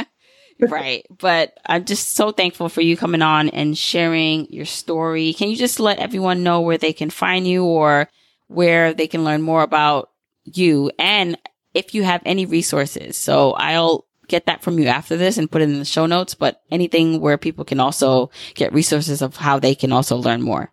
right. 0.60 1.04
But 1.10 1.54
I'm 1.66 1.84
just 1.84 2.14
so 2.14 2.30
thankful 2.30 2.68
for 2.68 2.82
you 2.82 2.96
coming 2.96 3.20
on 3.20 3.48
and 3.48 3.76
sharing 3.76 4.46
your 4.52 4.64
story. 4.64 5.32
Can 5.32 5.50
you 5.50 5.56
just 5.56 5.80
let 5.80 5.98
everyone 5.98 6.44
know 6.44 6.60
where 6.60 6.78
they 6.78 6.92
can 6.92 7.10
find 7.10 7.48
you 7.48 7.64
or 7.64 8.08
where 8.46 8.94
they 8.94 9.08
can 9.08 9.24
learn 9.24 9.42
more 9.42 9.62
about 9.62 10.10
you 10.44 10.92
and 11.00 11.36
if 11.74 11.96
you 11.96 12.04
have 12.04 12.22
any 12.24 12.46
resources? 12.46 13.16
So 13.16 13.54
I'll 13.54 14.07
get 14.28 14.46
that 14.46 14.62
from 14.62 14.78
you 14.78 14.86
after 14.86 15.16
this 15.16 15.38
and 15.38 15.50
put 15.50 15.62
it 15.62 15.70
in 15.70 15.78
the 15.78 15.84
show 15.84 16.06
notes, 16.06 16.34
but 16.34 16.62
anything 16.70 17.20
where 17.20 17.38
people 17.38 17.64
can 17.64 17.80
also 17.80 18.30
get 18.54 18.72
resources 18.72 19.22
of 19.22 19.36
how 19.36 19.58
they 19.58 19.74
can 19.74 19.92
also 19.92 20.16
learn 20.16 20.42
more. 20.42 20.72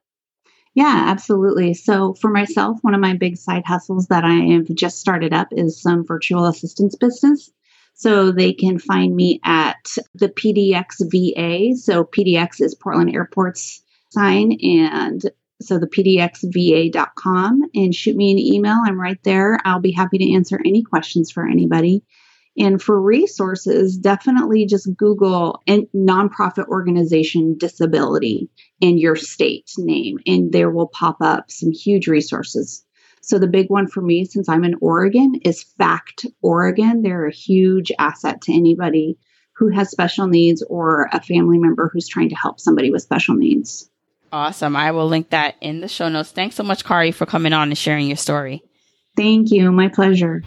Yeah, 0.75 1.05
absolutely. 1.07 1.73
So, 1.73 2.13
for 2.15 2.29
myself, 2.29 2.77
one 2.81 2.93
of 2.93 2.99
my 2.99 3.15
big 3.15 3.37
side 3.37 3.63
hustles 3.65 4.07
that 4.07 4.25
I 4.25 4.35
have 4.53 4.67
just 4.75 4.99
started 4.99 5.33
up 5.33 5.47
is 5.51 5.81
some 5.81 6.05
virtual 6.05 6.45
assistance 6.45 6.95
business. 6.95 7.49
So, 7.93 8.33
they 8.33 8.51
can 8.51 8.77
find 8.77 9.15
me 9.15 9.39
at 9.45 9.95
the 10.13 10.27
PDX 10.27 10.99
VA. 11.09 11.77
So, 11.77 12.03
PDX 12.03 12.61
is 12.61 12.75
Portland 12.75 13.15
Airport's 13.15 13.81
sign, 14.11 14.57
and 14.61 15.23
so 15.61 15.79
the 15.79 15.87
pdxva.com 15.87 17.61
and 17.73 17.95
shoot 17.95 18.15
me 18.15 18.31
an 18.31 18.37
email. 18.37 18.77
I'm 18.85 18.99
right 18.99 19.21
there. 19.23 19.59
I'll 19.63 19.79
be 19.79 19.91
happy 19.91 20.17
to 20.17 20.33
answer 20.33 20.59
any 20.65 20.83
questions 20.83 21.31
for 21.31 21.47
anybody. 21.47 22.03
And 22.57 22.81
for 22.81 23.01
resources, 23.01 23.97
definitely 23.97 24.65
just 24.65 24.95
Google 24.95 25.61
nonprofit 25.67 26.67
organization 26.67 27.57
disability 27.57 28.49
in 28.79 28.97
your 28.97 29.15
state 29.15 29.69
name, 29.77 30.19
and 30.25 30.51
there 30.51 30.69
will 30.69 30.87
pop 30.87 31.17
up 31.21 31.51
some 31.51 31.71
huge 31.71 32.07
resources. 32.07 32.85
So 33.21 33.39
the 33.39 33.47
big 33.47 33.69
one 33.69 33.87
for 33.87 34.01
me, 34.01 34.23
since 34.25 34.47
I'm 34.47 34.63
in 34.63 34.75
Oregon, 34.81 35.35
is 35.43 35.63
FACT 35.77 36.27
Oregon. 36.41 37.01
They're 37.01 37.27
a 37.27 37.33
huge 37.33 37.91
asset 37.97 38.41
to 38.43 38.53
anybody 38.53 39.17
who 39.55 39.69
has 39.69 39.89
special 39.89 40.27
needs 40.27 40.63
or 40.69 41.09
a 41.11 41.21
family 41.21 41.57
member 41.57 41.89
who's 41.91 42.07
trying 42.07 42.29
to 42.29 42.35
help 42.35 42.59
somebody 42.59 42.91
with 42.91 43.01
special 43.01 43.35
needs. 43.35 43.89
Awesome. 44.31 44.75
I 44.75 44.91
will 44.91 45.07
link 45.07 45.29
that 45.31 45.55
in 45.61 45.79
the 45.79 45.87
show 45.87 46.07
notes. 46.09 46.31
Thanks 46.31 46.55
so 46.55 46.63
much, 46.63 46.83
Kari, 46.83 47.11
for 47.11 47.25
coming 47.25 47.53
on 47.53 47.69
and 47.69 47.77
sharing 47.77 48.07
your 48.07 48.17
story. 48.17 48.61
Thank 49.15 49.49
you. 49.51 49.71
My 49.71 49.87
pleasure. 49.87 50.43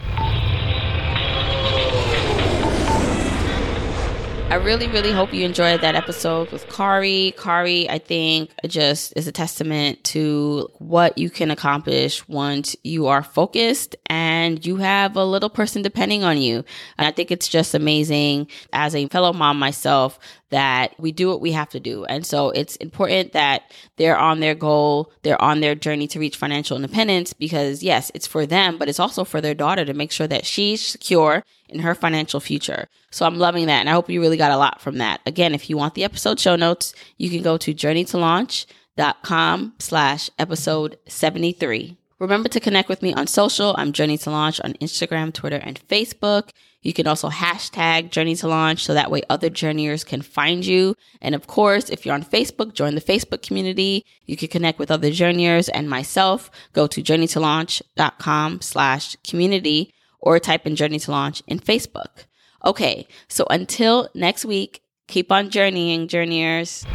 I 4.49 4.55
really, 4.55 4.87
really 4.87 5.11
hope 5.11 5.31
you 5.31 5.45
enjoyed 5.45 5.81
that 5.81 5.93
episode 5.93 6.51
with 6.51 6.67
Kari. 6.69 7.35
Kari, 7.37 7.87
I 7.87 7.99
think, 7.99 8.49
just 8.65 9.13
is 9.15 9.27
a 9.27 9.31
testament 9.31 10.03
to 10.05 10.67
what 10.79 11.19
you 11.19 11.29
can 11.29 11.51
accomplish 11.51 12.27
once 12.27 12.75
you 12.83 13.05
are 13.05 13.21
focused 13.21 13.95
and 14.07 14.65
you 14.65 14.77
have 14.77 15.15
a 15.15 15.23
little 15.23 15.51
person 15.51 15.83
depending 15.83 16.23
on 16.23 16.39
you. 16.39 16.65
And 16.97 17.05
I 17.05 17.11
think 17.11 17.29
it's 17.29 17.47
just 17.47 17.75
amazing 17.75 18.47
as 18.73 18.95
a 18.95 19.07
fellow 19.09 19.33
mom 19.33 19.59
myself 19.59 20.17
that 20.49 20.99
we 20.99 21.11
do 21.11 21.29
what 21.29 21.41
we 21.41 21.51
have 21.51 21.69
to 21.69 21.79
do. 21.79 22.05
And 22.05 22.25
so 22.25 22.49
it's 22.49 22.75
important 22.77 23.33
that 23.33 23.71
they're 23.97 24.17
on 24.17 24.39
their 24.39 24.55
goal, 24.55 25.11
they're 25.21 25.39
on 25.39 25.59
their 25.59 25.75
journey 25.75 26.07
to 26.07 26.19
reach 26.19 26.37
financial 26.37 26.75
independence 26.75 27.33
because 27.33 27.83
yes, 27.83 28.11
it's 28.15 28.25
for 28.25 28.47
them, 28.47 28.79
but 28.79 28.89
it's 28.89 28.99
also 28.99 29.23
for 29.23 29.41
their 29.41 29.53
daughter 29.53 29.85
to 29.85 29.93
make 29.93 30.11
sure 30.11 30.25
that 30.25 30.47
she's 30.47 30.83
secure 30.83 31.43
in 31.71 31.79
her 31.79 31.95
financial 31.95 32.39
future. 32.39 32.87
So 33.11 33.25
I'm 33.25 33.37
loving 33.37 33.67
that. 33.67 33.79
And 33.79 33.89
I 33.89 33.93
hope 33.93 34.09
you 34.09 34.21
really 34.21 34.37
got 34.37 34.51
a 34.51 34.57
lot 34.57 34.81
from 34.81 34.97
that. 34.97 35.21
Again, 35.25 35.53
if 35.53 35.69
you 35.69 35.77
want 35.77 35.95
the 35.95 36.03
episode 36.03 36.39
show 36.39 36.55
notes, 36.55 36.93
you 37.17 37.29
can 37.29 37.41
go 37.41 37.57
to 37.57 37.73
journeytolaunch.com 37.73 39.73
slash 39.79 40.29
episode 40.37 40.97
73. 41.07 41.97
Remember 42.19 42.49
to 42.49 42.59
connect 42.59 42.89
with 42.89 43.01
me 43.01 43.13
on 43.13 43.27
social. 43.27 43.73
I'm 43.77 43.93
Journey 43.93 44.17
to 44.19 44.29
Launch 44.29 44.59
on 44.61 44.73
Instagram, 44.73 45.33
Twitter, 45.33 45.55
and 45.55 45.79
Facebook. 45.87 46.49
You 46.81 46.93
can 46.93 47.07
also 47.07 47.29
hashtag 47.29 48.09
Journey 48.09 48.35
to 48.35 48.47
Launch 48.47 48.83
so 48.83 48.93
that 48.93 49.11
way 49.11 49.21
other 49.29 49.49
journeyers 49.49 50.03
can 50.03 50.21
find 50.21 50.65
you. 50.65 50.95
And 51.21 51.33
of 51.33 51.47
course, 51.47 51.89
if 51.89 52.05
you're 52.05 52.15
on 52.15 52.23
Facebook, 52.23 52.73
join 52.73 52.95
the 52.95 53.01
Facebook 53.01 53.41
community. 53.41 54.05
You 54.25 54.37
can 54.37 54.47
connect 54.47 54.79
with 54.79 54.91
other 54.91 55.11
journeyers 55.11 55.69
and 55.69 55.89
myself. 55.89 56.51
Go 56.73 56.87
to 56.87 57.01
journeytolaunch.com 57.01 58.61
slash 58.61 59.15
community 59.25 59.93
or 60.19 60.39
type 60.39 60.65
in 60.65 60.75
Journey 60.75 60.99
to 60.99 61.11
Launch 61.11 61.41
in 61.47 61.59
Facebook. 61.59 62.25
Okay, 62.65 63.07
so 63.27 63.45
until 63.49 64.09
next 64.13 64.45
week, 64.45 64.81
keep 65.07 65.31
on 65.31 65.49
journeying, 65.49 66.07
journeyers. 66.07 66.85